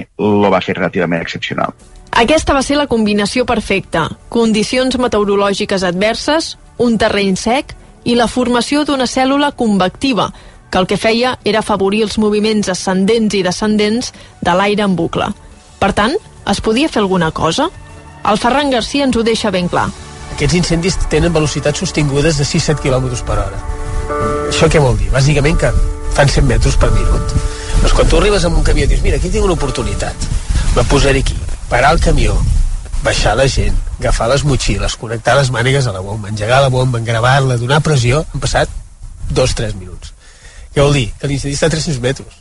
va 0.52 0.62
fer 0.62 0.76
relativament 0.78 1.24
excepcional. 1.24 1.74
Aquesta 2.12 2.54
va 2.54 2.62
ser 2.62 2.76
la 2.78 2.90
combinació 2.92 3.46
perfecta. 3.48 4.10
Condicions 4.30 4.98
meteorològiques 5.00 5.86
adverses, 5.88 6.58
un 6.78 6.98
terreny 7.00 7.38
sec 7.40 7.76
i 8.04 8.18
la 8.18 8.28
formació 8.28 8.84
d'una 8.86 9.08
cèl·lula 9.08 9.54
convectiva, 9.56 10.32
que 10.72 10.80
el 10.80 10.88
que 10.88 10.98
feia 10.98 11.38
era 11.44 11.60
afavorir 11.60 12.04
els 12.04 12.18
moviments 12.20 12.70
ascendents 12.72 13.36
i 13.36 13.44
descendents 13.44 14.12
de 14.42 14.56
l'aire 14.56 14.84
en 14.88 14.96
bucle. 14.96 15.28
Per 15.80 15.92
tant, 15.98 16.16
es 16.52 16.62
podia 16.62 16.90
fer 16.90 17.04
alguna 17.04 17.32
cosa? 17.32 17.70
El 18.28 18.38
Ferran 18.38 18.72
Garcia 18.72 19.08
ens 19.08 19.18
ho 19.18 19.24
deixa 19.24 19.52
ben 19.52 19.70
clar. 19.72 19.90
Aquests 20.36 20.58
incendis 20.58 20.98
tenen 21.12 21.34
velocitats 21.34 21.84
sostingudes 21.84 22.40
de 22.40 22.48
6-7 22.48 22.84
km 22.84 23.10
per 23.28 23.40
hora. 23.44 23.64
Això 24.50 24.70
què 24.72 24.82
vol 24.84 24.98
dir? 25.00 25.12
Bàsicament 25.14 25.60
que 25.60 25.74
fan 26.16 26.30
100 26.30 26.48
metres 26.48 26.78
per 26.80 26.92
minut. 26.96 27.51
Doncs 27.82 27.94
quan 27.98 28.10
tu 28.10 28.20
arribes 28.22 28.46
amb 28.46 28.60
un 28.60 28.66
camió 28.66 28.86
dius, 28.88 29.02
mira, 29.02 29.18
aquí 29.18 29.30
tinc 29.34 29.46
una 29.46 29.58
oportunitat, 29.58 30.28
me 30.76 30.84
posaré 30.90 31.24
aquí, 31.26 31.38
parar 31.70 31.96
el 31.96 32.00
camió, 32.00 32.36
baixar 33.04 33.34
la 33.38 33.48
gent, 33.50 33.78
agafar 34.00 34.30
les 34.30 34.44
motxilles, 34.46 34.96
connectar 35.02 35.36
les 35.40 35.50
mànigues 35.54 35.88
a 35.88 35.96
la 35.96 36.04
bomba, 36.06 36.30
engegar 36.30 36.62
la 36.62 36.70
bomba, 36.70 37.02
engravar-la, 37.02 37.58
donar 37.58 37.82
pressió, 37.82 38.22
han 38.34 38.44
passat 38.44 38.70
dos, 39.30 39.56
tres 39.58 39.74
minuts. 39.76 40.14
Què 40.72 40.84
vol 40.84 40.94
dir? 40.96 41.08
Que 41.20 41.28
l'incendi 41.28 41.58
està 41.58 41.68
a 41.68 41.74
300 41.74 42.00
metres. 42.04 42.38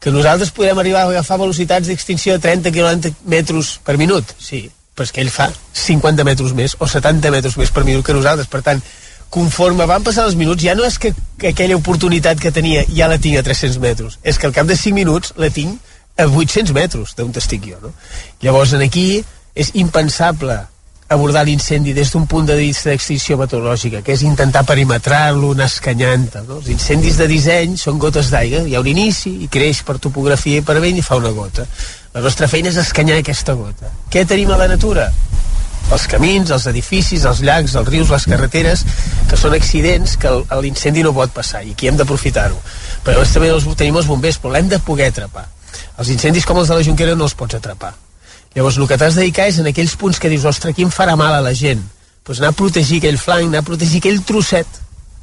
Que 0.00 0.12
nosaltres 0.12 0.50
podem 0.56 0.78
arribar 0.80 1.04
a 1.04 1.10
agafar 1.12 1.38
velocitats 1.40 1.88
d'extinció 1.88 2.36
de 2.36 2.42
30 2.44 2.72
km 2.72 3.14
metres 3.28 3.74
per 3.84 3.96
minut? 4.00 4.34
Sí, 4.40 4.64
però 4.96 5.06
és 5.06 5.12
que 5.14 5.22
ell 5.22 5.32
fa 5.32 5.50
50 5.76 6.24
metres 6.26 6.54
més 6.56 6.76
o 6.80 6.88
70 6.88 7.32
metres 7.32 7.56
més 7.60 7.72
per 7.72 7.84
minut 7.84 8.04
que 8.04 8.16
nosaltres. 8.16 8.48
Per 8.50 8.62
tant, 8.66 8.82
conforme 9.30 9.86
van 9.86 10.02
passar 10.02 10.26
els 10.26 10.36
minuts, 10.36 10.62
ja 10.62 10.74
no 10.74 10.84
és 10.84 10.98
que, 10.98 11.14
que 11.38 11.54
aquella 11.54 11.78
oportunitat 11.78 12.40
que 12.42 12.52
tenia 12.52 12.82
ja 12.90 13.08
la 13.08 13.18
tinc 13.22 13.38
a 13.38 13.44
300 13.46 13.78
metres, 13.82 14.18
és 14.22 14.38
que 14.38 14.50
al 14.50 14.56
cap 14.56 14.66
de 14.66 14.76
5 14.76 14.94
minuts 14.96 15.32
la 15.38 15.52
tinc 15.54 15.78
a 16.18 16.26
800 16.26 16.74
metres 16.76 17.14
d'on 17.16 17.32
estic 17.38 17.70
jo. 17.70 17.78
No? 17.82 17.94
Llavors, 18.42 18.74
en 18.74 18.82
aquí 18.84 19.22
és 19.54 19.70
impensable 19.78 20.58
abordar 21.10 21.42
l'incendi 21.44 21.92
des 21.92 22.12
d'un 22.12 22.26
punt 22.30 22.46
de 22.46 22.54
vista 22.54 22.90
d'extinció 22.90 23.36
meteorològica, 23.38 24.02
que 24.06 24.14
és 24.14 24.22
intentar 24.22 24.62
perimetrar-lo, 24.66 25.52
anar 25.56 25.66
escanyant. 25.66 26.28
No? 26.46 26.60
Els 26.60 26.70
incendis 26.70 27.18
de 27.18 27.26
disseny 27.30 27.74
són 27.78 27.98
gotes 27.98 28.30
d'aigua, 28.30 28.62
hi 28.66 28.76
ha 28.76 28.82
un 28.82 28.90
inici 28.90 29.32
i 29.42 29.48
creix 29.50 29.82
per 29.86 29.98
topografia 29.98 30.62
i 30.62 30.66
per 30.66 30.78
vent 30.78 31.00
i 31.00 31.06
fa 31.06 31.18
una 31.18 31.34
gota. 31.34 31.66
La 32.14 32.22
nostra 32.22 32.46
feina 32.50 32.70
és 32.70 32.78
escanyar 32.78 33.18
aquesta 33.18 33.58
gota. 33.58 33.90
Què 34.10 34.22
tenim 34.26 34.54
a 34.54 34.58
la 34.58 34.70
natura? 34.70 35.10
Els 35.90 36.06
camins, 36.10 36.50
els 36.54 36.66
edificis, 36.70 37.24
els 37.26 37.40
llacs, 37.46 37.74
els 37.78 37.88
rius, 37.88 38.10
les 38.12 38.26
carreteres, 38.30 38.84
que 39.30 39.38
són 39.38 39.54
accidents 39.56 40.16
que 40.20 40.32
l'incendi 40.62 41.02
no 41.06 41.14
pot 41.16 41.32
passar 41.34 41.64
i 41.66 41.74
aquí 41.74 41.90
hem 41.90 41.98
d'aprofitar-ho. 41.98 42.58
Però 43.06 43.24
també 43.32 43.50
els, 43.50 43.66
tenim 43.78 43.98
els 43.98 44.06
bombers, 44.06 44.38
però 44.38 44.54
l'hem 44.54 44.68
de 44.70 44.78
poder 44.86 45.10
atrapar. 45.10 45.46
Els 45.98 46.12
incendis 46.14 46.46
com 46.46 46.58
els 46.60 46.70
de 46.70 46.78
la 46.78 46.86
Junquera 46.86 47.16
no 47.16 47.26
els 47.26 47.34
pots 47.34 47.58
atrapar. 47.58 47.94
Llavors 48.54 48.78
el 48.78 48.88
que 48.90 48.98
t'has 48.98 49.14
de 49.14 49.22
dedicar 49.22 49.46
és 49.50 49.58
en 49.62 49.68
aquells 49.70 49.96
punts 49.98 50.18
que 50.18 50.30
dius, 50.30 50.46
ostres, 50.48 50.72
aquí 50.72 50.86
em 50.86 50.90
farà 50.90 51.16
mal 51.18 51.34
a 51.36 51.42
la 51.44 51.54
gent, 51.54 51.82
doncs 52.26 52.40
anar 52.40 52.50
a 52.50 52.58
protegir 52.58 52.98
aquell 52.98 53.18
flanc, 53.18 53.46
anar 53.46 53.62
a 53.62 53.66
protegir 53.66 54.00
aquell 54.02 54.22
trosset, 54.26 54.80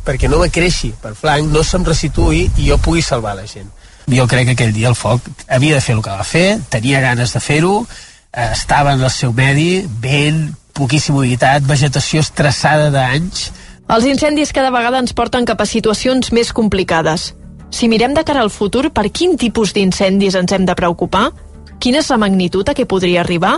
perquè 0.07 0.29
no 0.31 0.39
me 0.39 0.47
creixi 0.53 0.93
per 1.01 1.11
flanc, 1.15 1.49
no 1.51 1.63
se'm 1.63 1.83
restituï 1.87 2.45
i 2.55 2.69
jo 2.69 2.77
pugui 2.79 3.03
salvar 3.03 3.35
la 3.35 3.47
gent. 3.47 3.67
Jo 4.07 4.23
crec 4.31 4.47
que 4.47 4.53
aquell 4.55 4.71
dia 4.71 4.87
el 4.87 4.95
foc 4.95 5.25
havia 5.51 5.75
de 5.75 5.83
fer 5.83 5.97
el 5.97 6.03
que 6.03 6.13
va 6.15 6.23
fer, 6.23 6.45
tenia 6.71 7.01
ganes 7.03 7.33
de 7.35 7.41
fer-ho, 7.43 7.81
estava 8.37 8.93
en 8.93 9.01
el 9.01 9.13
seu 9.13 9.33
medi, 9.33 9.85
vent, 10.01 10.51
poquíssima 10.77 11.23
humitat, 11.23 11.65
vegetació 11.65 12.21
estressada 12.21 12.91
d'anys, 12.93 13.47
Els 13.87 14.03
incendis 14.03 14.51
cada 14.51 14.67
vegada 14.67 14.99
ens 14.99 15.13
porten 15.15 15.45
cap 15.47 15.61
a 15.63 15.65
situacions 15.65 16.33
més 16.35 16.49
complicades. 16.51 17.29
Si 17.71 17.87
mirem 17.87 18.11
de 18.17 18.23
cara 18.27 18.41
al 18.43 18.51
futur, 18.51 18.89
per 18.91 19.05
quin 19.15 19.37
tipus 19.39 19.71
d'incendis 19.75 20.35
ens 20.35 20.51
hem 20.51 20.67
de 20.67 20.75
preocupar? 20.75 21.29
Quina 21.79 22.01
és 22.03 22.11
la 22.11 22.19
magnitud 22.19 22.67
a 22.67 22.75
què 22.75 22.83
podria 22.83 23.21
arribar? 23.23 23.53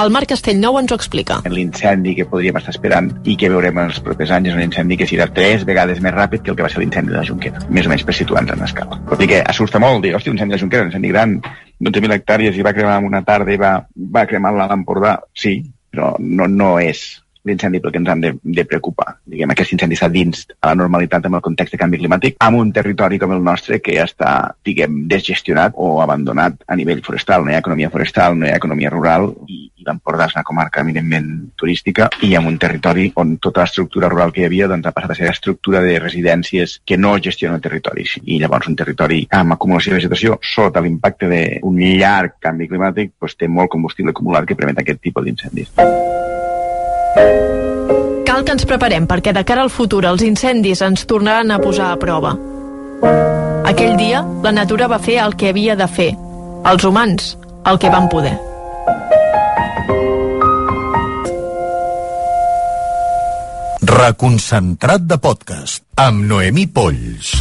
El 0.00 0.12
Marc 0.14 0.30
Castellnou 0.32 0.78
ens 0.80 0.94
ho 0.94 0.96
explica. 0.96 1.42
L'incendi 1.52 2.14
que 2.16 2.24
podríem 2.30 2.56
estar 2.56 2.72
esperant 2.72 3.10
i 3.28 3.36
que 3.36 3.50
veurem 3.52 3.76
en 3.82 3.90
els 3.90 4.00
propers 4.00 4.32
anys 4.32 4.48
és 4.48 4.56
un 4.56 4.64
incendi 4.64 4.96
que 4.96 5.08
serà 5.10 5.28
tres 5.28 5.66
vegades 5.68 6.00
més 6.00 6.14
ràpid 6.16 6.46
que 6.46 6.54
el 6.54 6.56
que 6.56 6.64
va 6.64 6.72
ser 6.72 6.80
l'incendi 6.80 7.12
de 7.12 7.18
la 7.18 7.26
Junquera, 7.28 7.60
més 7.68 7.84
o 7.84 7.92
menys 7.92 8.06
per 8.08 8.16
situar-nos 8.16 8.56
en 8.56 8.64
escala. 8.64 9.02
Vol 9.10 9.20
dir 9.20 9.28
que 9.34 9.42
assusta 9.44 9.82
molt 9.82 10.06
dir, 10.06 10.14
hòstia, 10.16 10.32
un 10.32 10.40
incendi 10.40 10.54
de 10.54 10.56
la 10.56 10.64
Junquera, 10.64 10.86
un 10.86 10.94
incendi 10.94 11.12
gran, 11.12 11.40
12.000 11.80 12.16
hectàrees 12.16 12.56
i 12.56 12.64
va 12.66 12.74
cremar 12.76 12.98
en 13.00 13.08
una 13.08 13.22
tarda 13.24 13.54
i 13.54 13.60
va, 13.60 13.72
va 14.16 14.26
cremar 14.28 14.52
l'Alt 14.56 14.76
Empordà. 14.76 15.16
Sí, 15.32 15.56
però 15.90 16.14
no, 16.20 16.46
no 16.46 16.74
és 16.82 17.19
l'incendi 17.44 17.80
pel 17.80 17.92
que 17.92 18.00
ens 18.02 18.10
han 18.12 18.20
de, 18.24 18.34
de 18.42 18.64
preocupar. 18.68 19.14
Diguem, 19.30 19.52
aquest 19.54 19.74
incendi 19.74 19.96
està 19.98 20.10
dins 20.12 20.44
a 20.60 20.70
la 20.70 20.78
normalitat 20.82 21.26
amb 21.26 21.38
el 21.38 21.44
context 21.44 21.74
de 21.74 21.80
canvi 21.80 22.00
climàtic, 22.02 22.36
amb 22.44 22.60
un 22.60 22.72
territori 22.76 23.18
com 23.20 23.32
el 23.36 23.42
nostre 23.44 23.80
que 23.80 23.96
ja 23.96 24.06
està, 24.08 24.32
diguem, 24.66 25.04
desgestionat 25.10 25.76
o 25.76 25.98
abandonat 26.04 26.60
a 26.66 26.76
nivell 26.76 27.02
forestal. 27.06 27.44
No 27.44 27.52
hi 27.52 27.58
ha 27.58 27.64
economia 27.64 27.92
forestal, 27.92 28.36
no 28.38 28.46
hi 28.46 28.52
ha 28.52 28.60
economia 28.60 28.92
rural 28.92 29.30
i, 29.48 29.62
i 29.80 29.86
l'Empordà 29.86 30.28
és 30.28 30.36
una 30.36 30.44
comarca 30.46 30.84
eminentment 30.84 31.30
turística 31.58 32.10
i 32.26 32.34
amb 32.38 32.50
un 32.50 32.58
territori 32.60 33.08
on 33.20 33.36
tota 33.42 33.64
l'estructura 33.64 34.10
rural 34.12 34.34
que 34.34 34.44
hi 34.44 34.48
havia 34.48 34.68
doncs, 34.70 34.86
ha 34.86 34.94
passat 34.96 35.14
a 35.14 35.18
ser 35.18 35.30
estructura 35.30 35.82
de 35.84 35.96
residències 36.02 36.78
que 36.86 36.98
no 37.00 37.16
gestiona 37.18 37.56
el 37.56 37.64
territori. 37.64 38.06
I 38.24 38.40
llavors 38.42 38.68
un 38.70 38.76
territori 38.76 39.22
amb 39.36 39.56
acumulació 39.56 39.94
de 39.94 40.00
vegetació 40.00 40.38
sota 40.54 40.84
l'impacte 40.84 41.30
d'un 41.30 41.80
llarg 41.80 42.36
canvi 42.40 42.68
climàtic 42.68 43.16
doncs, 43.16 43.38
té 43.40 43.48
molt 43.48 43.72
combustible 43.72 44.14
acumulat 44.14 44.48
que 44.48 44.58
permet 44.58 44.82
aquest 44.82 45.02
tipus 45.08 45.24
d'incendis. 45.24 45.72
Cal 48.26 48.44
que 48.44 48.54
ens 48.54 48.66
preparem 48.68 49.06
perquè 49.10 49.34
de 49.36 49.44
cara 49.46 49.64
al 49.66 49.72
futur 49.72 50.04
els 50.08 50.22
incendis 50.26 50.82
ens 50.86 51.06
tornaran 51.10 51.50
a 51.50 51.58
posar 51.62 51.90
a 51.92 51.98
prova. 52.00 52.36
Aquell 53.70 53.96
dia, 53.98 54.22
la 54.42 54.52
natura 54.52 54.88
va 54.90 54.98
fer 54.98 55.18
el 55.22 55.36
que 55.38 55.50
havia 55.52 55.76
de 55.78 55.88
fer. 55.88 56.10
Els 56.66 56.84
humans, 56.84 57.36
el 57.66 57.78
que 57.80 57.90
van 57.92 58.08
poder. 58.12 58.36
Reconcentrat 63.90 65.04
de 65.08 65.20
podcast 65.20 65.84
amb 66.00 66.24
Noemí 66.30 66.66
Polls. 66.66 67.36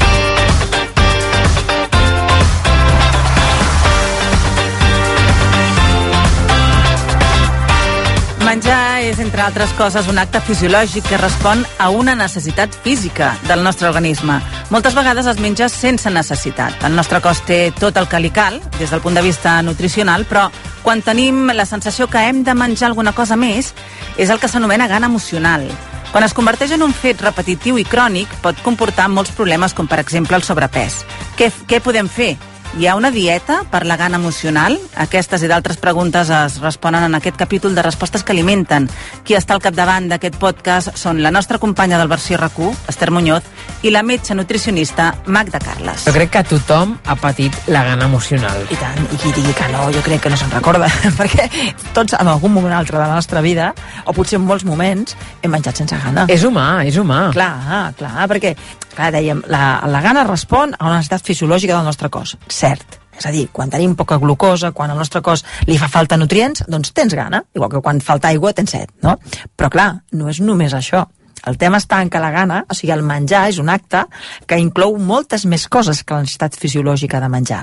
Menjar 8.49 9.03
és, 9.05 9.19
entre 9.21 9.43
altres 9.45 9.69
coses, 9.77 10.07
un 10.09 10.17
acte 10.17 10.39
fisiològic 10.41 11.05
que 11.05 11.19
respon 11.21 11.59
a 11.77 11.91
una 11.93 12.15
necessitat 12.17 12.73
física 12.81 13.27
del 13.45 13.61
nostre 13.61 13.85
organisme. 13.91 14.39
Moltes 14.73 14.95
vegades 14.97 15.29
es 15.29 15.37
menja 15.37 15.67
sense 15.69 16.09
necessitat. 16.09 16.81
El 16.81 16.97
nostre 16.97 17.19
cos 17.21 17.43
té 17.45 17.59
tot 17.77 18.01
el 18.01 18.09
que 18.09 18.23
li 18.23 18.33
cal, 18.33 18.57
des 18.79 18.89
del 18.89 19.03
punt 19.05 19.13
de 19.13 19.21
vista 19.21 19.59
nutricional, 19.61 20.25
però 20.25 20.47
quan 20.81 21.05
tenim 21.05 21.53
la 21.53 21.67
sensació 21.69 22.09
que 22.09 22.25
hem 22.25 22.41
de 22.43 22.57
menjar 22.57 22.89
alguna 22.89 23.13
cosa 23.13 23.37
més, 23.37 23.75
és 24.17 24.33
el 24.33 24.41
que 24.41 24.49
s'anomena 24.49 24.89
gana 24.89 25.13
emocional. 25.13 25.69
Quan 26.09 26.25
es 26.25 26.33
converteix 26.33 26.73
en 26.73 26.81
un 26.81 26.97
fet 26.97 27.21
repetitiu 27.21 27.77
i 27.77 27.85
crònic, 27.85 28.33
pot 28.41 28.57
comportar 28.65 29.11
molts 29.13 29.29
problemes, 29.37 29.77
com 29.77 29.85
per 29.85 30.01
exemple 30.01 30.41
el 30.41 30.47
sobrepès. 30.47 31.03
Què, 31.37 31.53
què 31.69 31.85
podem 31.85 32.09
fer? 32.09 32.33
Hi 32.77 32.85
ha 32.85 32.95
una 32.95 33.09
dieta 33.09 33.63
per 33.71 33.81
la 33.89 33.95
gana 33.97 34.19
emocional? 34.19 34.75
Aquestes 35.01 35.41
i 35.41 35.47
d'altres 35.49 35.79
preguntes 35.81 36.29
es 36.29 36.59
responen 36.61 37.01
en 37.07 37.17
aquest 37.17 37.35
capítol 37.35 37.73
de 37.73 37.81
Respostes 37.81 38.21
que 38.23 38.31
alimenten. 38.31 38.85
Qui 39.25 39.33
està 39.33 39.55
al 39.55 39.63
capdavant 39.63 40.05
d'aquest 40.11 40.37
podcast 40.37 40.91
són 40.93 41.23
la 41.23 41.31
nostra 41.33 41.57
companya 41.57 41.97
del 41.97 42.11
versió 42.11 42.37
RAC1, 42.37 42.85
Esther 42.93 43.09
Muñoz, 43.09 43.47
i 43.81 43.89
la 43.89 44.03
metge 44.05 44.35
nutricionista 44.37 45.09
Magda 45.25 45.59
Carles. 45.63 46.05
Jo 46.05 46.13
crec 46.13 46.29
que 46.35 46.43
tothom 46.51 46.93
ha 47.09 47.15
patit 47.17 47.57
la 47.73 47.81
gana 47.87 48.05
emocional. 48.05 48.61
I 48.69 48.77
tant, 48.77 49.01
i 49.01 49.17
qui 49.17 49.33
digui 49.33 49.55
que 49.57 49.71
no, 49.73 49.87
jo 49.95 50.03
crec 50.05 50.21
que 50.27 50.31
no 50.31 50.37
se'n 50.37 50.53
recorda, 50.53 50.91
perquè 51.19 51.49
tots 51.97 52.13
en 52.19 52.29
algun 52.29 52.53
moment 52.53 52.77
altre 52.77 52.99
de 52.99 53.05
la 53.05 53.17
nostra 53.17 53.41
vida, 53.41 53.71
o 54.05 54.13
potser 54.13 54.37
en 54.37 54.45
molts 54.45 54.67
moments, 54.67 55.17
hem 55.41 55.51
menjat 55.57 55.81
sense 55.81 55.97
gana. 56.05 56.27
És 56.29 56.45
humà, 56.45 56.83
és 56.85 57.01
humà. 57.01 57.31
Clar, 57.33 57.95
clar, 57.97 58.29
perquè, 58.29 58.53
clar, 58.93 59.09
dèiem, 59.15 59.41
la, 59.49 59.63
la 59.89 60.05
gana 60.05 60.27
respon 60.27 60.77
a 60.77 60.85
una 60.85 60.99
necessitat 60.99 61.25
fisiològica 61.25 61.73
del 61.73 61.87
nostre 61.87 62.13
cos, 62.13 62.37
cert. 62.59 62.99
És 63.19 63.27
a 63.27 63.33
dir, 63.35 63.49
quan 63.51 63.71
tenim 63.71 63.97
poca 63.99 64.15
glucosa, 64.19 64.71
quan 64.71 64.91
al 64.93 64.99
nostre 64.99 65.19
cos 65.21 65.43
li 65.67 65.75
fa 65.79 65.89
falta 65.91 66.17
nutrients, 66.17 66.63
doncs 66.71 66.93
tens 66.95 67.15
gana, 67.17 67.43
igual 67.55 67.71
que 67.73 67.81
quan 67.83 67.99
falta 67.99 68.31
aigua 68.31 68.53
tens 68.55 68.71
set, 68.77 68.93
no? 69.03 69.17
Però 69.59 69.67
clar, 69.73 69.89
no 70.15 70.29
és 70.31 70.39
només 70.39 70.75
això. 70.77 71.03
El 71.47 71.57
tema 71.59 71.79
està 71.79 72.01
en 72.03 72.09
que 72.11 72.19
la 72.19 72.31
gana, 72.31 72.63
o 72.67 72.75
sigui, 72.75 72.91
el 72.95 73.03
menjar 73.05 73.45
és 73.51 73.59
un 73.63 73.69
acte 73.71 74.03
que 74.47 74.59
inclou 74.59 74.97
moltes 74.99 75.45
més 75.47 75.67
coses 75.71 76.03
que 76.03 76.15
la 76.15 76.25
necessitat 76.25 76.57
fisiològica 76.59 77.21
de 77.23 77.29
menjar. 77.31 77.61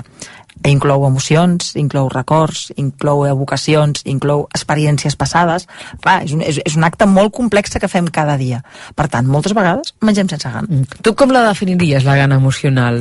Inclou 0.67 1.05
emocions, 1.07 1.73
inclou 1.79 2.09
records, 2.09 2.71
inclou 2.75 3.25
evocacions, 3.27 4.01
inclou 4.05 4.47
experiències 4.55 5.15
passades. 5.19 5.67
Clar, 6.01 6.21
és 6.25 6.33
un, 6.35 6.41
és, 6.41 6.59
és 6.65 6.77
un 6.79 6.87
acte 6.87 7.07
molt 7.09 7.33
complex 7.35 7.77
que 7.77 7.89
fem 7.91 8.07
cada 8.13 8.37
dia. 8.39 8.63
Per 8.97 9.07
tant, 9.11 9.27
moltes 9.29 9.55
vegades 9.57 9.93
mengem 10.01 10.29
sense 10.31 10.49
gana. 10.49 10.67
Mm. 10.67 11.01
Tu 11.05 11.13
com 11.17 11.31
la 11.33 11.45
definiries, 11.47 12.05
la 12.07 12.17
gana 12.19 12.39
emocional? 12.41 12.99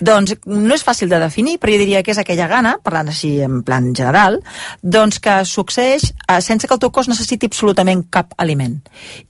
Doncs 0.00 0.36
no 0.46 0.74
és 0.76 0.84
fàcil 0.84 1.10
de 1.10 1.20
definir, 1.22 1.58
però 1.58 1.74
jo 1.74 1.82
diria 1.82 2.02
que 2.02 2.12
és 2.14 2.20
aquella 2.20 2.48
gana, 2.50 2.76
parlant 2.84 3.10
així 3.12 3.38
en 3.44 3.62
plan 3.66 3.90
general, 3.96 4.40
doncs 4.82 5.22
que 5.24 5.40
succeeix 5.48 6.10
eh, 6.12 6.40
sense 6.44 6.68
que 6.68 6.76
el 6.76 6.82
teu 6.82 6.92
cos 6.94 7.10
necessiti 7.10 7.48
absolutament 7.48 8.04
cap 8.12 8.34
aliment 8.38 8.78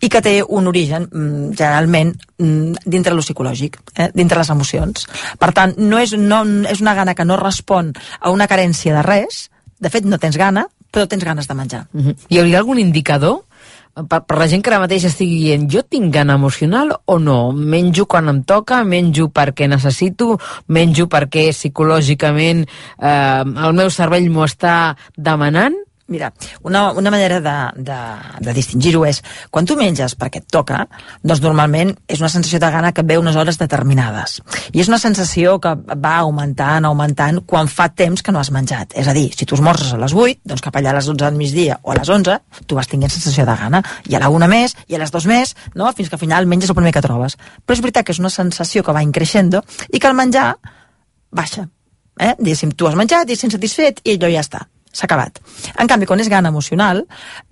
i 0.01 0.11
que 0.11 0.23
té 0.25 0.41
un 0.43 0.67
origen, 0.71 1.09
mm, 1.09 1.55
generalment, 1.59 2.17
dintre 2.39 3.15
lo 3.15 3.23
psicològic, 3.23 3.81
eh, 3.95 4.11
dintre 4.15 4.39
les 4.39 4.51
emocions. 4.51 5.07
Per 5.39 5.53
tant, 5.53 5.75
no 5.79 5.99
és, 5.99 6.15
no, 6.15 6.45
és 6.71 6.81
una 6.81 6.95
gana 6.95 7.15
que 7.15 7.27
no 7.27 7.37
respon 7.37 7.93
a 8.21 8.31
una 8.31 8.47
carència 8.47 8.95
de 8.95 9.03
res, 9.03 9.49
de 9.79 9.91
fet 9.91 10.07
no 10.07 10.19
tens 10.19 10.39
gana, 10.39 10.67
però 10.93 11.07
tens 11.09 11.25
ganes 11.25 11.49
de 11.49 11.55
menjar. 11.55 11.87
Uh 11.93 12.01
-huh. 12.01 12.17
Hi 12.29 12.39
hauria 12.39 12.59
algun 12.59 12.79
indicador 12.79 13.43
per, 14.07 14.21
per 14.27 14.39
la 14.39 14.47
gent 14.47 14.63
que 14.63 14.71
ara 14.71 14.81
mateix 14.83 15.05
estigui 15.09 15.41
dient 15.43 15.67
jo 15.71 15.83
tinc 15.83 16.13
gana 16.15 16.35
emocional 16.39 16.93
o 17.07 17.19
no? 17.19 17.53
Menjo 17.53 18.07
quan 18.07 18.29
em 18.29 18.43
toca, 18.47 18.85
menjo 18.85 19.29
perquè 19.35 19.69
necessito, 19.69 20.39
menjo 20.69 21.09
perquè 21.09 21.49
psicològicament 21.51 22.65
eh, 22.65 23.43
el 23.43 23.73
meu 23.75 23.91
cervell 23.91 24.31
m'ho 24.31 24.45
està 24.45 24.97
demanant? 25.17 25.75
Mira, 26.09 26.33
una, 26.63 26.93
una 26.93 27.11
manera 27.11 27.39
de, 27.39 27.83
de, 27.85 27.97
de 28.41 28.53
distingir-ho 28.57 29.03
és, 29.05 29.19
quan 29.53 29.67
tu 29.69 29.75
menges 29.77 30.15
perquè 30.17 30.41
et 30.41 30.47
toca, 30.49 30.87
doncs 31.21 31.43
normalment 31.45 31.91
és 32.09 32.23
una 32.23 32.31
sensació 32.33 32.57
de 32.63 32.71
gana 32.73 32.95
que 32.97 33.03
et 33.05 33.11
ve 33.11 33.19
unes 33.21 33.37
hores 33.37 33.59
determinades. 33.61 34.39
I 34.73 34.81
és 34.81 34.89
una 34.89 34.97
sensació 35.03 35.59
que 35.61 35.75
va 35.77 36.15
augmentant, 36.23 36.89
augmentant, 36.89 37.43
quan 37.45 37.69
fa 37.69 37.91
temps 37.93 38.25
que 38.25 38.33
no 38.33 38.41
has 38.41 38.49
menjat. 38.57 38.97
És 38.97 39.11
a 39.13 39.13
dir, 39.13 39.27
si 39.37 39.45
tu 39.45 39.59
esmorzes 39.59 39.93
a 39.93 40.01
les 40.01 40.17
8, 40.17 40.49
doncs 40.49 40.65
cap 40.65 40.81
allà 40.81 40.95
a 40.95 40.97
les 40.97 41.11
12 41.13 41.21
del 41.27 41.37
migdia 41.37 41.77
o 41.83 41.93
a 41.93 41.99
les 42.01 42.09
11, 42.17 42.39
tu 42.65 42.81
vas 42.81 42.89
tinguent 42.89 43.13
sensació 43.13 43.45
de 43.45 43.59
gana. 43.61 43.83
I 44.09 44.17
a 44.17 44.23
la 44.25 44.33
una 44.33 44.49
més, 44.49 44.79
i 44.89 44.97
a 44.97 45.03
les 45.05 45.13
dos 45.13 45.29
més, 45.29 45.53
no? 45.77 45.93
fins 45.93 46.09
que 46.09 46.17
al 46.17 46.25
final 46.25 46.49
menges 46.49 46.73
el 46.73 46.79
primer 46.81 46.95
que 46.97 47.05
trobes. 47.05 47.37
Però 47.67 47.77
és 47.77 47.85
veritat 47.85 48.09
que 48.09 48.17
és 48.17 48.23
una 48.25 48.33
sensació 48.33 48.81
que 48.81 48.97
va 48.97 49.05
increixendo 49.05 49.61
i 49.93 50.01
que 50.01 50.09
el 50.09 50.17
menjar 50.17 50.55
baixa. 51.37 51.69
Eh? 52.17 52.33
Diguéssim, 52.41 52.73
tu 52.73 52.89
has 52.89 52.97
menjat 52.97 53.29
i 53.29 53.37
ets 53.37 53.45
satisfet 53.53 54.01
i 54.09 54.17
allò 54.17 54.33
ja 54.33 54.49
està 54.49 54.65
s'ha 54.93 55.07
acabat. 55.07 55.41
En 55.79 55.89
canvi, 55.91 56.07
quan 56.09 56.21
és 56.21 56.31
gana 56.31 56.53
emocional, 56.53 57.05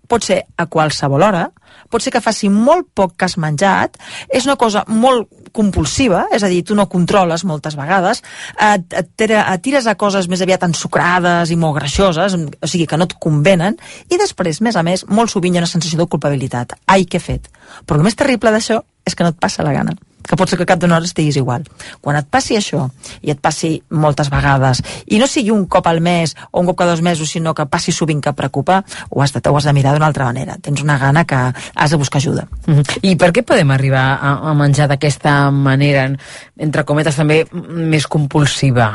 pot 0.09 0.24
ser 0.24 0.43
a 0.57 0.66
qualsevol 0.70 1.24
hora, 1.26 1.49
pot 1.91 2.03
ser 2.03 2.12
que 2.14 2.22
faci 2.22 2.49
molt 2.53 2.89
poc 2.95 3.16
que 3.18 3.26
has 3.26 3.37
menjat, 3.43 3.99
és 4.32 4.47
una 4.47 4.57
cosa 4.61 4.84
molt 4.89 5.28
compulsiva, 5.57 6.26
és 6.34 6.45
a 6.45 6.51
dir, 6.53 6.62
tu 6.66 6.76
no 6.78 6.89
controles 6.93 7.45
moltes 7.49 7.76
vegades, 7.78 8.22
et, 8.55 8.87
et, 8.93 9.12
et 9.26 9.62
tires 9.64 9.87
a 9.87 9.97
coses 9.99 10.28
més 10.30 10.43
aviat 10.45 10.66
ensucrades 10.66 11.51
i 11.51 11.59
molt 11.61 11.78
greixoses, 11.80 12.37
o 12.37 12.70
sigui, 12.70 12.87
que 12.87 12.99
no 12.99 13.09
et 13.09 13.16
convenen, 13.22 13.78
i 14.11 14.20
després, 14.20 14.62
més 14.62 14.76
a 14.76 14.84
més, 14.87 15.07
molt 15.09 15.32
sovint 15.32 15.57
hi 15.57 15.62
ha 15.62 15.64
una 15.64 15.70
sensació 15.70 16.03
de 16.03 16.11
culpabilitat. 16.11 16.76
Ai, 16.87 17.07
què 17.07 17.20
he 17.20 17.26
fet? 17.30 17.51
Però 17.87 17.99
el 17.99 18.07
més 18.07 18.18
terrible 18.18 18.55
d'això 18.55 18.82
és 19.07 19.14
que 19.14 19.26
no 19.26 19.34
et 19.34 19.41
passa 19.41 19.66
la 19.66 19.74
gana 19.74 19.97
que 20.29 20.37
pot 20.37 20.51
ser 20.51 20.59
que 20.59 20.66
cap 20.66 20.81
d'una 20.83 20.97
hora 20.99 21.09
estiguis 21.09 21.37
igual. 21.37 21.64
Quan 22.01 22.18
et 22.18 22.29
passi 22.31 22.57
això, 22.59 22.89
i 23.22 23.33
et 23.35 23.41
passi 23.41 23.77
moltes 23.91 24.31
vegades, 24.33 24.83
i 25.07 25.20
no 25.22 25.29
sigui 25.31 25.53
un 25.55 25.66
cop 25.70 25.87
al 25.87 26.01
mes 26.01 26.35
o 26.51 26.61
un 26.61 26.70
cop 26.70 26.79
cada 26.79 26.97
dos 26.97 27.03
mesos, 27.03 27.31
sinó 27.31 27.55
que 27.55 27.66
passi 27.66 27.93
sovint 27.93 28.22
que 28.22 28.33
preocupa, 28.33 28.83
ho 29.11 29.22
has 29.22 29.33
de, 29.33 29.43
ho 29.49 29.57
has 29.57 29.64
de 29.64 29.72
mirar 29.72 29.95
d'una 29.95 30.11
altra 30.11 30.27
manera. 30.27 30.57
Tens 30.62 30.83
una 30.83 30.99
gana 30.99 31.24
que 31.24 31.37
has 31.37 31.91
de 31.91 31.97
buscar 31.97 32.18
ajuda. 32.18 32.49
Mm 32.66 32.74
-hmm. 32.74 32.99
I 33.03 33.16
per 33.16 33.33
què 33.33 33.43
podem 33.43 33.70
arribar 33.70 34.18
a, 34.20 34.51
a 34.51 34.55
menjar 34.55 34.89
d'aquesta 34.89 35.51
manera, 35.51 36.11
entre 36.59 36.85
cometes 36.85 37.16
també 37.16 37.47
més 37.53 38.07
compulsiva? 38.07 38.95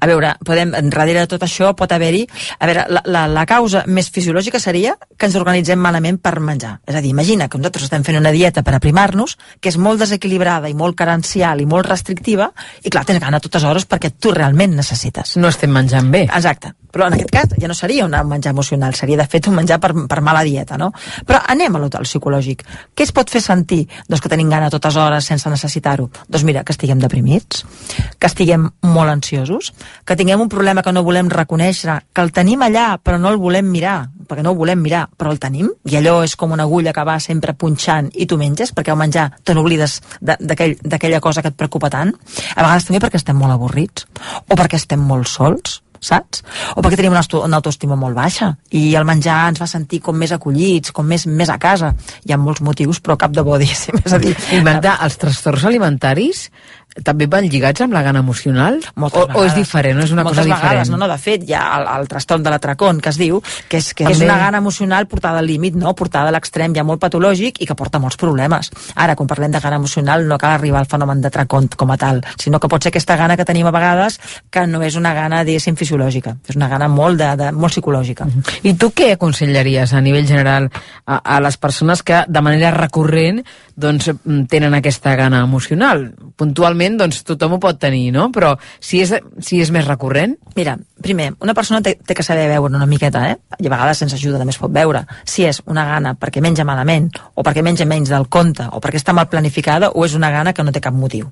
A 0.00 0.06
veure, 0.06 0.34
podem, 0.44 0.72
darrere 0.90 1.20
de 1.20 1.26
tot 1.26 1.42
això 1.42 1.74
pot 1.74 1.92
haver-hi... 1.92 2.26
A 2.58 2.66
veure, 2.66 2.86
la, 2.88 3.02
la, 3.04 3.26
la 3.28 3.44
causa 3.46 3.84
més 3.86 4.10
fisiològica 4.10 4.58
seria 4.58 4.96
que 5.16 5.26
ens 5.26 5.36
organitzem 5.36 5.78
malament 5.78 6.18
per 6.18 6.40
menjar. 6.40 6.78
És 6.86 6.94
a 6.94 7.00
dir, 7.00 7.10
imagina 7.10 7.48
que 7.48 7.58
nosaltres 7.58 7.88
estem 7.88 8.04
fent 8.06 8.18
una 8.18 8.32
dieta 8.32 8.62
per 8.62 8.74
aprimar-nos, 8.74 9.36
que 9.60 9.68
és 9.72 9.76
molt 9.76 10.00
desequilibrada 10.00 10.69
i 10.70 10.76
molt 10.76 10.96
carencial 10.98 11.60
i 11.60 11.66
molt 11.68 11.88
restrictiva, 11.90 12.50
i 12.82 12.90
clar, 12.90 13.04
tens 13.08 13.20
gana 13.22 13.40
a 13.40 13.44
totes 13.44 13.64
hores 13.66 13.86
perquè 13.90 14.14
tu 14.18 14.34
realment 14.34 14.76
necessites. 14.78 15.36
No 15.40 15.50
estem 15.50 15.72
menjant 15.74 16.10
bé. 16.12 16.26
Exacte. 16.28 16.74
Però 16.90 17.06
en 17.06 17.14
aquest 17.14 17.30
cas 17.30 17.52
ja 17.60 17.68
no 17.70 17.74
seria 17.78 18.04
un 18.04 18.14
menjar 18.26 18.50
emocional, 18.50 18.94
seria 18.98 19.16
de 19.20 19.26
fet 19.30 19.46
un 19.46 19.54
menjar 19.54 19.78
per, 19.82 19.92
per 20.10 20.20
mala 20.26 20.42
dieta, 20.42 20.78
no? 20.78 20.90
Però 21.26 21.38
anem 21.52 21.76
a 21.76 21.82
l'hotel 21.82 22.06
psicològic. 22.08 22.64
Què 22.94 23.06
es 23.06 23.12
pot 23.14 23.30
fer 23.30 23.42
sentir? 23.44 23.84
Doncs 24.08 24.22
que 24.24 24.32
tenim 24.32 24.50
gana 24.50 24.66
a 24.66 24.74
totes 24.74 24.98
hores 24.98 25.28
sense 25.30 25.50
necessitar-ho. 25.50 26.08
Doncs 26.26 26.46
mira, 26.48 26.64
que 26.66 26.74
estiguem 26.74 26.98
deprimits, 26.98 27.62
que 28.18 28.26
estiguem 28.26 28.66
molt 28.82 29.14
ansiosos, 29.14 29.70
que 30.04 30.18
tinguem 30.18 30.42
un 30.42 30.50
problema 30.50 30.82
que 30.82 30.94
no 30.94 31.06
volem 31.06 31.30
reconèixer, 31.30 32.00
que 32.12 32.26
el 32.26 32.34
tenim 32.34 32.66
allà 32.66 32.96
però 32.98 33.20
no 33.22 33.30
el 33.30 33.38
volem 33.38 33.70
mirar, 33.70 34.08
perquè 34.30 34.44
no 34.46 34.54
ho 34.54 34.58
volem 34.58 34.80
mirar, 34.82 35.04
però 35.18 35.34
el 35.34 35.42
tenim, 35.42 35.68
i 35.90 35.98
allò 35.98 36.20
és 36.26 36.36
com 36.38 36.54
una 36.54 36.68
agulla 36.68 36.94
que 36.96 37.04
va 37.06 37.18
sempre 37.20 37.56
punxant 37.58 38.12
i 38.14 38.28
tu 38.30 38.38
menges, 38.40 38.72
perquè 38.76 38.94
al 38.94 39.00
menjar 39.00 39.28
te 39.44 39.56
n'oblides 39.56 40.00
d'aquella 40.20 40.96
aquell, 40.96 41.20
cosa 41.20 41.42
que 41.42 41.50
et 41.52 41.58
preocupa 41.58 41.90
tant. 41.92 42.14
A 42.54 42.62
vegades 42.62 42.88
també 42.88 43.02
perquè 43.02 43.20
estem 43.20 43.38
molt 43.38 43.58
avorrits, 43.58 44.06
o 44.46 44.56
perquè 44.56 44.78
estem 44.80 45.02
molt 45.02 45.28
sols, 45.30 45.80
saps? 46.00 46.42
O 46.74 46.82
perquè 46.82 46.98
tenim 46.98 47.12
una, 47.12 47.22
una 47.44 47.60
autoestima 47.60 47.96
molt 48.00 48.16
baixa 48.16 48.50
i 48.76 48.94
el 48.96 49.06
menjar 49.08 49.42
ens 49.52 49.60
fa 49.60 49.68
sentir 49.70 50.00
com 50.04 50.16
més 50.16 50.32
acollits, 50.32 50.94
com 50.96 51.06
més, 51.06 51.26
més 51.28 51.52
a 51.52 51.58
casa. 51.60 51.92
Hi 52.24 52.32
ha 52.32 52.40
molts 52.40 52.64
motius, 52.64 53.02
però 53.04 53.18
cap 53.20 53.36
de 53.36 53.44
bo, 53.46 53.58
diguéssim. 53.60 54.00
És 54.02 54.16
a 54.16 54.20
dir, 54.22 54.34
I 54.56 54.62
Magda, 54.66 54.96
els 55.04 55.20
trastorns 55.20 55.68
alimentaris 55.68 56.48
també 57.04 57.26
van 57.30 57.46
lligats 57.48 57.80
amb 57.84 57.94
la 57.94 58.02
gana 58.02 58.20
emocional? 58.24 58.80
Moltes 59.00 59.28
o, 59.28 59.38
o 59.38 59.44
és 59.46 59.54
diferent, 59.54 59.96
no 59.98 60.04
és 60.04 60.12
una 60.14 60.24
Moltes 60.26 60.42
cosa 60.42 60.54
vegades, 60.54 60.88
diferent? 60.88 60.90
no, 60.92 60.98
no, 61.04 61.08
de 61.10 61.18
fet, 61.22 61.44
hi 61.48 61.54
ha 61.54 61.62
el, 61.78 61.86
el 62.00 62.08
trastorn 62.10 62.42
de 62.42 62.50
l'atracón, 62.52 63.00
que 63.00 63.12
es 63.12 63.18
diu, 63.20 63.40
que 63.70 63.78
és, 63.78 63.92
que 63.94 64.04
és 64.04 64.18
També. 64.18 64.26
una 64.26 64.38
gana 64.40 64.58
emocional 64.58 65.06
portada 65.06 65.38
al 65.38 65.46
límit, 65.46 65.76
no? 65.78 65.94
portada 65.94 66.32
a 66.32 66.34
l'extrem, 66.34 66.74
ja 66.76 66.84
molt 66.86 67.00
patològic 67.02 67.62
i 67.62 67.68
que 67.68 67.76
porta 67.78 68.00
molts 68.02 68.18
problemes. 68.20 68.72
Ara, 68.94 69.14
quan 69.16 69.30
parlem 69.30 69.54
de 69.54 69.62
gana 69.62 69.78
emocional, 69.80 70.26
no 70.26 70.38
cal 70.38 70.56
arribar 70.58 70.82
al 70.82 70.90
fenomen 70.90 71.22
d'atracón 71.22 71.70
com 71.76 71.94
a 71.94 71.98
tal, 72.00 72.22
sinó 72.40 72.60
que 72.60 72.68
pot 72.68 72.82
ser 72.82 72.90
aquesta 72.90 73.16
gana 73.16 73.36
que 73.38 73.46
tenim 73.46 73.68
a 73.70 73.74
vegades 73.74 74.18
que 74.50 74.66
no 74.66 74.82
és 74.82 74.96
una 74.98 75.14
gana, 75.14 75.44
diguéssim, 75.46 75.78
fisiològica, 75.78 76.36
és 76.48 76.58
una 76.58 76.68
gana 76.68 76.88
molt, 76.90 77.20
de, 77.20 77.30
de, 77.38 77.50
molt 77.52 77.74
psicològica. 77.76 78.26
I 78.66 78.74
tu 78.74 78.90
què 78.96 79.12
aconsellaries 79.14 79.94
a 79.94 80.02
nivell 80.02 80.26
general 80.26 80.70
a, 81.06 81.20
a 81.20 81.40
les 81.44 81.56
persones 81.60 82.02
que 82.02 82.24
de 82.26 82.42
manera 82.44 82.72
recurrent 82.74 83.42
doncs, 83.80 84.10
mm, 84.12 84.44
tenen 84.50 84.74
aquesta 84.76 85.14
gana 85.16 85.42
emocional? 85.46 86.10
Puntualment, 86.36 86.79
doncs, 87.00 87.22
tothom 87.28 87.56
ho 87.56 87.60
pot 87.62 87.78
tenir, 87.80 88.10
no? 88.14 88.30
Però 88.32 88.54
si 88.80 89.02
és, 89.04 89.12
si 89.44 89.60
és 89.60 89.72
més 89.74 89.86
recurrent... 89.88 90.36
Mira, 90.56 90.74
primer, 91.00 91.30
una 91.44 91.54
persona 91.54 91.80
té, 91.84 91.94
té 92.04 92.16
que 92.16 92.24
saber 92.26 92.48
veure 92.50 92.74
una 92.74 92.88
miqueta, 92.88 93.22
eh? 93.30 93.36
I 93.60 93.68
a 93.68 93.72
vegades 93.72 94.00
sense 94.02 94.16
ajuda 94.18 94.40
també 94.40 94.54
es 94.54 94.60
pot 94.60 94.72
veure 94.74 95.04
si 95.24 95.44
és 95.46 95.60
una 95.70 95.84
gana 95.86 96.14
perquè 96.18 96.42
menja 96.42 96.66
malament, 96.66 97.10
o 97.34 97.44
perquè 97.46 97.62
menja 97.64 97.86
menys 97.88 98.10
del 98.12 98.26
compte, 98.32 98.66
o 98.72 98.80
perquè 98.82 99.00
està 99.00 99.14
mal 99.16 99.28
planificada, 99.30 99.92
o 99.94 100.04
és 100.04 100.16
una 100.18 100.32
gana 100.34 100.52
que 100.56 100.64
no 100.64 100.72
té 100.74 100.82
cap 100.82 100.96
motiu. 100.96 101.30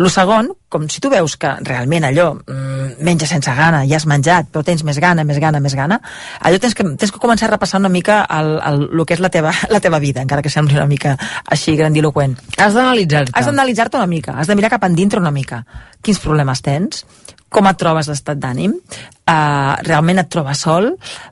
Lo 0.00 0.08
segon, 0.08 0.46
com 0.72 0.86
si 0.88 1.00
tu 1.04 1.10
veus 1.12 1.34
que 1.36 1.50
realment 1.66 2.06
allò 2.08 2.30
mm, 2.32 3.02
menja 3.04 3.26
sense 3.28 3.52
gana, 3.52 3.82
ja 3.84 3.98
has 3.98 4.06
menjat, 4.08 4.48
però 4.48 4.62
tens 4.64 4.80
més 4.86 4.96
gana, 5.02 5.26
més 5.28 5.36
gana, 5.42 5.60
més 5.60 5.74
gana, 5.76 5.98
allò 6.40 6.60
tens 6.62 6.72
que, 6.78 6.86
tens 6.96 7.12
que 7.12 7.20
començar 7.20 7.50
a 7.50 7.52
repassar 7.52 7.82
una 7.82 7.90
mica 7.92 8.22
el, 8.38 8.54
el, 8.64 8.86
el 8.88 9.04
que 9.04 9.18
és 9.18 9.20
la 9.20 9.28
teva, 9.34 9.52
la 9.74 9.82
teva 9.84 10.00
vida, 10.00 10.24
encara 10.24 10.40
que 10.40 10.52
sembli 10.52 10.78
una 10.78 10.88
mica 10.88 11.18
així 11.44 11.76
grandiloquent. 11.76 12.38
Has 12.56 12.78
d'analitzar-te. 12.78 13.36
Has 13.36 13.50
d'analitzar-te 13.50 14.00
una 14.00 14.08
mica, 14.08 14.38
has 14.40 14.48
de 14.48 14.56
mirar 14.56 14.72
cap 14.72 14.88
endintre 14.88 15.20
una 15.20 15.34
mica. 15.36 15.66
Quins 16.00 16.22
problemes 16.24 16.64
tens? 16.64 17.04
Com 17.50 17.66
et 17.66 17.78
trobes 17.78 18.06
d'estat 18.06 18.38
d'ànim? 18.38 18.76
Uh, 19.30 19.74
realment 19.86 20.20
et 20.22 20.28
trobes 20.30 20.62
sol? 20.62 20.86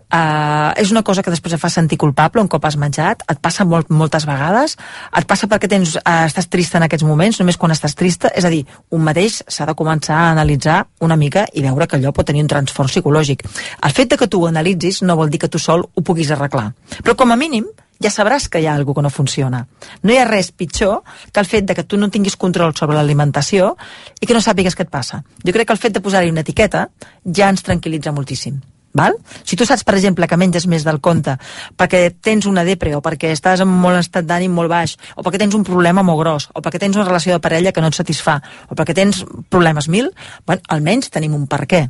Uh, 0.09 0.71
és 0.79 0.91
una 0.91 1.05
cosa 1.07 1.23
que 1.23 1.31
després 1.31 1.55
et 1.55 1.63
fa 1.63 1.71
sentir 1.71 1.99
culpable 1.99 2.43
un 2.43 2.51
cop 2.51 2.65
has 2.67 2.77
menjat? 2.79 3.23
Et 3.31 3.39
passa 3.43 3.67
molt, 3.69 3.91
moltes 3.95 4.27
vegades? 4.27 4.75
Et 5.19 5.27
passa 5.31 5.47
perquè 5.51 5.71
tens, 5.71 5.95
uh, 6.01 6.27
estàs 6.27 6.51
trista 6.51 6.79
en 6.79 6.87
aquests 6.89 7.07
moments, 7.07 7.39
només 7.39 7.59
quan 7.59 7.75
estàs 7.75 7.95
trista? 7.99 8.33
És 8.35 8.47
a 8.47 8.51
dir, 8.51 8.65
un 8.91 9.05
mateix 9.07 9.45
s'ha 9.47 9.67
de 9.71 9.77
començar 9.79 10.19
a 10.19 10.31
analitzar 10.35 10.81
una 11.07 11.17
mica 11.17 11.47
i 11.55 11.63
veure 11.63 11.87
que 11.87 12.01
allò 12.01 12.15
pot 12.15 12.27
tenir 12.27 12.43
un 12.43 12.51
transform 12.51 12.91
psicològic. 12.91 13.47
El 13.87 13.95
fet 13.95 14.11
de 14.11 14.19
que 14.19 14.31
tu 14.31 14.43
ho 14.43 14.51
analitzis 14.51 15.05
no 15.07 15.19
vol 15.19 15.31
dir 15.31 15.39
que 15.39 15.53
tu 15.53 15.63
sol 15.63 15.87
ho 15.87 16.03
puguis 16.03 16.35
arreglar. 16.35 16.73
Però 16.99 17.15
com 17.15 17.31
a 17.31 17.39
mínim 17.39 17.67
ja 18.03 18.11
sabràs 18.15 18.49
que 18.49 18.63
hi 18.63 18.67
ha 18.67 18.75
alguna 18.75 18.99
que 18.99 19.03
no 19.03 19.11
funciona. 19.11 19.67
No 20.03 20.13
hi 20.13 20.19
ha 20.19 20.25
res 20.29 20.53
pitjor 20.53 21.03
que 21.33 21.41
el 21.41 21.47
fet 21.47 21.67
de 21.67 21.75
que 21.75 21.85
tu 21.85 21.99
no 21.99 22.11
tinguis 22.11 22.37
control 22.37 22.75
sobre 22.75 22.97
l'alimentació 22.97 23.75
i 24.21 24.27
que 24.27 24.35
no 24.35 24.41
sàpigues 24.41 24.77
què 24.77 24.87
et 24.87 24.91
passa. 24.91 25.23
Jo 25.45 25.53
crec 25.53 25.69
que 25.69 25.77
el 25.77 25.83
fet 25.83 25.95
de 25.95 26.03
posar-hi 26.03 26.31
una 26.31 26.47
etiqueta 26.47 26.89
ja 27.25 27.51
ens 27.51 27.65
tranquil·litza 27.67 28.15
moltíssim. 28.15 28.61
Val? 28.99 29.15
Si 29.45 29.55
tu 29.55 29.67
saps, 29.69 29.85
per 29.85 29.95
exemple, 29.99 30.27
que 30.27 30.39
menges 30.41 30.67
més 30.67 30.83
del 30.87 30.99
compte 31.05 31.37
perquè 31.79 32.09
tens 32.25 32.49
una 32.49 32.65
depre 32.65 32.95
o 32.97 33.03
perquè 33.05 33.35
estàs 33.35 33.61
en 33.63 33.69
molt 33.69 34.01
estat 34.01 34.27
d'ànim 34.27 34.55
molt 34.55 34.73
baix 34.73 34.97
o 35.15 35.23
perquè 35.23 35.39
tens 35.43 35.55
un 35.55 35.67
problema 35.67 36.03
molt 36.03 36.23
gros 36.23 36.49
o 36.55 36.63
perquè 36.65 36.81
tens 36.81 36.97
una 36.97 37.05
relació 37.07 37.37
de 37.37 37.45
parella 37.45 37.73
que 37.73 37.85
no 37.85 37.93
et 37.93 37.99
satisfà 37.99 38.39
o 38.69 38.75
perquè 38.75 38.97
tens 38.97 39.21
problemes 39.53 39.91
mil, 39.93 40.11
bueno, 40.47 40.65
almenys 40.69 41.13
tenim 41.15 41.37
un 41.37 41.47
per 41.47 41.67
què, 41.69 41.85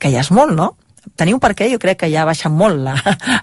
que 0.00 0.10
ja 0.10 0.26
és 0.26 0.32
molt, 0.34 0.52
no? 0.58 0.74
Tenir 1.16 1.34
un 1.34 1.40
per 1.42 1.52
què 1.58 1.70
jo 1.72 1.78
crec 1.82 1.98
que 2.02 2.10
ja 2.12 2.24
baixa 2.28 2.48
molt 2.52 2.80
la, 2.84 2.94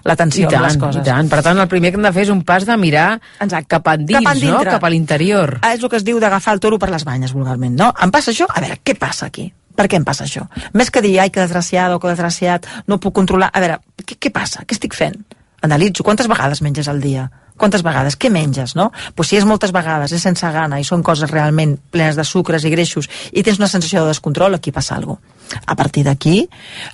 la 0.04 0.16
tensió 0.16 0.48
tant, 0.48 0.58
de 0.60 0.64
les 0.66 0.78
coses. 0.80 1.02
I 1.02 1.10
tant. 1.10 1.28
Per 1.30 1.42
tant, 1.46 1.58
el 1.58 1.68
primer 1.70 1.92
que 1.92 2.00
hem 2.00 2.06
de 2.06 2.12
fer 2.14 2.24
és 2.26 2.32
un 2.34 2.42
pas 2.46 2.66
de 2.66 2.76
mirar 2.80 3.20
Exacte. 3.40 3.68
cap 3.76 3.92
endins, 3.94 4.24
Cap 4.24 4.42
no? 4.42 4.64
cap 4.66 4.84
a 4.84 4.90
l'interior. 4.90 5.58
Ah, 5.62 5.74
és 5.74 5.82
el 5.82 5.90
que 5.92 6.00
es 6.00 6.04
diu 6.06 6.18
d'agafar 6.22 6.54
el 6.56 6.60
toro 6.64 6.78
per 6.78 6.90
les 6.90 7.04
banyes, 7.04 7.32
vulgarment, 7.36 7.76
no? 7.78 7.92
Em 8.02 8.10
passa 8.14 8.32
això? 8.34 8.48
A 8.48 8.60
veure, 8.64 8.80
què 8.82 8.96
passa 8.98 9.26
aquí? 9.26 9.50
Per 9.78 9.86
què 9.86 9.94
em 10.00 10.04
passa 10.04 10.24
això? 10.26 10.48
Més 10.74 10.90
que 10.90 11.02
dir, 11.04 11.14
ai, 11.22 11.30
que 11.30 11.40
desgraciat 11.40 11.92
o 11.94 12.00
que 12.02 12.10
desgraciat, 12.10 12.66
no 12.90 12.98
puc 12.98 13.14
controlar. 13.14 13.52
A 13.54 13.60
veure, 13.62 13.78
què, 14.02 14.16
què 14.18 14.32
passa? 14.34 14.64
Què 14.66 14.74
estic 14.74 14.96
fent? 14.98 15.20
Analitzo. 15.62 16.02
Quantes 16.06 16.26
vegades 16.30 16.62
menges 16.62 16.88
al 16.90 17.00
dia? 17.02 17.28
Quantes 17.58 17.82
vegades? 17.84 18.16
Què 18.16 18.30
menges, 18.32 18.76
no? 18.78 18.90
Pues 19.18 19.32
si 19.32 19.38
és 19.38 19.46
moltes 19.48 19.74
vegades, 19.74 20.14
és 20.14 20.22
sense 20.22 20.48
gana 20.54 20.78
i 20.80 20.86
són 20.86 21.02
coses 21.02 21.30
realment 21.30 21.76
plenes 21.92 22.16
de 22.16 22.24
sucres 22.24 22.64
i 22.64 22.72
greixos 22.72 23.10
i 23.32 23.42
tens 23.42 23.60
una 23.60 23.68
sensació 23.68 24.06
de 24.06 24.14
descontrol, 24.14 24.54
aquí 24.54 24.72
passa 24.72 24.96
alguna 24.96 25.18
cosa. 25.18 25.60
A 25.66 25.74
partir 25.76 26.02
d'aquí 26.04 26.42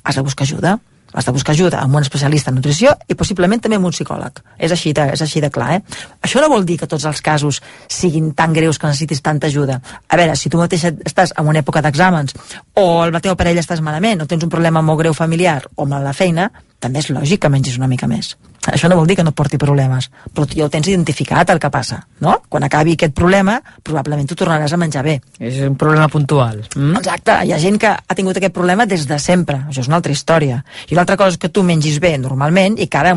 has 0.05 0.15
de 0.15 0.23
buscar 0.23 0.47
ajuda 0.47 0.79
has 1.15 1.25
de 1.25 1.33
buscar 1.33 1.55
ajuda 1.55 1.79
amb 1.81 1.95
un 1.95 2.03
especialista 2.03 2.51
en 2.51 2.57
nutrició 2.59 2.91
i 3.09 3.15
possiblement 3.15 3.63
també 3.63 3.79
amb 3.79 3.87
un 3.87 3.95
psicòleg. 3.95 4.41
És 4.59 4.75
així 4.75 4.93
de, 4.93 5.07
és 5.15 5.23
així 5.23 5.41
de 5.41 5.51
clar, 5.55 5.77
eh? 5.77 6.01
Això 6.27 6.43
no 6.43 6.51
vol 6.51 6.67
dir 6.67 6.77
que 6.81 6.89
tots 6.91 7.07
els 7.07 7.23
casos 7.23 7.61
siguin 7.89 8.33
tan 8.35 8.53
greus 8.53 8.81
que 8.83 8.91
necessitis 8.91 9.23
tanta 9.23 9.47
ajuda. 9.47 9.79
A 10.09 10.19
veure, 10.19 10.35
si 10.37 10.51
tu 10.51 10.59
mateix 10.59 10.89
estàs 11.07 11.33
en 11.39 11.47
una 11.47 11.63
època 11.63 11.85
d'exàmens 11.87 12.35
o 12.75 13.05
el 13.07 13.15
teva 13.21 13.39
parella 13.39 13.63
estàs 13.63 13.81
malament 13.81 14.27
o 14.27 14.27
tens 14.27 14.43
un 14.43 14.51
problema 14.51 14.83
molt 14.83 15.05
greu 15.05 15.15
familiar 15.15 15.63
o 15.77 15.87
mal 15.87 16.03
a 16.03 16.11
la 16.11 16.19
feina, 16.19 16.51
també 16.85 17.01
és 17.01 17.11
lògic 17.13 17.45
que 17.45 17.53
mengis 17.53 17.81
una 17.81 17.89
mica 17.91 18.09
més. 18.11 18.35
Això 18.73 18.89
no 18.89 18.97
vol 18.97 19.09
dir 19.09 19.17
que 19.19 19.25
no 19.25 19.33
et 19.35 19.37
porti 19.37 19.59
problemes, 19.61 20.09
però 20.33 20.47
tu 20.49 20.57
ja 20.57 20.65
ho 20.65 20.71
tens 20.73 20.89
identificat 20.89 21.51
el 21.53 21.61
que 21.61 21.69
passa, 21.73 21.99
no? 22.25 22.39
Quan 22.49 22.65
acabi 22.65 22.95
aquest 22.97 23.13
problema, 23.17 23.59
probablement 23.85 24.29
tu 24.31 24.39
tornaràs 24.41 24.73
a 24.73 24.79
menjar 24.81 25.03
bé. 25.05 25.19
És 25.37 25.61
un 25.67 25.77
problema 25.81 26.09
puntual. 26.13 26.63
Mm? 26.73 27.03
Exacte, 27.03 27.37
hi 27.45 27.53
ha 27.53 27.61
gent 27.61 27.77
que 27.83 27.93
ha 27.93 28.17
tingut 28.17 28.41
aquest 28.41 28.57
problema 28.57 28.89
des 28.89 29.05
de 29.11 29.19
sempre, 29.21 29.61
això 29.69 29.85
és 29.85 29.91
una 29.91 30.01
altra 30.01 30.17
història. 30.17 30.63
I 30.89 30.97
una 30.97 31.05
altra 31.05 31.19
cosa 31.21 31.37
és 31.37 31.43
que 31.43 31.53
tu 31.53 31.65
mengis 31.67 32.01
bé 32.01 32.15
normalment 32.19 32.81
i 32.81 32.89
que 32.89 33.03
ara, 33.03 33.13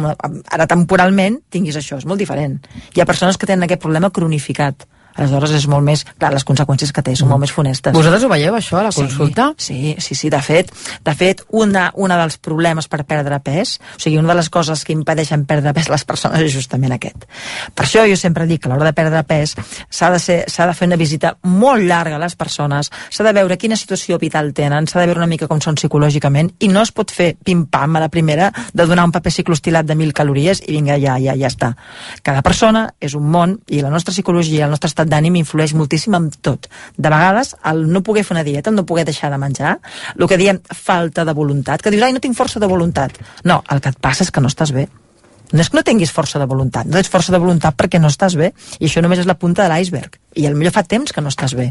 ara 0.51 0.67
temporalment 0.67 1.39
tinguis 1.49 1.79
això, 1.79 2.01
és 2.01 2.09
molt 2.09 2.19
diferent. 2.19 2.59
Hi 2.95 3.01
ha 3.01 3.07
persones 3.07 3.39
que 3.39 3.47
tenen 3.47 3.67
aquest 3.67 3.83
problema 3.83 4.11
cronificat 4.11 4.83
aleshores 5.17 5.53
és 5.57 5.67
molt 5.71 5.85
més, 5.85 6.03
clar, 6.17 6.31
les 6.35 6.45
conseqüències 6.47 6.93
que 6.93 7.03
té 7.05 7.15
són 7.17 7.31
molt 7.31 7.43
més 7.43 7.53
funestes. 7.53 7.93
Vosaltres 7.95 8.25
ho 8.25 8.31
veieu, 8.31 8.55
això, 8.57 8.79
a 8.79 8.87
la 8.87 8.93
consulta? 8.95 9.49
Sí, 9.61 9.95
sí, 10.03 10.15
sí, 10.15 10.31
de 10.33 10.41
fet, 10.45 10.71
de 11.05 11.15
fet, 11.17 11.43
una, 11.49 11.89
una 11.95 12.17
dels 12.21 12.37
problemes 12.43 12.89
per 12.91 13.03
perdre 13.09 13.39
pes, 13.43 13.77
o 13.97 14.01
sigui, 14.01 14.17
una 14.21 14.33
de 14.33 14.39
les 14.41 14.49
coses 14.53 14.83
que 14.85 14.95
impedeixen 14.95 15.45
perdre 15.49 15.73
pes 15.77 15.89
les 15.91 16.05
persones 16.07 16.43
és 16.43 16.53
justament 16.53 16.95
aquest. 16.95 17.27
Per 17.75 17.85
això 17.85 18.05
jo 18.09 18.17
sempre 18.19 18.47
dic 18.49 18.63
que 18.63 18.69
a 18.69 18.73
l'hora 18.73 18.89
de 18.89 18.95
perdre 18.97 19.23
pes 19.27 19.55
s'ha 19.57 20.11
de, 20.13 20.19
ser, 20.21 20.39
s'ha 20.51 20.67
de 20.69 20.75
fer 20.77 20.89
una 20.89 20.99
visita 20.99 21.35
molt 21.43 21.85
llarga 21.87 22.17
a 22.17 22.21
les 22.21 22.37
persones, 22.39 22.91
s'ha 23.09 23.25
de 23.27 23.33
veure 23.37 23.57
quina 23.57 23.77
situació 23.79 24.19
vital 24.21 24.53
tenen, 24.57 24.87
s'ha 24.87 25.01
de 25.01 25.09
veure 25.09 25.23
una 25.23 25.29
mica 25.29 25.49
com 25.49 25.61
són 25.63 25.77
psicològicament, 25.79 26.53
i 26.63 26.71
no 26.71 26.83
es 26.85 26.93
pot 26.95 27.11
fer 27.13 27.33
pim-pam 27.43 27.97
a 27.97 28.03
la 28.05 28.11
primera 28.13 28.51
de 28.73 28.85
donar 28.85 29.07
un 29.07 29.15
paper 29.15 29.33
ciclostilat 29.39 29.87
de 29.87 29.97
mil 29.97 30.13
calories 30.13 30.61
i 30.67 30.75
vinga, 30.75 30.97
ja, 31.01 31.17
ja, 31.21 31.35
ja 31.37 31.49
està. 31.49 31.73
Cada 32.23 32.43
persona 32.45 32.87
és 33.01 33.15
un 33.17 33.27
món 33.31 33.57
i 33.67 33.81
la 33.81 33.91
nostra 33.93 34.13
psicologia, 34.15 34.65
el 34.65 34.73
nostre 34.73 34.91
estat 34.91 35.06
d'ànim 35.07 35.39
influeix 35.39 35.73
moltíssim 35.77 36.15
en 36.17 36.29
tot. 36.43 36.67
De 36.97 37.09
vegades, 37.09 37.55
el 37.71 37.85
no 37.91 38.03
poder 38.03 38.25
fer 38.27 38.35
una 38.37 38.45
dieta, 38.47 38.69
el 38.69 38.77
no 38.77 38.85
poder 38.85 39.07
deixar 39.07 39.31
de 39.31 39.39
menjar, 39.41 39.77
el 40.17 40.27
que 40.27 40.37
diem 40.37 40.61
falta 40.67 41.25
de 41.25 41.33
voluntat, 41.33 41.81
que 41.81 41.93
dius, 41.93 42.03
ai, 42.03 42.13
no 42.15 42.23
tinc 42.23 42.37
força 42.37 42.59
de 42.59 42.69
voluntat. 42.69 43.17
No, 43.43 43.61
el 43.71 43.81
que 43.81 43.93
et 43.95 43.99
passa 44.01 44.27
és 44.27 44.31
que 44.31 44.43
no 44.43 44.51
estàs 44.51 44.75
bé. 44.75 44.87
No 45.53 45.63
és 45.63 45.69
que 45.71 45.77
no 45.77 45.83
tinguis 45.87 46.11
força 46.11 46.41
de 46.41 46.45
voluntat, 46.49 46.87
no 46.89 46.97
tens 46.97 47.07
força 47.07 47.31
de 47.31 47.39
voluntat 47.39 47.75
perquè 47.79 48.01
no 48.03 48.09
estàs 48.11 48.35
bé, 48.35 48.49
i 48.81 48.89
això 48.89 48.99
només 49.03 49.21
és 49.21 49.29
la 49.29 49.37
punta 49.39 49.63
de 49.63 49.71
l'iceberg. 49.71 50.17
I 50.35 50.47
al 50.49 50.57
millor 50.59 50.75
fa 50.75 50.83
temps 50.83 51.15
que 51.15 51.23
no 51.23 51.31
estàs 51.31 51.55
bé. 51.55 51.69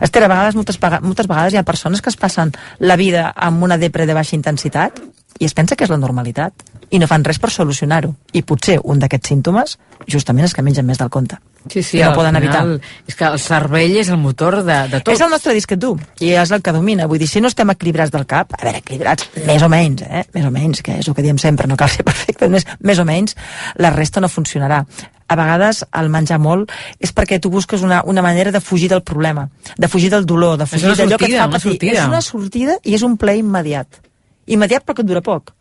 Esther, 0.00 0.24
a 0.24 0.30
vegades, 0.32 0.56
moltes, 0.56 0.80
moltes 1.04 1.28
vegades 1.28 1.52
hi 1.52 1.60
ha 1.60 1.66
persones 1.68 2.00
que 2.00 2.08
es 2.08 2.16
passen 2.16 2.54
la 2.80 2.96
vida 2.96 3.28
amb 3.36 3.62
una 3.62 3.76
depre 3.76 4.08
de 4.08 4.16
baixa 4.16 4.36
intensitat 4.38 5.02
i 5.38 5.44
es 5.44 5.54
pensa 5.54 5.76
que 5.76 5.84
és 5.84 5.92
la 5.92 6.00
normalitat 6.00 6.64
i 6.90 6.98
no 6.98 7.08
fan 7.10 7.24
res 7.24 7.38
per 7.38 7.50
solucionar-ho. 7.52 8.14
I 8.32 8.42
potser 8.48 8.78
un 8.84 9.00
d'aquests 9.02 9.34
símptomes 9.34 9.76
justament 10.08 10.46
és 10.48 10.54
que 10.56 10.64
mengen 10.64 10.86
més 10.86 11.00
del 11.00 11.10
compte. 11.12 11.38
Sí, 11.68 11.82
sí, 11.82 11.98
no 12.00 12.14
poden 12.14 12.36
evitar. 12.36 12.62
final, 12.62 12.80
És 13.06 13.16
que 13.18 13.26
el 13.26 13.38
cervell 13.42 13.96
és 14.00 14.08
el 14.08 14.16
motor 14.16 14.62
de, 14.64 14.78
de 14.88 15.00
tot. 15.02 15.12
És 15.12 15.20
el 15.20 15.30
nostre 15.30 15.52
disc 15.56 15.74
dur 15.76 15.98
i 16.20 16.32
és 16.32 16.52
el 16.54 16.62
que 16.62 16.72
domina. 16.72 17.06
Vull 17.10 17.20
dir, 17.20 17.28
si 17.28 17.42
no 17.44 17.50
estem 17.50 17.68
equilibrats 17.74 18.14
del 18.14 18.24
cap, 18.30 18.54
a 18.56 18.62
veure, 18.64 18.80
equilibrats 18.80 19.28
més 19.44 19.62
o 19.62 19.68
menys, 19.68 20.06
eh? 20.06 20.24
més 20.34 20.48
o 20.48 20.52
menys, 20.54 20.82
que 20.86 20.96
és 21.02 21.08
el 21.08 21.16
que 21.18 21.26
diem 21.26 21.38
sempre, 21.38 21.68
no 21.68 21.76
cal 21.76 21.90
ser 21.92 22.06
perfecte, 22.08 22.48
més, 22.48 22.64
més 22.80 22.98
o 22.98 23.04
menys, 23.08 23.36
la 23.76 23.92
resta 23.92 24.22
no 24.24 24.32
funcionarà. 24.32 24.84
A 25.28 25.36
vegades 25.36 25.82
el 26.00 26.08
menjar 26.08 26.38
molt 26.40 26.72
és 27.04 27.12
perquè 27.12 27.36
tu 27.42 27.50
busques 27.52 27.82
una, 27.84 28.00
una 28.08 28.22
manera 28.24 28.54
de 28.54 28.62
fugir 28.64 28.88
del 28.88 29.02
problema, 29.02 29.50
de 29.76 29.88
fugir 29.88 30.08
del 30.14 30.24
dolor, 30.24 30.56
de 30.56 30.64
fugir 30.64 30.94
d'allò 30.94 31.18
que 31.20 31.28
et 31.28 31.36
fa 31.36 31.50
una 31.50 31.60
patir. 31.60 31.92
És 31.92 32.06
una 32.06 32.22
sortida 32.24 32.78
i 32.84 32.96
és 32.96 33.04
un 33.04 33.18
ple 33.20 33.36
immediat. 33.42 34.00
Immediat 34.48 34.86
però 34.86 34.96
que 34.96 35.04
et 35.04 35.10
dura 35.10 35.20
poc, 35.20 35.52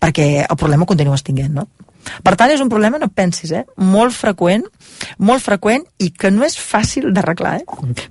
perquè 0.00 0.46
el 0.48 0.56
problema 0.56 0.84
ho 0.84 0.90
continues 0.94 1.22
tinguent, 1.26 1.52
no? 1.54 1.68
Per 2.24 2.32
tant, 2.40 2.48
és 2.54 2.60
un 2.62 2.70
problema, 2.72 2.96
no 2.96 3.08
et 3.10 3.12
pensis, 3.12 3.50
eh? 3.52 3.64
Molt 3.84 4.14
freqüent, 4.16 4.62
molt 5.18 5.42
freqüent 5.44 5.82
i 6.00 6.06
que 6.16 6.30
no 6.32 6.44
és 6.46 6.54
fàcil 6.56 7.10
d'arreglar, 7.12 7.56
eh? 7.58 7.64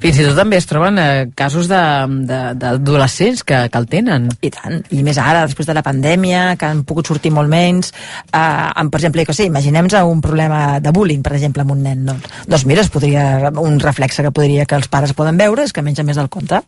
Fins 0.03 0.19
i 0.19 0.25
tot 0.27 0.35
també 0.37 0.59
es 0.59 0.67
troben 0.69 0.99
eh, 1.01 1.29
casos 1.33 1.69
de- 1.71 2.05
de- 2.29 2.53
d'adolescents 2.61 3.41
que, 3.47 3.63
que 3.71 3.77
el 3.81 3.87
tenen. 3.89 4.27
I 4.45 4.51
tant, 4.53 4.83
i 4.93 5.01
més 5.07 5.17
ara, 5.17 5.47
després 5.47 5.65
de 5.65 5.73
la 5.73 5.81
pandèmia, 5.87 6.57
que 6.59 6.67
han 6.69 6.83
pogut 6.85 7.07
sortir 7.09 7.31
molt 7.33 7.49
menys, 7.49 7.89
eh, 8.27 8.37
amb, 8.37 8.91
per 8.91 8.99
exemple, 9.01 9.25
que 9.25 9.33
sé, 9.33 9.47
imaginem 9.49 9.87
un 10.03 10.21
problema 10.21 10.79
de 10.79 10.91
bullying, 10.91 11.23
per 11.23 11.33
exemple, 11.33 11.63
amb 11.63 11.71
un 11.71 11.81
nen, 11.87 12.05
no? 12.05 12.17
doncs 12.45 12.65
mira, 12.67 12.81
es 12.81 12.89
podria, 12.93 13.49
un 13.57 13.79
reflexe 13.79 14.21
que 14.21 14.31
podria 14.31 14.65
que 14.67 14.75
els 14.75 14.89
pares 14.89 15.13
poden 15.13 15.37
veure 15.37 15.63
és 15.63 15.73
que 15.73 15.81
menja 15.81 16.03
més 16.03 16.17
del 16.19 16.29
compte. 16.29 16.61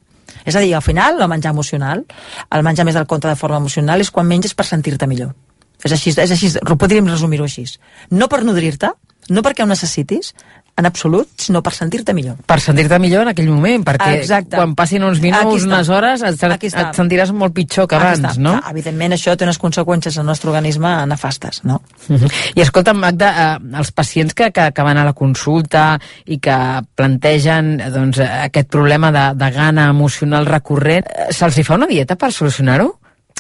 És 0.45 0.55
a 0.55 0.63
dir, 0.63 0.73
al 0.75 0.85
final, 0.85 1.19
el 1.21 1.29
menjar 1.31 1.53
emocional, 1.53 2.05
el 2.51 2.65
menjar 2.65 2.85
més 2.87 2.97
del 2.97 3.07
compte 3.07 3.27
de 3.27 3.37
forma 3.39 3.57
emocional 3.57 4.01
és 4.01 4.11
quan 4.11 4.27
menges 4.27 4.55
per 4.55 4.67
sentir-te 4.67 5.07
millor. 5.07 5.35
És 5.83 5.93
així, 5.95 6.11
és 6.11 6.31
així, 6.31 6.51
podríem 6.75 7.07
resumir-ho 7.07 7.47
així. 7.47 7.65
No 8.11 8.27
per 8.27 8.43
nodrir-te, 8.43 8.91
no 9.29 9.43
perquè 9.45 9.63
ho 9.63 9.69
necessitis, 9.69 10.33
en 10.79 10.87
absolut, 10.87 11.29
sinó 11.39 11.61
per 11.65 11.73
sentir-te 11.75 12.13
millor. 12.15 12.37
Per 12.47 12.59
sentir-te 12.63 12.99
millor 13.01 13.25
en 13.25 13.33
aquell 13.33 13.49
moment, 13.51 13.83
perquè 13.85 14.13
Exacte. 14.19 14.55
quan 14.55 14.75
passin 14.79 15.03
uns 15.03 15.21
minuts, 15.23 15.65
unes 15.67 15.91
hores, 15.91 16.23
et, 16.25 16.43
et 16.69 16.95
sentiràs 16.97 17.33
molt 17.35 17.53
pitjor 17.55 17.87
que 17.89 17.99
Aquí 17.99 18.19
abans, 18.19 18.39
no? 18.39 18.55
Clar, 18.57 18.73
evidentment, 18.73 19.17
això 19.17 19.35
té 19.37 19.47
unes 19.47 19.59
conseqüències 19.61 20.17
al 20.19 20.27
nostre 20.29 20.51
organisme 20.51 20.93
nefastes, 21.09 21.63
no? 21.67 21.81
Mhm. 22.07 22.31
I 22.55 22.63
escolta, 22.65 22.93
Magda, 22.93 23.33
eh, 23.43 23.77
els 23.81 23.91
pacients 23.91 24.33
que, 24.33 24.51
que, 24.55 24.69
que 24.75 24.87
van 24.87 24.97
a 24.97 25.05
la 25.07 25.13
consulta 25.13 25.99
i 26.25 26.39
que 26.39 26.57
plantegen 26.95 27.75
doncs, 27.93 28.23
aquest 28.49 28.71
problema 28.71 29.11
de, 29.11 29.27
de 29.39 29.51
gana 29.51 29.89
emocional 29.91 30.47
recurrent, 30.47 31.05
eh, 31.05 31.29
se'ls 31.35 31.59
hi 31.59 31.67
fa 31.67 31.79
una 31.79 31.89
dieta 31.89 32.17
per 32.19 32.31
solucionar-ho? 32.33 32.93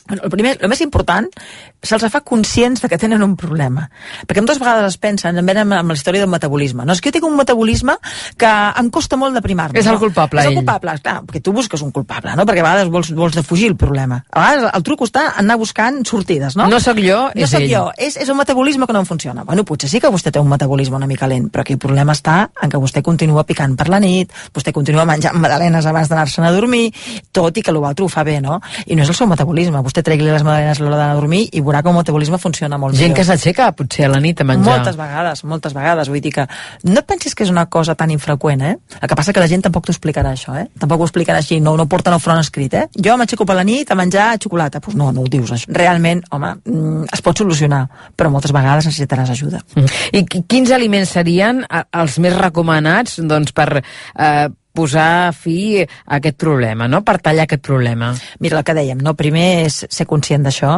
El, 0.09 0.29
primer, 0.33 0.55
el 0.59 0.71
més 0.71 0.81
important, 0.81 1.27
se'ls 1.85 2.05
fa 2.11 2.21
conscients 2.25 2.81
de 2.81 2.89
que 2.91 2.97
tenen 2.99 3.21
un 3.23 3.35
problema. 3.39 3.85
Perquè 4.27 4.41
moltes 4.41 4.59
vegades 4.61 4.87
es 4.93 4.97
pensen, 5.01 5.37
també 5.37 5.55
amb, 5.57 5.75
amb 5.77 5.93
la 5.93 5.97
història 5.97 6.23
del 6.23 6.31
metabolisme. 6.31 6.85
No, 6.85 6.95
és 6.95 7.01
que 7.01 7.11
jo 7.11 7.17
tinc 7.19 7.27
un 7.27 7.37
metabolisme 7.37 7.95
que 8.39 8.49
em 8.49 8.89
costa 8.93 9.19
molt 9.19 9.37
deprimar-me. 9.37 9.79
És 9.79 9.87
el 9.87 9.97
no? 9.97 10.01
culpable, 10.01 10.41
És 10.41 10.49
el 10.49 10.53
ell. 10.53 10.59
culpable, 10.63 10.95
clar, 11.03 11.19
perquè 11.27 11.43
tu 11.45 11.53
busques 11.55 11.81
un 11.85 11.91
culpable, 11.95 12.33
no? 12.35 12.45
Perquè 12.49 12.63
a 12.63 12.67
vegades 12.67 12.91
vols, 12.91 13.11
vols 13.15 13.37
defugir 13.37 13.69
el 13.71 13.77
problema. 13.79 14.21
A 14.31 14.43
vegades 14.43 14.75
el 14.79 14.85
truc 14.87 15.05
està 15.07 15.27
anar 15.39 15.59
buscant 15.61 16.01
sortides, 16.09 16.57
no? 16.59 16.67
No 16.71 16.79
sóc 16.83 16.99
jo, 17.03 17.19
no 17.35 17.45
és 17.45 17.53
sóc 17.53 17.61
ell. 17.61 17.71
jo, 17.71 17.85
és, 17.97 18.17
és 18.17 18.29
un 18.29 18.39
metabolisme 18.39 18.87
que 18.89 18.95
no 18.95 19.03
em 19.03 19.09
funciona. 19.09 19.45
Bueno, 19.47 19.63
potser 19.67 19.89
sí 19.91 20.01
que 20.01 20.11
vostè 20.11 20.33
té 20.33 20.41
un 20.41 20.49
metabolisme 20.49 20.97
una 20.97 21.07
mica 21.07 21.27
lent, 21.29 21.49
però 21.53 21.61
aquí 21.63 21.77
el 21.77 21.81
problema 21.81 22.15
està 22.17 22.49
en 22.61 22.69
que 22.73 22.81
vostè 22.81 23.03
continua 23.05 23.45
picant 23.47 23.75
per 23.79 23.87
la 23.89 23.99
nit, 24.03 24.33
vostè 24.55 24.73
continua 24.75 25.05
menjant 25.05 25.37
magdalenes 25.39 25.85
abans 25.85 26.09
d'anar-se'n 26.09 26.45
a 26.47 26.51
dormir, 26.51 26.89
tot 27.31 27.57
i 27.57 27.63
que 27.63 27.71
l'altre 27.75 28.05
ho 28.05 28.09
fa 28.11 28.23
bé, 28.27 28.39
no? 28.41 28.59
I 28.87 28.97
no 28.97 29.05
és 29.05 29.09
el 29.09 29.15
seu 29.15 29.27
metabolisme. 29.29 29.81
Vostè 29.85 29.98
tregui 30.03 30.25
les 30.25 30.43
magdalenes 30.43 30.79
a 30.79 30.83
l'hora 30.83 30.97
d'anar 30.97 31.11
a 31.13 31.19
dormir 31.19 31.47
i 31.51 31.61
veurà 31.61 31.81
que 31.83 31.89
el 31.89 31.95
metabolisme 31.95 32.37
funciona 32.37 32.77
molt 32.77 32.95
Gent 32.95 33.09
millor. 33.11 33.17
que 33.17 33.23
s'aixeca 33.25 33.71
potser 33.73 34.05
a 34.05 34.09
la 34.09 34.19
nit 34.19 34.41
a 34.41 34.43
menjar. 34.43 34.77
Moltes 34.77 34.95
vegades, 34.97 35.43
moltes 35.43 35.73
vegades. 35.73 36.09
Vull 36.09 36.21
dir 36.21 36.31
que 36.33 36.45
no 36.83 37.01
pensis 37.05 37.35
que 37.35 37.43
és 37.43 37.49
una 37.49 37.65
cosa 37.67 37.95
tan 37.95 38.11
infreqüent, 38.11 38.61
eh? 38.61 38.77
El 39.01 39.07
que 39.07 39.15
passa 39.15 39.33
que 39.33 39.39
la 39.39 39.47
gent 39.47 39.63
tampoc 39.63 39.85
t'ho 39.85 39.91
explicarà, 39.93 40.31
això, 40.33 40.55
eh? 40.59 40.67
Tampoc 40.79 41.01
ho 41.01 41.05
explicarà 41.09 41.37
així, 41.43 41.59
no, 41.59 41.75
no 41.77 41.87
porten 41.87 42.13
al 42.13 42.19
front 42.19 42.39
escrit, 42.39 42.73
eh? 42.73 42.87
Jo 42.95 43.17
m'aixeco 43.17 43.45
per 43.45 43.55
la 43.55 43.63
nit 43.63 43.89
a 43.91 43.95
menjar 43.95 44.37
xocolata. 44.39 44.79
Doncs 44.79 44.85
pues 44.85 44.95
no, 44.95 45.11
no 45.11 45.21
ho 45.21 45.27
dius, 45.29 45.51
això. 45.51 45.65
Realment, 45.75 46.23
home, 46.31 46.55
mm, 46.65 47.05
es 47.13 47.21
pot 47.21 47.37
solucionar, 47.37 47.87
però 48.15 48.29
moltes 48.29 48.51
vegades 48.51 48.85
necessitaràs 48.85 49.29
ajuda. 49.29 49.59
Mm. 49.75 49.85
I 50.13 50.23
qui- 50.25 50.43
quins 50.47 50.71
aliments 50.71 51.09
serien 51.09 51.65
els 51.91 52.19
més 52.19 52.35
recomanats 52.37 53.19
doncs, 53.21 53.51
per 53.51 53.81
eh, 54.17 54.49
posar 54.79 55.33
fi 55.35 55.83
a 55.83 56.19
aquest 56.19 56.39
problema, 56.39 56.87
no? 56.87 57.03
per 57.03 57.19
tallar 57.23 57.47
aquest 57.47 57.65
problema? 57.67 58.13
Mira, 58.39 58.61
el 58.61 58.67
que 58.67 58.77
dèiem, 58.77 59.03
no? 59.03 59.17
primer 59.19 59.47
és 59.65 59.83
ser 59.91 60.07
conscient 60.07 60.47
d'això, 60.47 60.77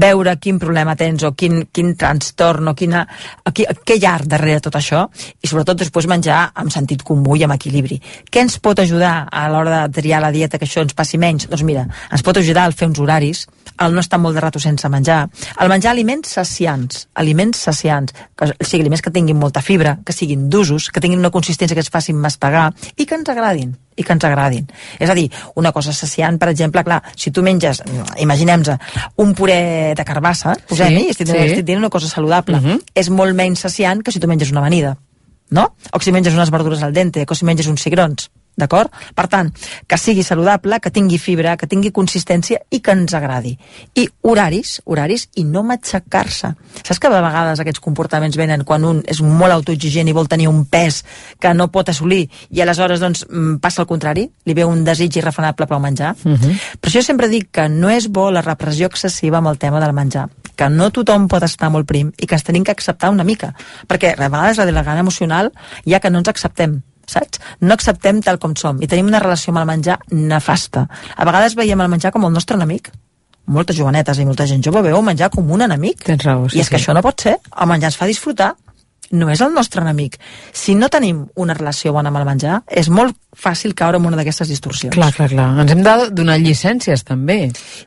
veure 0.00 0.36
quin 0.40 0.58
problema 0.58 0.94
tens 0.96 1.24
o 1.26 1.32
quin, 1.36 1.66
quin 1.72 1.94
trastorn 1.98 2.70
o 2.70 2.74
quina, 2.78 3.04
qui, 3.52 3.66
què 3.66 3.98
hi 3.98 4.06
ha 4.06 4.16
darrere 4.24 4.62
tot 4.64 4.78
això 4.78 5.04
i 5.42 5.50
sobretot 5.50 5.80
després 5.82 6.08
menjar 6.10 6.40
amb 6.54 6.72
sentit 6.74 7.04
comú 7.06 7.36
i 7.36 7.44
amb 7.46 7.56
equilibri. 7.56 8.00
Què 8.30 8.44
ens 8.44 8.58
pot 8.62 8.78
ajudar 8.82 9.28
a 9.30 9.46
l'hora 9.52 9.86
de 9.86 10.00
triar 10.00 10.22
la 10.24 10.32
dieta 10.34 10.58
que 10.58 10.68
això 10.68 10.84
ens 10.84 10.96
passi 10.98 11.18
menys? 11.18 11.48
Doncs 11.48 11.66
mira, 11.66 11.86
ens 12.12 12.24
pot 12.26 12.38
ajudar 12.38 12.66
al 12.68 12.76
fer 12.76 12.88
uns 12.90 13.00
horaris, 13.02 13.46
al 13.78 13.94
no 13.94 14.02
estar 14.02 14.18
molt 14.18 14.34
de 14.34 14.42
rato 14.42 14.60
sense 14.62 14.88
menjar, 14.90 15.24
al 15.56 15.70
menjar 15.70 15.92
aliments 15.92 16.38
saciants, 16.38 17.06
aliments 17.14 17.66
saciants, 17.68 18.14
que, 18.34 18.50
o 18.50 18.64
sigui, 18.64 18.84
aliments 18.86 19.04
que 19.04 19.14
tinguin 19.14 19.38
molta 19.38 19.62
fibra, 19.62 19.98
que 20.04 20.16
siguin 20.16 20.48
d'usos, 20.50 20.90
que 20.90 21.02
tinguin 21.04 21.22
una 21.22 21.34
consistència 21.34 21.78
que 21.78 21.86
ens 21.86 21.92
facin 21.94 22.18
mastegar 22.18 22.70
i 22.96 23.06
que 23.06 23.18
ens 23.18 23.30
agradin 23.34 23.76
i 23.98 24.04
que 24.06 24.14
ens 24.14 24.24
agradin. 24.24 24.68
És 24.98 25.10
a 25.10 25.16
dir, 25.18 25.26
una 25.58 25.72
cosa 25.74 25.92
saciant, 25.92 26.38
per 26.38 26.48
exemple, 26.52 26.84
clar, 26.86 27.02
si 27.16 27.32
tu 27.34 27.42
menges, 27.42 27.82
imaginem 28.22 28.62
un 29.16 29.34
puré 29.34 29.94
de 29.94 30.04
carbassa, 30.04 30.54
posem-hi, 30.68 31.04
Sí, 31.04 31.10
estic, 31.10 31.28
sí. 31.28 31.36
estic 31.36 31.64
dient 31.66 31.78
una 31.78 31.90
cosa 31.90 32.08
saludable, 32.08 32.58
Mhm. 32.60 32.66
uh 32.66 32.72
-huh. 32.74 32.82
és 32.94 33.10
molt 33.10 33.34
menys 33.34 33.60
saciant 33.60 34.02
que 34.02 34.12
si 34.12 34.18
tu 34.20 34.26
menges 34.28 34.50
una 34.50 34.60
amanida, 34.60 34.96
no? 35.50 35.74
O 35.92 35.98
que 35.98 36.04
si 36.04 36.12
menges 36.12 36.34
unes 36.34 36.50
verdures 36.50 36.82
al 36.82 36.92
dente, 36.92 37.24
o 37.28 37.34
si 37.34 37.44
menges 37.44 37.66
uns 37.66 37.82
cigrons, 37.82 38.30
d'acord? 38.58 38.92
Per 39.14 39.26
tant, 39.30 39.50
que 39.86 39.98
sigui 39.98 40.24
saludable, 40.26 40.80
que 40.82 40.92
tingui 40.94 41.18
fibra, 41.18 41.56
que 41.56 41.68
tingui 41.70 41.92
consistència 41.94 42.60
i 42.70 42.80
que 42.84 42.94
ens 42.94 43.14
agradi. 43.14 43.54
I 43.94 44.08
horaris, 44.22 44.78
horaris 44.84 45.28
i 45.38 45.44
no 45.44 45.62
matxacar-se. 45.66 46.52
Saps 46.82 46.98
que 46.98 47.08
a 47.08 47.22
vegades 47.22 47.62
aquests 47.62 47.82
comportaments 47.84 48.36
venen 48.38 48.64
quan 48.68 48.84
un 48.84 49.02
és 49.08 49.22
molt 49.22 49.54
autoexigent 49.54 50.08
i 50.08 50.16
vol 50.16 50.28
tenir 50.28 50.48
un 50.50 50.64
pes 50.68 51.02
que 51.40 51.54
no 51.54 51.70
pot 51.72 51.88
assolir 51.92 52.24
i 52.50 52.62
aleshores 52.62 53.00
doncs 53.00 53.24
mm, 53.28 53.58
passa 53.62 53.82
el 53.84 53.88
contrari, 53.90 54.26
li 54.44 54.56
ve 54.56 54.66
un 54.66 54.84
desig 54.84 55.20
irrefrenable 55.20 55.68
pel 55.70 55.82
menjar. 55.84 56.14
Mhm. 56.24 56.58
Per 56.80 56.90
això 56.90 57.02
sempre 57.04 57.28
dic 57.28 57.50
que 57.52 57.68
no 57.68 57.90
és 57.90 58.08
bo 58.08 58.30
la 58.30 58.42
repressió 58.42 58.86
excessiva 58.86 59.38
amb 59.38 59.48
el 59.48 59.58
tema 59.58 59.80
del 59.80 59.94
menjar, 59.94 60.28
que 60.56 60.68
no 60.68 60.90
tothom 60.90 61.28
pot 61.28 61.44
estar 61.46 61.70
molt 61.70 61.86
prim 61.86 62.12
i 62.18 62.26
que 62.26 62.34
ens 62.34 62.44
tenim 62.44 62.64
que 62.64 62.74
acceptar 62.74 63.10
una 63.10 63.24
mica, 63.24 63.54
perquè 63.86 64.14
a 64.14 64.28
vegades 64.28 64.58
la 64.58 64.66
de 64.66 64.72
la 64.72 64.82
gana 64.82 65.00
emocional 65.00 65.52
ja 65.86 66.00
que 66.00 66.10
no 66.10 66.18
ens 66.18 66.28
acceptem, 66.28 66.82
saps? 67.10 67.42
No 67.60 67.74
acceptem 67.74 68.22
tal 68.24 68.38
com 68.42 68.54
som 68.56 68.80
i 68.82 68.88
tenim 68.90 69.10
una 69.10 69.20
relació 69.22 69.52
amb 69.52 69.62
el 69.62 69.68
menjar 69.72 69.98
nefasta. 70.12 70.86
A 71.16 71.28
vegades 71.28 71.56
veiem 71.58 71.80
el 71.80 71.92
menjar 71.92 72.12
com 72.14 72.24
el 72.28 72.32
nostre 72.32 72.56
enemic. 72.56 72.92
Moltes 73.48 73.78
jovenetes 73.78 74.18
i 74.20 74.26
molta 74.28 74.46
gent 74.46 74.62
jove 74.64 74.82
veu 74.84 75.00
menjar 75.02 75.30
com 75.32 75.50
un 75.50 75.64
enemic. 75.64 76.04
Tens 76.04 76.24
raó, 76.24 76.48
sí, 76.48 76.58
I 76.58 76.64
és 76.64 76.68
que 76.68 76.76
sí. 76.76 76.84
això 76.84 76.94
no 76.96 77.02
pot 77.04 77.24
ser. 77.24 77.38
El 77.56 77.70
menjar 77.70 77.92
ens 77.92 77.96
fa 77.96 78.08
disfrutar. 78.10 78.52
No 79.10 79.30
és 79.32 79.40
el 79.40 79.54
nostre 79.56 79.80
enemic. 79.80 80.18
Si 80.52 80.74
no 80.76 80.90
tenim 80.92 81.22
una 81.40 81.54
relació 81.56 81.94
bona 81.96 82.12
amb 82.12 82.20
el 82.20 82.26
menjar, 82.28 82.58
és 82.68 82.90
molt 82.92 83.16
fàcil 83.38 83.72
caure 83.78 83.96
en 84.00 84.06
una 84.08 84.18
d'aquestes 84.18 84.50
distorsions. 84.50 84.92
Clar, 84.94 85.10
clar, 85.16 85.30
clar. 85.32 85.48
Ens 85.62 85.72
hem 85.72 85.80
de 85.86 85.94
donar 86.12 86.36
llicències, 86.42 87.04
també. 87.08 87.38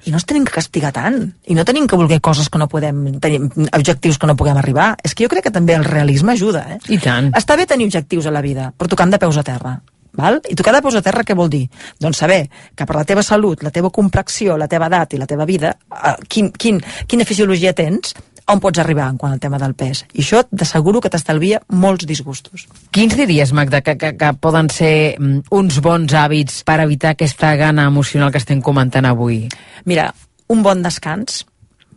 I 0.06 0.14
no 0.14 0.18
ens 0.18 0.26
tenim 0.26 0.48
que 0.48 0.56
castigar 0.56 0.94
tant. 0.96 1.22
I 1.46 1.58
no 1.58 1.66
tenim 1.68 1.86
que 1.90 2.00
voler 2.00 2.22
coses 2.24 2.50
que 2.50 2.62
no 2.62 2.70
podem 2.72 3.20
tenir, 3.22 3.44
objectius 3.70 4.18
que 4.18 4.30
no 4.30 4.38
puguem 4.40 4.58
arribar. 4.58 4.96
És 5.04 5.14
que 5.14 5.28
jo 5.28 5.34
crec 5.34 5.50
que 5.50 5.56
també 5.56 5.78
el 5.78 5.86
realisme 5.86 6.34
ajuda, 6.34 6.66
eh? 6.76 6.82
I 6.90 7.02
tant. 7.04 7.30
Està 7.38 7.60
bé 7.60 7.70
tenir 7.70 7.92
objectius 7.92 8.26
a 8.26 8.34
la 8.34 8.42
vida, 8.42 8.72
però 8.78 8.90
tocant 8.90 9.14
de 9.14 9.22
peus 9.22 9.38
a 9.38 9.46
terra. 9.46 9.78
Val? 10.14 10.42
I 10.50 10.56
tocar 10.60 10.74
de 10.76 10.82
peus 10.84 10.98
a 11.00 11.02
terra 11.04 11.24
què 11.24 11.36
vol 11.38 11.50
dir? 11.52 11.64
Doncs 12.02 12.20
saber 12.20 12.42
que 12.76 12.86
per 12.88 12.98
la 12.98 13.06
teva 13.08 13.24
salut, 13.24 13.64
la 13.64 13.72
teva 13.72 13.92
complexió, 13.96 14.58
la 14.60 14.68
teva 14.68 14.90
edat 14.92 15.16
i 15.16 15.22
la 15.22 15.28
teva 15.28 15.48
vida, 15.48 15.72
eh, 15.96 16.16
quin, 16.28 16.52
quin, 16.52 16.82
quina 17.08 17.28
fisiologia 17.28 17.72
tens, 17.78 18.16
on 18.52 18.62
pots 18.64 18.82
arribar 18.82 19.08
en 19.10 19.18
quant 19.18 19.34
al 19.34 19.42
tema 19.44 19.60
del 19.62 19.74
pes. 19.78 20.04
I 20.14 20.24
això 20.24 20.44
t'asseguro 20.48 21.02
que 21.02 21.12
t'estalvia 21.12 21.62
molts 21.72 22.08
disgustos. 22.08 22.68
Quins 22.92 23.16
diries, 23.18 23.54
Magda, 23.56 23.82
que, 23.86 23.96
que, 24.00 24.14
que 24.20 24.34
poden 24.42 24.70
ser 24.74 25.16
mm, 25.18 25.48
uns 25.58 25.80
bons 25.84 26.14
hàbits 26.18 26.62
per 26.68 26.82
evitar 26.84 27.16
aquesta 27.16 27.56
gana 27.60 27.88
emocional 27.92 28.32
que 28.32 28.42
estem 28.42 28.62
comentant 28.62 29.08
avui? 29.08 29.46
Mira, 29.86 30.12
un 30.52 30.64
bon 30.66 30.84
descans, 30.84 31.46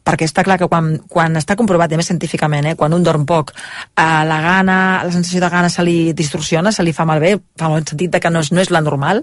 perquè 0.04 0.26
està 0.28 0.44
clar 0.44 0.58
que 0.60 0.68
quan, 0.68 0.92
quan 1.08 1.38
està 1.40 1.56
comprovat, 1.56 1.90
i 1.90 1.96
a 1.96 2.00
més 2.00 2.10
científicament, 2.10 2.68
eh, 2.68 2.76
quan 2.76 2.92
un 2.92 3.02
dorm 3.02 3.24
poc, 3.26 3.54
eh, 3.54 4.02
la 4.28 4.40
gana, 4.44 4.76
la 5.04 5.12
sensació 5.12 5.40
de 5.40 5.48
gana 5.50 5.70
se 5.72 5.82
li 5.86 6.12
distorsiona, 6.12 6.72
se 6.72 6.84
li 6.84 6.92
fa 6.92 7.06
malbé, 7.08 7.38
fa 7.58 7.70
molt 7.72 7.88
sentit 7.94 8.12
de 8.12 8.20
que 8.20 8.30
no 8.30 8.42
és, 8.44 8.52
no 8.52 8.60
és 8.60 8.70
la 8.74 8.82
normal. 8.84 9.22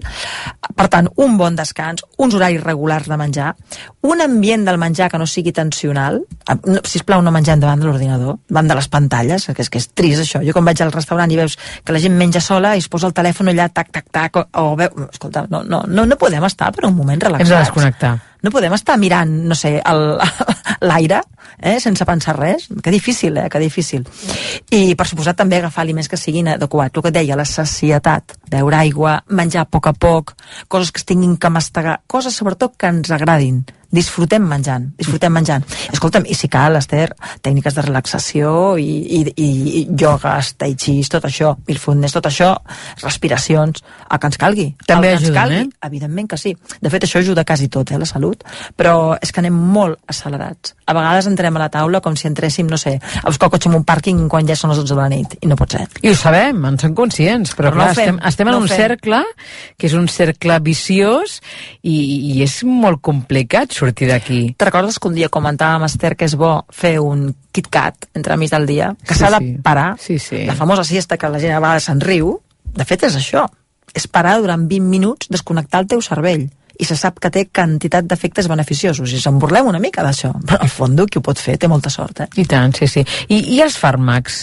Per 0.76 0.88
tant, 0.90 1.10
un 1.22 1.38
bon 1.38 1.56
descans, 1.56 2.04
uns 2.18 2.34
horaris 2.36 2.64
regulars 2.64 3.08
de 3.08 3.18
menjar, 3.18 3.54
un 4.02 4.22
ambient 4.22 4.66
del 4.66 4.80
menjar 4.82 5.12
que 5.12 5.20
no 5.22 5.28
sigui 5.30 5.54
tensional, 5.54 6.24
eh, 6.50 6.58
no, 6.66 6.82
sisplau, 6.84 7.22
no 7.22 7.32
mengem 7.32 7.62
davant 7.62 7.80
de 7.80 7.86
l'ordinador, 7.86 8.42
davant 8.50 8.74
de 8.74 8.80
les 8.82 8.90
pantalles, 8.90 9.46
que 9.46 9.62
és, 9.62 9.70
que 9.70 9.78
és 9.78 9.90
trist 9.94 10.26
això. 10.26 10.42
Jo 10.46 10.58
quan 10.58 10.66
vaig 10.66 10.82
al 10.82 10.96
restaurant 10.96 11.30
i 11.32 11.38
veus 11.38 11.60
que 11.86 11.94
la 11.94 12.02
gent 12.02 12.18
menja 12.18 12.42
sola 12.42 12.74
i 12.76 12.82
es 12.82 12.90
posa 12.90 13.12
el 13.12 13.14
telèfon 13.14 13.54
allà, 13.54 13.70
tac, 13.70 13.94
tac, 13.94 14.10
tac, 14.10 14.42
o, 14.42 14.48
o 14.66 14.76
veu... 14.80 15.08
Escolta, 15.12 15.46
no, 15.52 15.62
no, 15.64 15.84
no, 15.88 16.10
no 16.10 16.18
podem 16.18 16.44
estar 16.50 16.74
per 16.74 16.88
un 16.90 16.98
moment 16.98 17.20
Hem 17.20 17.28
de 17.28 17.30
relaxats. 17.30 17.68
desconnectar. 17.68 18.18
No 18.42 18.50
podem 18.50 18.74
estar 18.74 18.98
mirant, 18.98 19.32
no 19.46 19.56
sé, 19.56 19.76
l'aire, 20.89 21.22
eh, 21.62 21.80
sense 21.80 22.06
pensar 22.10 22.38
res. 22.39 22.68
Que 22.82 22.94
difícil, 22.94 23.38
eh, 23.38 23.50
que 23.50 23.62
difícil. 23.62 24.08
I, 24.72 24.96
per 24.98 25.08
suposat, 25.08 25.38
també 25.38 25.60
agafar 25.60 25.86
aliments 25.86 26.10
que 26.10 26.18
siguin 26.18 26.50
adequats. 26.56 26.98
El 26.98 27.06
que 27.06 27.14
et 27.14 27.20
deia, 27.20 27.38
la 27.38 27.46
sacietat, 27.46 28.38
beure 28.50 28.80
aigua, 28.80 29.20
menjar 29.30 29.68
a 29.68 29.70
poc 29.70 29.92
a 29.92 29.94
poc, 29.94 30.34
coses 30.68 30.92
que 30.92 31.04
es 31.04 31.06
tinguin 31.06 31.38
que 31.38 31.54
mastegar, 31.54 32.00
coses 32.08 32.34
sobretot 32.38 32.74
que 32.78 32.89
ens 32.89 33.14
agradin. 33.14 33.62
Disfrutem 33.92 34.46
menjant, 34.48 34.86
disfrutem 34.98 35.34
menjant. 35.36 35.66
Escolta'm, 35.92 36.24
i 36.32 36.36
si 36.38 36.48
cal, 36.52 36.78
Esther, 36.80 37.10
tècniques 37.44 37.76
de 37.76 37.84
relaxació 37.84 38.78
i, 38.80 38.88
i, 39.20 39.22
i, 39.36 39.48
i 39.82 39.86
iogues, 40.00 40.54
tai 40.62 40.76
chi, 40.80 40.98
tot 41.12 41.26
això, 41.28 41.54
mindfulness, 41.68 42.16
tot 42.16 42.30
això, 42.30 42.54
respiracions, 43.04 43.84
el 44.10 44.20
que 44.20 44.30
ens 44.32 44.39
calgui. 44.39 44.68
També 44.88 45.12
el 45.12 45.18
que 45.18 45.20
ens 45.20 45.28
ajuden, 45.28 45.39
calgui, 45.42 45.60
eh? 45.66 45.88
Evidentment 45.89 46.30
que 46.32 46.39
sí. 46.39 46.54
De 46.82 46.92
fet, 46.94 47.04
això 47.08 47.20
ajuda 47.20 47.44
quasi 47.48 47.68
tot, 47.68 47.92
eh, 47.92 48.00
la 48.00 48.08
salut. 48.08 48.44
Però 48.78 49.18
és 49.22 49.32
que 49.32 49.42
anem 49.44 49.54
molt 49.56 50.00
accelerats. 50.08 50.76
A 50.88 50.96
vegades 50.96 51.28
entrem 51.28 51.56
a 51.58 51.64
la 51.66 51.70
taula 51.74 52.02
com 52.02 52.16
si 52.16 52.28
entréssim, 52.30 52.68
no 52.72 52.78
sé, 52.80 52.98
a 53.22 53.28
buscar 53.28 53.50
el 53.50 53.56
cotxe 53.58 53.70
en 53.70 53.76
un 53.76 53.86
pàrquing 53.88 54.28
quan 54.32 54.48
ja 54.48 54.56
són 54.56 54.72
les 54.72 54.80
12 54.80 54.96
de 54.96 55.00
la 55.02 55.10
nit. 55.12 55.36
I 55.42 55.48
no 55.52 55.56
pot 55.60 55.76
ser. 55.76 55.86
I 56.02 56.12
ho 56.12 56.16
sabem, 56.16 56.64
en 56.66 56.80
som 56.80 56.96
conscients, 56.96 57.56
però, 57.58 57.72
Però 57.72 57.76
no 57.76 57.84
clar, 57.84 57.92
ho 57.92 58.00
fem, 58.00 58.16
estem, 58.16 58.28
estem 58.32 58.48
en 58.48 58.56
no 58.56 58.60
ho 58.60 58.64
un 58.64 58.72
fem. 58.72 58.78
cercle 58.86 59.22
que 59.78 59.88
és 59.88 59.94
un 59.98 60.08
cercle 60.12 60.60
viciós 60.64 61.39
i, 61.82 61.98
i 62.36 62.42
és 62.44 62.62
molt 62.68 63.02
complicat 63.02 63.72
sortir 63.82 64.08
d'aquí. 64.12 64.40
Te 64.58 64.70
recordes 64.70 65.00
que 65.02 65.10
un 65.10 65.18
dia 65.18 65.30
comentàvem, 65.34 65.84
Esther, 65.90 66.14
que 66.16 66.30
és 66.30 66.38
bo 66.40 66.54
fer 66.72 66.96
un 67.02 67.28
KitKat 67.52 68.12
entre 68.22 68.38
mig 68.38 68.54
del 68.54 68.70
dia, 68.70 68.94
que 69.04 69.14
Sí, 69.18 69.20
s'ha 69.26 69.34
de 69.36 69.42
sí. 69.44 69.52
parar, 69.66 69.90
Sí, 70.00 70.20
sí. 70.20 70.46
la 70.46 70.56
famosa 70.56 70.84
siesta 70.88 71.18
que 71.18 71.30
la 71.30 71.40
gent 71.42 71.58
a 71.58 71.60
vegades 71.64 71.90
se'n 71.90 72.00
riu, 72.02 72.38
de 72.72 72.86
fet 72.88 73.04
és 73.10 73.16
això, 73.20 73.48
és 73.94 74.08
parar 74.08 74.38
durant 74.40 74.64
20 74.70 74.88
minuts, 74.88 75.28
desconnectar 75.30 75.82
el 75.84 75.88
teu 75.92 76.02
cervell 76.02 76.48
i 76.82 76.86
se 76.88 76.96
sap 76.98 77.20
que 77.22 77.30
té 77.30 77.42
quantitat 77.54 78.08
d'efectes 78.10 78.48
beneficiosos 78.50 79.12
i 79.14 79.20
se'n 79.22 79.36
burlem 79.38 79.68
una 79.70 79.78
mica 79.84 80.02
d'això 80.02 80.32
però 80.48 80.58
al 80.64 80.70
fons 80.72 81.04
qui 81.12 81.20
ho 81.20 81.22
pot 81.22 81.38
fer 81.38 81.58
té 81.60 81.68
molta 81.70 81.92
sort 81.94 82.22
eh? 82.24 82.28
I 82.42 82.46
tant, 82.50 82.72
sí, 82.74 82.88
sí. 82.88 83.04
I, 83.28 83.38
i 83.54 83.60
els 83.62 83.76
fàrmacs? 83.78 84.38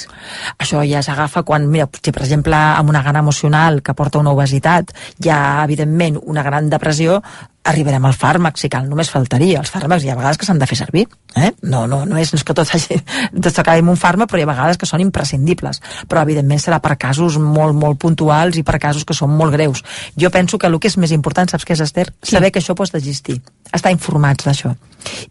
Això 0.60 0.84
ja 0.86 1.00
s'agafa 1.02 1.42
quan, 1.48 1.64
mira, 1.72 1.88
si 1.98 2.12
per 2.12 2.22
exemple 2.22 2.54
amb 2.54 2.92
una 2.92 3.02
gana 3.02 3.24
emocional 3.24 3.80
que 3.82 3.94
porta 3.96 4.20
una 4.20 4.30
obesitat 4.36 4.92
hi 5.24 5.32
ha 5.32 5.64
evidentment 5.64 6.20
una 6.22 6.44
gran 6.46 6.68
depressió 6.70 7.22
arribarem 7.68 8.04
al 8.08 8.14
fàrmac, 8.16 8.56
si 8.58 8.70
cal, 8.72 8.86
només 8.88 9.10
faltaria. 9.12 9.60
Els 9.60 9.70
fàrmacs 9.72 10.04
hi 10.04 10.10
ha 10.12 10.16
vegades 10.16 10.38
que 10.40 10.46
s'han 10.46 10.60
de 10.60 10.66
fer 10.66 10.78
servir. 10.78 11.04
Eh? 11.36 11.50
No, 11.62 11.86
no, 11.90 12.04
no 12.08 12.16
és, 12.16 12.32
no 12.32 12.38
és 12.40 12.44
que 12.46 12.54
tot, 12.56 12.70
hagi, 12.74 12.98
tot 13.44 13.52
s'acabi 13.52 13.82
amb 13.84 13.92
un 13.92 14.00
fàrmac, 14.00 14.30
però 14.30 14.40
hi 14.40 14.46
ha 14.46 14.50
vegades 14.50 14.80
que 14.80 14.88
són 14.88 15.04
imprescindibles. 15.04 15.82
Però, 16.08 16.22
evidentment, 16.24 16.62
serà 16.62 16.80
per 16.84 16.96
casos 17.00 17.36
molt, 17.42 17.76
molt 17.76 18.00
puntuals 18.00 18.56
i 18.56 18.64
per 18.64 18.80
casos 18.82 19.04
que 19.04 19.16
són 19.16 19.34
molt 19.36 19.54
greus. 19.56 19.84
Jo 20.16 20.32
penso 20.34 20.58
que 20.58 20.70
el 20.70 20.78
que 20.80 20.88
és 20.88 20.98
més 21.00 21.12
important, 21.12 21.50
saps 21.50 21.66
què 21.68 21.76
és, 21.76 21.84
Esther? 21.84 22.08
Saber 22.22 22.52
que 22.52 22.62
això 22.62 22.76
pot 22.78 22.94
existir. 22.96 23.40
Estar 23.74 23.92
informats 23.92 24.48
d'això. 24.48 24.72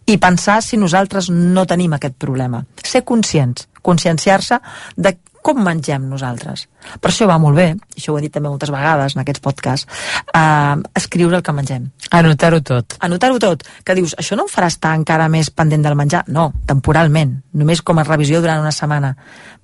I 0.06 0.18
pensar 0.22 0.62
si 0.64 0.78
nosaltres 0.78 1.32
no 1.34 1.66
tenim 1.66 1.96
aquest 1.98 2.16
problema. 2.22 2.64
Ser 2.84 3.04
conscients, 3.08 3.68
conscienciar-se 3.82 4.60
de 4.96 5.16
com 5.42 5.60
mengem 5.64 6.04
nosaltres. 6.10 6.68
Per 7.02 7.10
això 7.12 7.28
va 7.30 7.38
molt 7.42 7.56
bé, 7.58 7.68
i 7.96 8.00
això 8.02 8.14
ho 8.14 8.18
he 8.20 8.22
dit 8.26 8.34
també 8.34 8.50
moltes 8.50 8.72
vegades 8.74 9.16
en 9.16 9.22
aquests 9.24 9.42
podcasts, 9.44 9.88
eh, 10.34 10.76
escriure 10.96 11.38
el 11.38 11.44
que 11.44 11.54
mengem. 11.56 11.90
Anotar-ho 12.12 12.62
tot. 12.62 12.96
Anotar-ho 13.00 13.40
tot, 13.40 13.64
que 13.84 13.96
dius, 13.96 14.16
això 14.20 14.36
no 14.36 14.44
em 14.48 14.52
farà 14.54 14.68
estar 14.68 14.96
encara 14.96 15.28
més 15.30 15.50
pendent 15.50 15.84
del 15.84 15.96
menjar? 15.96 16.24
No, 16.28 16.54
temporalment, 16.66 17.42
només 17.54 17.82
com 17.82 18.00
a 18.00 18.04
revisió 18.08 18.42
durant 18.42 18.60
una 18.62 18.72
setmana. 18.72 19.16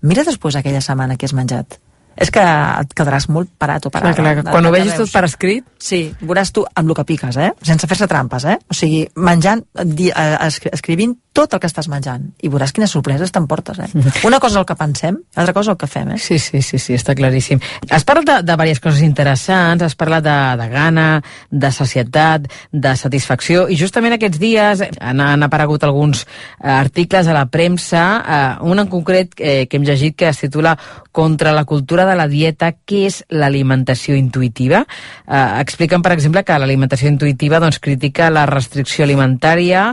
Mira 0.01 0.23
després 0.23 0.55
aquella 0.55 0.81
setmana 0.81 1.17
que 1.17 1.25
has 1.25 1.33
menjat. 1.33 1.79
És 2.15 2.29
que 2.29 2.39
et 2.45 2.91
quedaràs 2.93 3.25
molt 3.33 3.49
parat 3.57 3.87
o 3.87 3.89
parada. 3.89 4.13
Clar, 4.13 4.35
clar, 4.43 4.51
quan 4.53 4.65
ho 4.67 4.71
vegis 4.71 4.91
veus. 4.93 5.09
tot 5.09 5.13
per 5.15 5.23
escrit... 5.25 5.65
Sí, 5.81 6.13
veuràs 6.21 6.51
tu 6.53 6.61
amb 6.75 6.91
el 6.91 6.95
que 6.99 7.05
piques, 7.09 7.37
eh? 7.41 7.47
Sense 7.65 7.87
fer-se 7.89 8.05
trampes, 8.07 8.45
eh? 8.45 8.59
O 8.69 8.75
sigui, 8.77 9.07
menjant, 9.15 9.63
di, 9.83 10.11
eh, 10.13 10.37
escri- 10.45 10.69
escrivint 10.77 11.15
tot 11.33 11.53
el 11.55 11.59
que 11.59 11.67
estàs 11.67 11.89
menjant. 11.89 12.27
I 12.45 12.49
veuràs 12.53 12.71
quines 12.75 12.91
sorpreses 12.93 13.33
t'emportes, 13.33 13.79
eh? 13.81 13.89
Una 14.29 14.39
cosa 14.39 14.59
és 14.59 14.61
el 14.61 14.67
que 14.69 14.77
pensem, 14.77 15.17
l'altra 15.35 15.55
cosa 15.57 15.71
és 15.71 15.73
el 15.73 15.79
que 15.81 15.89
fem, 15.89 16.13
eh? 16.13 16.19
Sí, 16.21 16.37
sí, 16.39 16.61
sí, 16.61 16.79
sí, 16.79 16.93
està 16.93 17.15
claríssim. 17.17 17.61
Has 17.89 18.05
parlat 18.07 18.29
de, 18.29 18.37
de 18.45 18.53
diverses 18.53 18.83
coses 18.83 19.01
interessants, 19.05 19.83
has 19.83 19.97
parlat 19.97 20.23
de, 20.25 20.37
de 20.61 20.69
gana, 20.69 21.07
de 21.49 21.73
societat, 21.73 22.47
de 22.71 22.95
satisfacció, 22.99 23.65
i 23.67 23.79
justament 23.79 24.15
aquests 24.17 24.41
dies 24.41 24.85
han, 24.85 25.23
han 25.25 25.45
aparegut 25.49 25.83
alguns 25.83 26.23
eh, 26.23 26.69
articles 26.69 27.27
a 27.27 27.35
la 27.35 27.47
premsa, 27.49 28.05
eh, 28.21 28.69
un 28.69 28.85
en 28.85 28.91
concret 28.93 29.33
eh, 29.39 29.65
que 29.67 29.81
hem 29.81 29.89
llegit 29.89 30.17
que 30.19 30.29
es 30.29 30.45
titula 30.45 30.77
Contra 31.13 31.51
la 31.53 31.65
cultura 31.65 32.07
de 32.07 32.15
la 32.17 32.25
dieta, 32.25 32.71
què 32.73 33.03
és 33.05 33.19
l'alimentació 33.29 34.15
intuïtiva? 34.17 34.81
Eh, 35.27 35.45
expliquen, 35.61 36.01
per 36.01 36.15
exemple, 36.15 36.41
que 36.45 36.57
l'alimentació 36.57 37.09
intuïtiva 37.11 37.61
doncs, 37.61 37.77
critica 37.81 38.31
la 38.33 38.47
restricció 38.49 39.05
alimentària, 39.05 39.91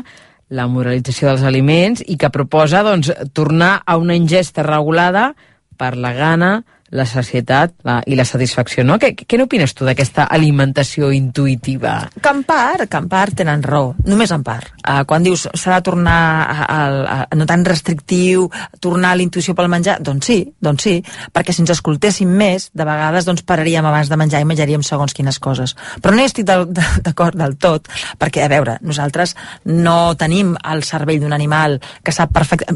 la 0.51 0.67
moralització 0.67 1.31
dels 1.31 1.47
aliments 1.47 2.03
i 2.07 2.17
que 2.19 2.31
proposa 2.35 2.83
doncs, 2.87 3.13
tornar 3.33 3.81
a 3.87 3.97
una 4.01 4.17
ingesta 4.19 4.65
regulada 4.67 5.31
per 5.79 5.95
la 5.97 6.13
gana, 6.13 6.51
la 6.91 7.07
sacietat 7.07 7.75
la, 7.87 8.01
i 8.07 8.17
la 8.19 8.27
satisfacció. 8.27 8.85
No? 8.87 8.99
Què, 9.01 9.13
què 9.15 9.39
n'opines 9.39 9.75
tu 9.77 9.87
d'aquesta 9.87 10.27
alimentació 10.31 11.11
intuïtiva? 11.15 11.95
Que 12.21 12.33
en 12.33 12.43
part, 12.49 12.87
que 12.91 13.01
en 13.01 13.09
part 13.11 13.37
tenen 13.41 13.63
raó, 13.63 13.93
només 14.07 14.33
en 14.35 14.45
part. 14.47 14.73
Uh, 14.81 15.03
quan 15.09 15.25
dius 15.27 15.47
s'ha 15.55 15.79
de 15.79 15.87
tornar 15.87 16.19
a, 16.43 16.57
a, 16.65 16.81
a, 17.15 17.19
no 17.39 17.47
tan 17.49 17.65
restrictiu, 17.67 18.49
tornar 18.83 19.15
a 19.15 19.21
la 19.21 19.25
intuïció 19.27 19.55
pel 19.59 19.71
menjar, 19.73 19.99
doncs 20.05 20.31
sí, 20.31 20.39
doncs 20.63 20.89
sí, 20.89 20.97
perquè 21.35 21.55
si 21.55 21.63
ens 21.65 21.75
escoltéssim 21.77 22.31
més, 22.31 22.71
de 22.75 22.87
vegades 22.87 23.29
doncs 23.29 23.45
pararíem 23.47 23.87
abans 23.87 24.11
de 24.11 24.19
menjar 24.21 24.43
i 24.43 24.49
menjaríem 24.49 24.85
segons 24.87 25.15
quines 25.17 25.39
coses. 25.43 25.77
Però 26.03 26.15
no 26.15 26.25
hi 26.25 26.31
estic 26.31 26.49
d'acord 26.49 27.39
del 27.39 27.57
tot, 27.61 27.89
perquè, 28.19 28.45
a 28.45 28.53
veure, 28.53 28.79
nosaltres 28.83 29.37
no 29.65 30.15
tenim 30.19 30.57
el 30.73 30.85
cervell 30.87 31.23
d'un 31.23 31.37
animal 31.37 31.79
que 32.03 32.15
sap 32.15 32.35
perfecte... 32.35 32.75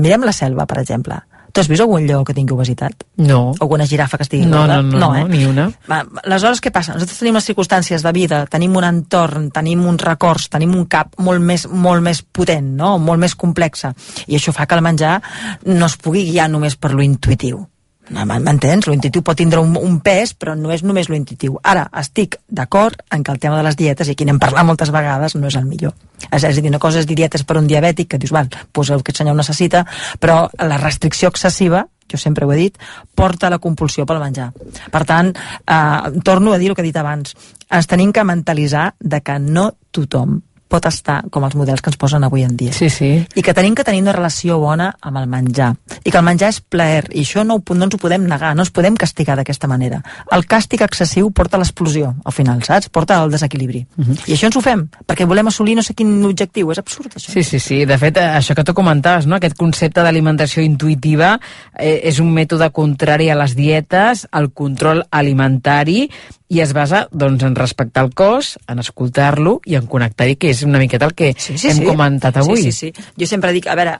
Mirem 0.00 0.24
la 0.26 0.34
selva, 0.36 0.66
per 0.68 0.80
exemple. 0.82 1.18
Tu 1.52 1.60
has 1.60 1.68
vist 1.68 1.82
algun 1.82 2.06
lleó 2.06 2.24
que 2.24 2.34
tingui 2.36 2.54
obesitat? 2.54 3.04
No. 3.16 3.52
Alguna 3.60 3.86
girafa 3.86 4.16
que 4.18 4.22
estigui 4.26 4.46
No, 4.46 4.60
gorda? 4.60 4.80
no, 4.82 4.98
no, 4.98 4.98
no, 4.98 5.16
eh? 5.16 5.24
ni 5.28 5.44
una. 5.46 5.68
Va, 5.90 6.02
aleshores, 6.24 6.60
què 6.62 6.70
passa? 6.70 6.94
Nosaltres 6.94 7.18
tenim 7.18 7.34
les 7.34 7.48
circumstàncies 7.50 8.04
de 8.06 8.12
vida, 8.12 8.44
tenim 8.46 8.76
un 8.76 8.84
entorn, 8.86 9.50
tenim 9.50 9.82
uns 9.86 10.02
records, 10.06 10.48
tenim 10.52 10.74
un 10.76 10.86
cap 10.86 11.18
molt 11.18 11.42
més, 11.42 11.66
molt 11.68 12.02
més 12.06 12.22
potent, 12.22 12.70
no? 12.76 12.98
molt 12.98 13.20
més 13.20 13.34
complexa. 13.34 13.92
I 14.28 14.36
això 14.38 14.54
fa 14.54 14.66
que 14.66 14.78
el 14.78 14.82
menjar 14.86 15.20
no 15.66 15.86
es 15.86 15.96
pugui 15.96 16.24
guiar 16.30 16.48
només 16.50 16.76
per 16.76 16.92
lo 16.94 17.02
intuïtiu. 17.02 17.66
M'entens? 18.10 18.88
Lo 18.88 18.94
intuïtiu 18.94 19.22
pot 19.22 19.38
tindre 19.38 19.60
un, 19.62 19.76
un 19.78 20.00
pes, 20.02 20.32
però 20.34 20.56
no 20.58 20.72
és 20.74 20.82
només 20.82 21.08
lo. 21.10 21.60
Ara, 21.62 21.86
estic 22.00 22.40
d'acord 22.48 22.98
en 23.14 23.22
que 23.22 23.32
el 23.32 23.38
tema 23.38 23.56
de 23.56 23.66
les 23.68 23.78
dietes, 23.78 24.08
i 24.08 24.16
aquí 24.16 24.26
n'hem 24.26 24.40
parlat 24.42 24.66
moltes 24.66 24.90
vegades, 24.90 25.36
no 25.38 25.46
és 25.46 25.56
el 25.56 25.68
millor. 25.68 25.94
És, 26.30 26.42
és 26.42 26.50
a 26.50 26.60
dir, 26.60 26.68
una 26.68 26.82
cosa 26.82 26.98
és 27.00 27.06
dir 27.06 27.16
dietes 27.16 27.46
per 27.46 27.56
un 27.60 27.70
diabètic, 27.70 28.10
que 28.10 28.18
dius, 28.18 28.34
val, 28.34 28.50
pues 28.72 28.90
el 28.90 29.04
que 29.06 29.14
el 29.14 29.22
senyor 29.22 29.38
necessita, 29.38 29.84
però 30.18 30.42
la 30.58 30.78
restricció 30.82 31.30
excessiva 31.30 31.86
jo 32.10 32.18
sempre 32.18 32.44
ho 32.44 32.50
he 32.50 32.56
dit, 32.58 32.78
porta 33.14 33.46
la 33.52 33.60
compulsió 33.62 34.02
pel 34.02 34.18
menjar. 34.18 34.50
Per 34.90 35.04
tant, 35.06 35.30
eh, 35.30 36.20
torno 36.26 36.52
a 36.52 36.58
dir 36.58 36.72
el 36.72 36.74
que 36.74 36.82
he 36.82 36.88
dit 36.88 36.98
abans, 36.98 37.36
ens 37.70 37.86
tenim 37.86 38.10
que 38.10 38.24
mentalitzar 38.26 38.94
de 38.98 39.20
que 39.22 39.38
no 39.38 39.70
tothom 39.94 40.40
pot 40.70 40.86
estar 40.86 41.24
com 41.34 41.42
els 41.44 41.56
models 41.58 41.82
que 41.82 41.90
ens 41.90 41.98
posen 41.98 42.22
avui 42.24 42.44
en 42.46 42.54
dia. 42.56 42.72
Sí, 42.72 42.88
sí. 42.94 43.10
I 43.34 43.42
que 43.42 43.54
tenim 43.56 43.74
que 43.74 43.82
tenir 43.84 44.00
una 44.04 44.14
relació 44.14 44.60
bona 44.62 44.92
amb 45.02 45.18
el 45.18 45.26
menjar. 45.26 45.72
I 46.04 46.10
que 46.12 46.18
el 46.20 46.24
menjar 46.24 46.52
és 46.54 46.60
plaer, 46.62 47.08
i 47.10 47.24
això 47.26 47.42
no, 47.44 47.58
ho- 47.58 47.74
no 47.74 47.88
ens 47.88 47.96
ho 47.96 48.00
podem 48.00 48.24
negar, 48.30 48.54
no 48.54 48.62
ens 48.62 48.70
podem 48.70 48.94
castigar 48.96 49.34
d'aquesta 49.40 49.66
manera. 49.70 49.98
El 50.30 50.46
càstig 50.46 50.84
excessiu 50.86 51.32
porta 51.34 51.58
a 51.58 51.60
l'explosió, 51.60 52.14
al 52.24 52.32
final, 52.36 52.62
saps? 52.62 52.88
Porta 52.88 53.18
al 53.20 53.30
desequilibri. 53.34 53.84
I 54.28 54.36
això 54.36 54.46
ens 54.48 54.56
ho 54.56 54.62
fem, 54.64 54.86
perquè 55.06 55.26
volem 55.26 55.50
assolir 55.50 55.74
no 55.76 55.82
sé 55.82 55.94
quin 55.98 56.14
objectiu. 56.24 56.70
És 56.70 56.78
absurd, 56.78 57.12
això. 57.18 57.32
Sí, 57.34 57.42
sí, 57.42 57.58
sí. 57.58 57.80
De 57.84 57.98
fet, 57.98 58.16
eh, 58.22 58.28
això 58.38 58.54
que 58.54 58.64
tu 58.64 58.74
comentaves, 58.74 59.26
no? 59.26 59.36
aquest 59.36 59.56
concepte 59.58 60.02
d'alimentació 60.06 60.62
intuïtiva 60.62 61.34
eh, 61.74 62.00
és 62.04 62.20
un 62.22 62.30
mètode 62.32 62.70
contrari 62.70 63.28
a 63.30 63.34
les 63.34 63.56
dietes, 63.58 64.28
al 64.30 64.52
control 64.54 65.02
alimentari, 65.10 66.10
i 66.50 66.60
es 66.60 66.72
basa 66.74 67.04
doncs, 67.14 67.44
en 67.46 67.54
respectar 67.54 68.02
el 68.04 68.10
cos, 68.14 68.56
en 68.66 68.82
escoltar-lo 68.82 69.60
i 69.70 69.76
en 69.78 69.86
connectar-hi, 69.90 70.34
que 70.34 70.50
és 70.50 70.64
una 70.66 70.80
miqueta 70.82 71.06
el 71.06 71.14
que 71.14 71.30
sí, 71.38 71.56
sí, 71.56 71.70
hem 71.70 71.78
sí. 71.78 71.86
comentat 71.86 72.40
avui. 72.42 72.64
Sí, 72.64 72.72
sí, 72.72 72.90
sí. 72.90 73.04
Jo 73.22 73.28
sempre 73.30 73.52
dic, 73.54 73.68
a 73.70 73.76
veure, 73.78 73.94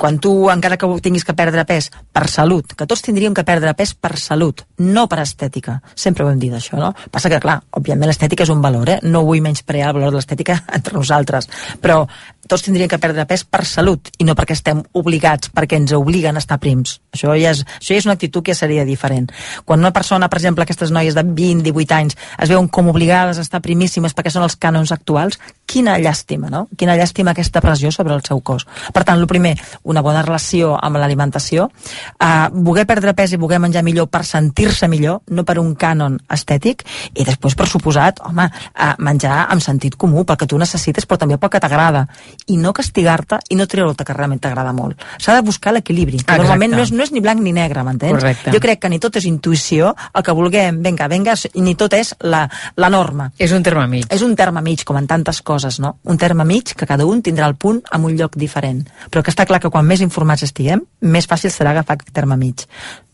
quan 0.00 0.16
tu, 0.22 0.32
encara 0.52 0.78
que 0.80 0.88
tinguis 1.04 1.26
que 1.28 1.36
perdre 1.36 1.66
pes 1.68 1.90
per 2.12 2.24
salut, 2.32 2.72
que 2.72 2.88
tots 2.88 3.04
tindríem 3.04 3.36
que 3.36 3.44
perdre 3.44 3.74
pes 3.76 3.92
per 3.92 4.14
salut, 4.16 4.64
no 4.80 5.06
per 5.12 5.20
estètica. 5.26 5.76
Sempre 5.94 6.24
ho 6.24 6.32
hem 6.32 6.40
dit, 6.40 6.56
això, 6.56 6.80
no? 6.80 6.94
Passa 7.12 7.28
que, 7.28 7.42
clar, 7.42 7.60
òbviament 7.76 8.08
l'estètica 8.08 8.48
és 8.48 8.54
un 8.54 8.64
valor, 8.64 8.96
eh? 8.96 8.98
No 9.04 9.26
vull 9.28 9.44
menysprear 9.44 9.92
el 9.92 10.00
valor 10.00 10.16
de 10.16 10.22
l'estètica 10.22 10.62
entre 10.80 10.96
nosaltres, 10.96 11.52
però 11.84 12.06
tots 12.50 12.66
tindrien 12.66 12.90
que 12.90 12.98
perdre 12.98 13.26
pes 13.30 13.44
per 13.46 13.62
salut 13.68 14.10
i 14.18 14.26
no 14.26 14.34
perquè 14.38 14.56
estem 14.56 14.82
obligats, 14.98 15.52
perquè 15.54 15.78
ens 15.78 15.94
obliguen 15.94 16.36
a 16.36 16.42
estar 16.42 16.58
prims. 16.62 16.98
Això 17.14 17.34
ja 17.38 17.52
és, 17.54 17.62
això 17.78 17.94
ja 17.94 18.02
és 18.02 18.08
una 18.08 18.16
actitud 18.18 18.44
que 18.44 18.54
ja 18.54 18.64
seria 18.64 18.84
diferent. 18.84 19.30
Quan 19.64 19.80
una 19.80 19.92
persona, 19.94 20.28
per 20.28 20.40
exemple, 20.40 20.66
aquestes 20.66 20.90
noies 20.90 21.14
de 21.14 21.22
20, 21.22 21.62
18 21.66 21.94
anys, 21.94 22.18
es 22.38 22.50
veuen 22.50 22.68
com 22.68 22.90
obligades 22.90 23.38
a 23.38 23.46
estar 23.46 23.62
primíssimes 23.62 24.16
perquè 24.16 24.32
són 24.34 24.46
els 24.46 24.58
cànons 24.58 24.90
actuals, 24.94 25.38
quina 25.70 25.96
llàstima, 26.02 26.50
no? 26.50 26.64
Quina 26.76 26.96
llàstima 26.98 27.30
aquesta 27.30 27.62
pressió 27.62 27.92
sobre 27.94 28.16
el 28.16 28.24
seu 28.26 28.42
cos. 28.42 28.66
Per 28.92 29.04
tant, 29.06 29.20
el 29.20 29.30
primer, 29.30 29.54
una 29.86 30.02
bona 30.02 30.24
relació 30.26 30.74
amb 30.74 30.98
l'alimentació, 30.98 31.68
uh, 31.70 32.48
voler 32.50 32.86
perdre 32.90 33.14
pes 33.14 33.36
i 33.36 33.40
voler 33.40 33.60
menjar 33.62 33.84
millor 33.86 34.10
per 34.10 34.24
sentir-se 34.26 34.88
millor, 34.90 35.22
no 35.30 35.46
per 35.46 35.60
un 35.62 35.76
cànon 35.78 36.18
estètic, 36.34 36.82
i 37.14 37.26
després, 37.26 37.54
per 37.54 37.68
suposat, 37.70 38.22
home, 38.26 38.48
uh, 38.50 38.92
menjar 38.98 39.44
amb 39.46 39.62
sentit 39.62 39.94
comú, 39.94 40.26
pel 40.26 40.40
que 40.40 40.50
tu 40.50 40.58
necessites, 40.58 41.06
però 41.06 41.20
també 41.22 41.38
pel 41.38 41.54
que 41.54 41.62
t'agrada, 41.62 42.06
i 42.50 42.56
no 42.60 42.72
castigar-te 42.76 43.40
i 43.50 43.58
no 43.58 43.66
treure 43.70 43.92
el 43.92 43.96
que 43.98 44.16
realment 44.16 44.40
t'agrada 44.42 44.72
molt. 44.76 45.00
S'ha 45.22 45.36
de 45.36 45.44
buscar 45.46 45.72
l'equilibri, 45.76 46.18
que 46.18 46.24
Exacte. 46.24 46.42
normalment 46.42 46.74
no 46.76 46.82
és, 46.82 46.92
no 46.92 47.04
és 47.06 47.12
ni 47.14 47.22
blanc 47.24 47.40
ni 47.42 47.52
negre, 47.56 47.84
m'entens? 47.86 48.16
Correcte. 48.16 48.52
Jo 48.54 48.60
crec 48.62 48.82
que 48.82 48.90
ni 48.92 48.98
tot 49.02 49.16
és 49.20 49.26
intuïció, 49.28 49.94
el 50.14 50.26
que 50.26 50.34
vulguem, 50.36 50.82
venga, 50.82 51.08
venga, 51.08 51.36
ni 51.54 51.76
tot 51.78 51.94
és 51.96 52.14
la, 52.20 52.44
la 52.76 52.90
norma. 52.90 53.30
És 53.38 53.54
un 53.56 53.62
terme 53.66 53.86
mig. 53.90 54.06
És 54.10 54.24
un 54.26 54.34
terme 54.36 54.62
mig, 54.66 54.84
com 54.84 54.98
en 54.98 55.06
tantes 55.10 55.42
coses, 55.46 55.80
no? 55.80 55.96
Un 56.04 56.18
terme 56.18 56.44
mig 56.44 56.74
que 56.74 56.88
cada 56.88 57.06
un 57.06 57.22
tindrà 57.22 57.46
el 57.46 57.56
punt 57.56 57.82
en 57.92 58.04
un 58.04 58.16
lloc 58.18 58.36
diferent. 58.36 58.82
Però 59.10 59.22
que 59.22 59.32
està 59.32 59.46
clar 59.46 59.60
que 59.62 59.70
quan 59.70 59.86
més 59.86 60.02
informats 60.04 60.44
estiguem, 60.46 60.82
més 61.00 61.28
fàcil 61.30 61.52
serà 61.54 61.74
agafar 61.74 61.98
aquest 61.98 62.14
terme 62.16 62.38
mig. 62.40 62.66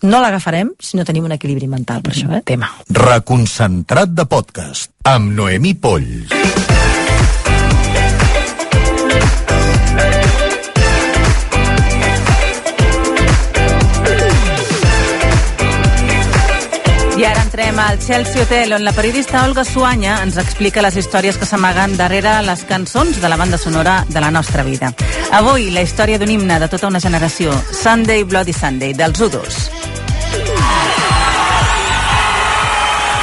No 0.02 0.20
l'agafarem 0.20 0.72
si 0.80 0.98
no 0.98 1.04
tenim 1.08 1.24
un 1.24 1.36
equilibri 1.36 1.68
mental, 1.68 2.02
per 2.04 2.12
això, 2.14 2.30
eh? 2.36 2.42
Tema. 2.46 2.70
Reconcentrat 2.90 4.12
de 4.16 4.26
podcast 4.28 4.92
amb 5.06 5.32
Noemí 5.36 5.74
Polls. 5.74 7.05
Entrem 17.56 17.78
al 17.78 17.98
Chelsea 17.98 18.42
Hotel, 18.42 18.70
on 18.74 18.84
la 18.84 18.92
periodista 18.92 19.46
Olga 19.46 19.64
Suanya 19.64 20.18
ens 20.20 20.36
explica 20.36 20.82
les 20.84 20.96
històries 21.00 21.38
que 21.40 21.46
s'amaguen 21.48 21.94
darrere 21.96 22.34
les 22.44 22.64
cançons 22.68 23.16
de 23.22 23.28
la 23.32 23.38
banda 23.40 23.56
sonora 23.56 24.04
de 24.10 24.20
la 24.20 24.30
nostra 24.30 24.62
vida. 24.62 24.92
Avui, 25.32 25.70
la 25.72 25.80
història 25.80 26.18
d'un 26.20 26.34
himne 26.34 26.58
de 26.60 26.68
tota 26.68 26.90
una 26.92 27.00
generació, 27.00 27.54
Sunday 27.72 28.24
Bloody 28.28 28.52
Sunday, 28.52 28.92
dels 28.92 29.16
U2. 29.16 29.40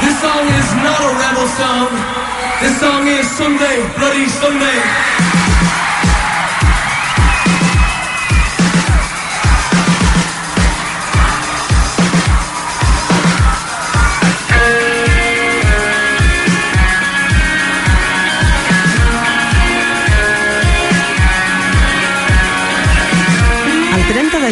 This 0.02 0.18
song 0.18 0.50
is 0.50 0.74
not 0.82 0.98
a 0.98 1.10
rebel 1.14 1.48
song. 1.54 1.94
This 2.58 2.80
song 2.80 3.06
is 3.06 3.30
Sunday, 3.38 3.86
Bloody 3.94 4.26
Sunday. 4.40 5.23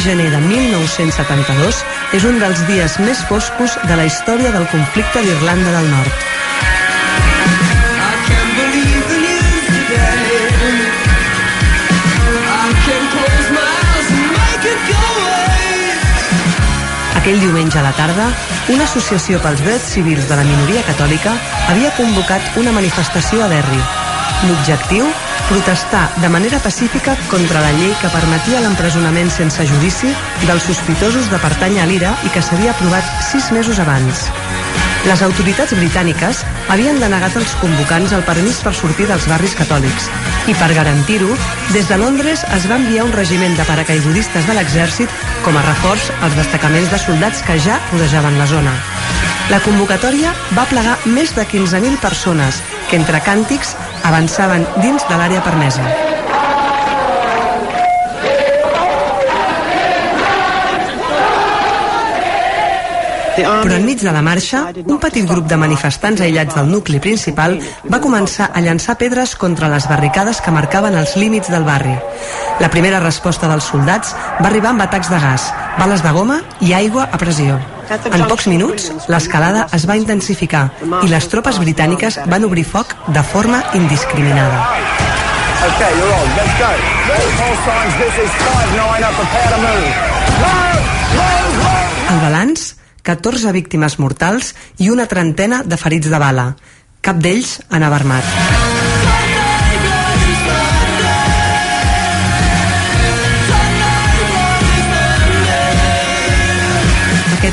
Gener 0.02 0.30
de 0.32 0.38
1972 0.42 1.76
és 2.16 2.24
un 2.26 2.40
dels 2.42 2.62
dies 2.66 2.96
més 3.06 3.20
foscos 3.28 3.76
de 3.86 3.94
la 3.94 4.06
història 4.08 4.50
del 4.50 4.66
conflicte 4.72 5.22
d'Irlanda 5.22 5.70
del 5.76 5.90
Nord. 5.92 6.24
Aquell 17.22 17.38
diumenge 17.38 17.78
a 17.78 17.86
la 17.86 17.92
tarda, 17.94 18.32
una 18.74 18.88
associació 18.88 19.38
pels 19.44 19.62
drets 19.62 19.92
civils 19.94 20.26
de 20.26 20.40
la 20.40 20.46
minoria 20.48 20.82
catòlica 20.88 21.36
havia 21.70 21.94
convocat 21.94 22.58
una 22.58 22.74
manifestació 22.74 23.44
a 23.44 23.52
Derry. 23.52 23.78
L'objectiu? 24.48 25.06
Protestar 25.52 26.08
de 26.16 26.30
manera 26.30 26.58
pacífica 26.64 27.12
contra 27.28 27.60
la 27.60 27.74
llei 27.76 27.90
que 28.00 28.08
permetia 28.08 28.62
l'empresonament 28.64 29.28
sense 29.28 29.66
judici 29.68 30.08
dels 30.46 30.64
sospitosos 30.64 31.28
de 31.28 31.40
pertànyer 31.42 31.82
a 31.82 31.88
l'IRA 31.90 32.12
i 32.24 32.32
que 32.32 32.40
s'havia 32.40 32.72
aprovat 32.72 33.04
sis 33.26 33.50
mesos 33.52 33.76
abans. 33.82 34.30
Les 35.04 35.20
autoritats 35.20 35.76
britàniques 35.76 36.40
havien 36.72 36.96
denegat 37.04 37.36
als 37.36 37.52
convocants 37.60 38.16
el 38.16 38.24
permís 38.24 38.62
per 38.64 38.72
sortir 38.80 39.10
dels 39.12 39.28
barris 39.28 39.52
catòlics 39.58 40.08
i 40.48 40.56
per 40.56 40.72
garantir-ho, 40.72 41.36
des 41.76 41.84
de 41.92 42.00
Londres 42.00 42.48
es 42.56 42.64
va 42.70 42.80
enviar 42.80 43.04
un 43.04 43.12
regiment 43.12 43.52
de 43.60 43.68
paracaigudistes 43.68 44.48
de 44.48 44.56
l'exèrcit 44.56 45.22
com 45.44 45.60
a 45.60 45.68
reforç 45.68 46.08
als 46.22 46.40
destacaments 46.40 46.88
de 46.88 47.04
soldats 47.04 47.44
que 47.44 47.60
ja 47.60 47.76
rodejaven 47.92 48.40
la 48.40 48.48
zona. 48.48 48.72
La 49.52 49.60
convocatòria 49.60 50.32
va 50.56 50.64
plegar 50.70 50.96
més 51.04 51.36
de 51.36 51.44
15.000 51.44 52.00
persones 52.00 52.64
que 52.88 52.96
entre 52.96 53.20
càntics 53.20 53.76
avançaven 54.02 54.66
dins 54.82 55.04
de 55.08 55.18
l'àrea 55.20 55.44
permesa. 55.44 55.84
Però 63.32 63.76
enmig 63.78 64.02
de 64.04 64.12
la 64.12 64.20
marxa, 64.22 64.66
un 64.84 64.98
petit 65.00 65.24
grup 65.26 65.48
de 65.48 65.56
manifestants 65.56 66.20
aïllats 66.20 66.56
del 66.58 66.68
nucli 66.68 67.00
principal 67.00 67.56
va 67.88 68.02
començar 68.04 68.50
a 68.52 68.60
llançar 68.60 68.98
pedres 69.00 69.34
contra 69.40 69.70
les 69.72 69.88
barricades 69.88 70.42
que 70.44 70.54
marcaven 70.54 70.98
els 71.00 71.16
límits 71.16 71.50
del 71.50 71.64
barri. 71.64 71.96
La 72.60 72.70
primera 72.70 73.00
resposta 73.00 73.48
dels 73.48 73.72
soldats 73.72 74.12
va 74.40 74.50
arribar 74.52 74.74
amb 74.76 74.84
atacs 74.84 75.10
de 75.10 75.20
gas, 75.22 75.52
bales 75.78 76.04
de 76.04 76.12
goma 76.12 76.42
i 76.60 76.76
aigua 76.76 77.08
a 77.10 77.18
pressió. 77.18 77.56
En 77.90 78.24
pocs 78.30 78.46
minuts, 78.46 78.90
l'escalada 79.10 79.66
es 79.76 79.86
va 79.88 79.96
intensificar 79.98 80.68
i 81.02 81.10
les 81.10 81.26
tropes 81.32 81.58
britàniques 81.62 82.20
van 82.30 82.46
obrir 82.46 82.64
foc 82.64 82.94
de 83.08 83.22
forma 83.26 83.62
indiscriminada. 83.74 84.62
Okay, 85.62 85.92
you're 85.98 86.14
on. 86.14 86.28
Let's 86.36 86.54
go. 86.58 86.70
All 87.42 87.56
signs, 87.66 87.94
this 88.00 88.16
is 88.24 88.30
5-9 88.30 89.06
up, 89.06 89.14
prepare 89.20 89.48
to 89.52 89.60
move. 89.62 89.92
Move! 90.42 90.82
Move! 91.20 91.54
Move! 91.62 92.10
El 92.14 92.20
balanç, 92.24 92.66
14 93.02 93.52
víctimes 93.52 93.98
mortals 93.98 94.54
i 94.78 94.90
una 94.90 95.06
trentena 95.06 95.62
de 95.62 95.78
ferits 95.78 96.10
de 96.10 96.18
bala. 96.22 96.52
Cap 97.02 97.22
d'ells 97.22 97.60
anava 97.70 97.98
armat. 98.02 98.61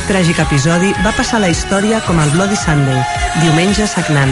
Tràgic 0.09 0.39
episodi 0.41 0.89
va 1.05 1.11
passar 1.13 1.37
a 1.37 1.43
la 1.43 1.49
història 1.53 1.99
com 2.07 2.17
el 2.21 2.31
Bloody 2.33 2.57
Sunday, 2.57 2.97
diumenge 3.43 3.85
sagnant. 3.87 4.31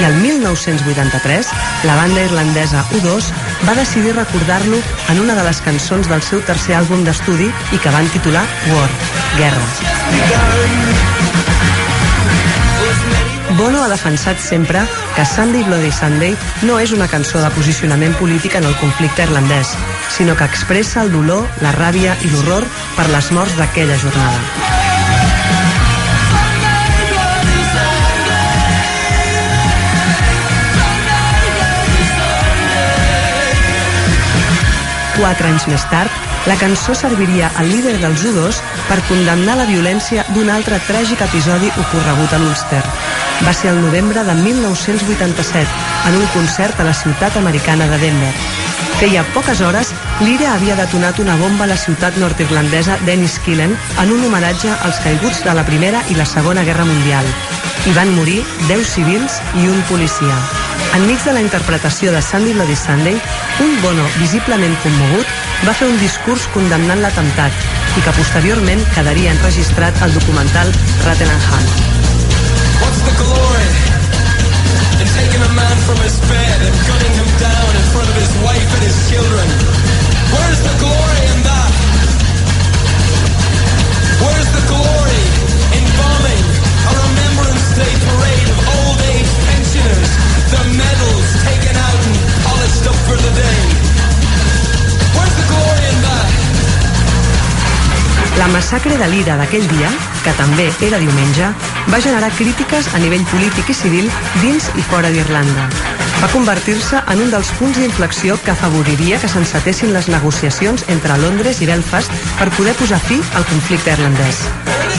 I 0.00 0.06
el 0.08 0.16
1983, 0.22 1.50
la 1.84 1.96
banda 1.98 2.24
irlandesa 2.24 2.86
U2 2.96 3.28
va 3.66 3.76
decidir 3.76 4.14
recordar-lo 4.16 4.80
en 5.12 5.20
una 5.20 5.36
de 5.36 5.44
les 5.44 5.60
cançons 5.60 6.08
del 6.08 6.24
seu 6.24 6.40
tercer 6.48 6.78
àlbum 6.78 7.04
d'estudi 7.04 7.50
i 7.50 7.82
que 7.82 7.92
van 7.92 8.08
titular 8.16 8.46
War, 8.72 8.88
Guerra. 9.36 9.66
Bono 13.60 13.84
ha 13.84 13.92
defensat 13.92 14.40
sempre 14.40 14.86
que 15.16 15.26
Sunday 15.28 15.66
Bloody 15.68 15.92
Sunday 15.92 16.36
no 16.64 16.80
és 16.80 16.96
una 16.96 17.10
cançó 17.12 17.44
de 17.44 17.52
posicionament 17.58 18.16
polític 18.16 18.56
en 18.56 18.64
el 18.64 18.76
conflicte 18.80 19.28
irlandès, 19.28 19.76
sinó 20.08 20.32
que 20.36 20.48
expressa 20.48 21.04
el 21.04 21.12
dolor, 21.12 21.44
la 21.60 21.76
ràbia 21.76 22.16
i 22.24 22.32
l'horror 22.32 22.64
per 22.96 23.10
les 23.12 23.34
morts 23.36 23.60
d'aquella 23.60 24.00
jornada. 24.00 24.79
Quatre 35.20 35.50
anys 35.50 35.66
més 35.68 35.82
tard, 35.90 36.12
la 36.48 36.54
cançó 36.56 36.94
serviria 36.96 37.50
al 37.60 37.66
líder 37.68 37.98
dels 38.00 38.22
U2 38.24 38.60
per 38.88 38.96
condemnar 39.04 39.58
la 39.58 39.66
violència 39.68 40.24
d'un 40.32 40.48
altre 40.48 40.78
tràgic 40.86 41.20
episodi 41.26 41.68
ocorregut 41.82 42.32
a 42.32 42.38
l'Ulster. 42.40 42.80
Va 43.44 43.52
ser 43.52 43.74
el 43.74 43.82
novembre 43.82 44.24
de 44.24 44.36
1987, 44.38 45.68
en 46.08 46.16
un 46.22 46.24
concert 46.32 46.80
a 46.80 46.88
la 46.88 46.96
ciutat 46.96 47.36
americana 47.36 47.90
de 47.92 48.00
Denver. 48.00 48.32
Feia 48.96 49.26
poques 49.36 49.60
hores, 49.60 49.92
l'IRA 50.24 50.54
havia 50.54 50.78
detonat 50.80 51.20
una 51.20 51.36
bomba 51.36 51.68
a 51.68 51.72
la 51.74 51.78
ciutat 51.84 52.16
nord-irlandesa 52.16 52.96
d'Enniskillen 53.04 53.76
en 53.76 54.16
un 54.16 54.24
homenatge 54.24 54.72
als 54.72 55.04
caiguts 55.04 55.44
de 55.44 55.56
la 55.56 55.68
Primera 55.68 56.00
i 56.08 56.16
la 56.16 56.28
Segona 56.28 56.64
Guerra 56.64 56.88
Mundial. 56.88 57.28
Hi 57.84 57.96
van 57.96 58.16
morir 58.16 58.40
10 58.72 58.88
civils 58.96 59.40
i 59.60 59.68
un 59.68 59.84
policia. 59.92 60.69
Enmig 60.94 61.22
de 61.22 61.32
la 61.32 61.40
interpretació 61.40 62.10
de 62.10 62.20
Sandy 62.20 62.52
Bloody 62.52 62.74
Sunday, 62.74 63.14
un 63.62 63.76
Bono 63.82 64.06
visiblement 64.18 64.74
commogut 64.82 65.28
va 65.62 65.74
fer 65.76 65.86
un 65.86 65.98
discurs 66.02 66.48
condemnant 66.54 67.02
l'atemptat 67.04 67.54
i 67.98 68.02
que 68.02 68.14
posteriorment 68.16 68.82
quedaria 68.96 69.30
enregistrat 69.36 70.02
al 70.02 70.14
documental 70.16 70.72
Rattle 71.06 71.30
and 71.30 71.46
Hunt. 71.52 71.70
What's 72.82 73.04
the 73.06 73.14
glory 73.22 73.70
in 74.98 75.14
taking 75.14 75.46
a 75.46 75.52
man 75.54 75.76
from 75.86 76.02
his 76.02 76.18
bed 76.26 76.58
and 76.58 76.82
gunning 76.90 77.14
him 77.22 77.30
down 77.38 77.70
in 77.70 77.86
front 77.94 78.10
of 78.10 78.16
his 78.18 78.34
wife 78.42 78.68
and 78.74 78.82
his 78.90 78.98
children? 79.12 79.90
Massacre 98.60 98.98
de 99.00 99.06
l'Ira 99.08 99.38
d'aquell 99.40 99.64
dia, 99.70 99.88
que 100.20 100.32
també 100.36 100.66
era 100.84 100.98
diumenge, 101.00 101.46
va 101.88 102.00
generar 102.04 102.28
crítiques 102.36 102.90
a 102.92 102.98
nivell 103.00 103.22
polític 103.30 103.70
i 103.72 103.76
civil 103.78 104.10
dins 104.42 104.66
i 104.76 104.84
fora 104.84 105.08
d'Irlanda. 105.14 105.64
Va 106.20 106.28
convertir-se 106.28 107.00
en 107.14 107.22
un 107.24 107.32
dels 107.32 107.48
punts 107.56 107.80
d'inflexió 107.80 108.36
que 108.44 108.52
afavoriria 108.52 109.16
que 109.22 109.30
s'encetessin 109.32 109.94
les 109.96 110.10
negociacions 110.12 110.84
entre 110.92 111.16
Londres 111.22 111.62
i 111.64 111.70
Belfast 111.70 112.12
per 112.36 112.50
poder 112.58 112.76
posar 112.82 113.00
fi 113.06 113.16
al 113.40 113.48
conflicte 113.48 113.96
irlandès. 113.96 114.44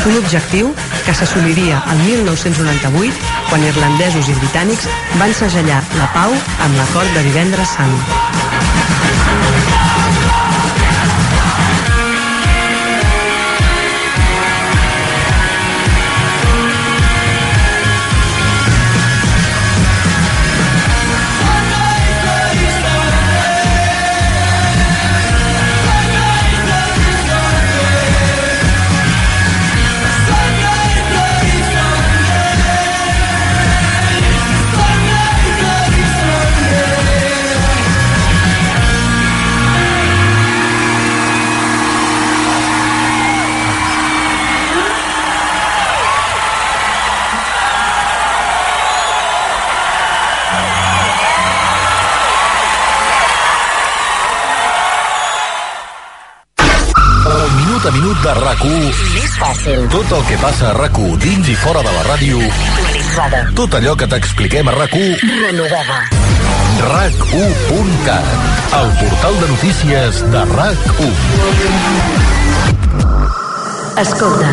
Un 0.09 0.17
objectiu 0.23 0.73
que 1.05 1.13
s'assoliria 1.13 1.83
el 1.93 2.01
1998 2.07 3.13
quan 3.51 3.69
irlandesos 3.69 4.25
i 4.25 4.39
britànics 4.41 4.89
van 5.21 5.37
segellar 5.37 5.83
la 6.01 6.09
pau 6.17 6.33
amb 6.33 6.81
l'acord 6.81 7.13
de 7.13 7.29
divendres 7.29 7.77
sant. 7.77 7.95
De 58.31 58.39
rac 58.39 58.61
Més 58.63 59.33
fàcil. 59.39 59.87
Tot 59.91 60.11
el 60.15 60.23
que 60.29 60.37
passa 60.39 60.69
a 60.69 60.73
rac 60.77 60.97
dins 61.23 61.49
i 61.51 61.55
fora 61.59 61.81
de 61.83 61.91
la 61.91 62.03
ràdio. 62.07 62.39
Actualitzada. 62.47 63.41
Tot 63.57 63.75
allò 63.79 63.95
que 63.99 64.07
t'expliquem 64.07 64.67
a 64.71 64.75
rac 64.77 64.93
Renovada. 64.95 65.99
RAC1.cat 66.81 68.27
El 68.79 68.89
portal 69.01 69.39
de 69.41 69.47
notícies 69.51 70.21
de 70.31 70.41
RAC1 70.55 71.11
Escolta. 74.01 74.49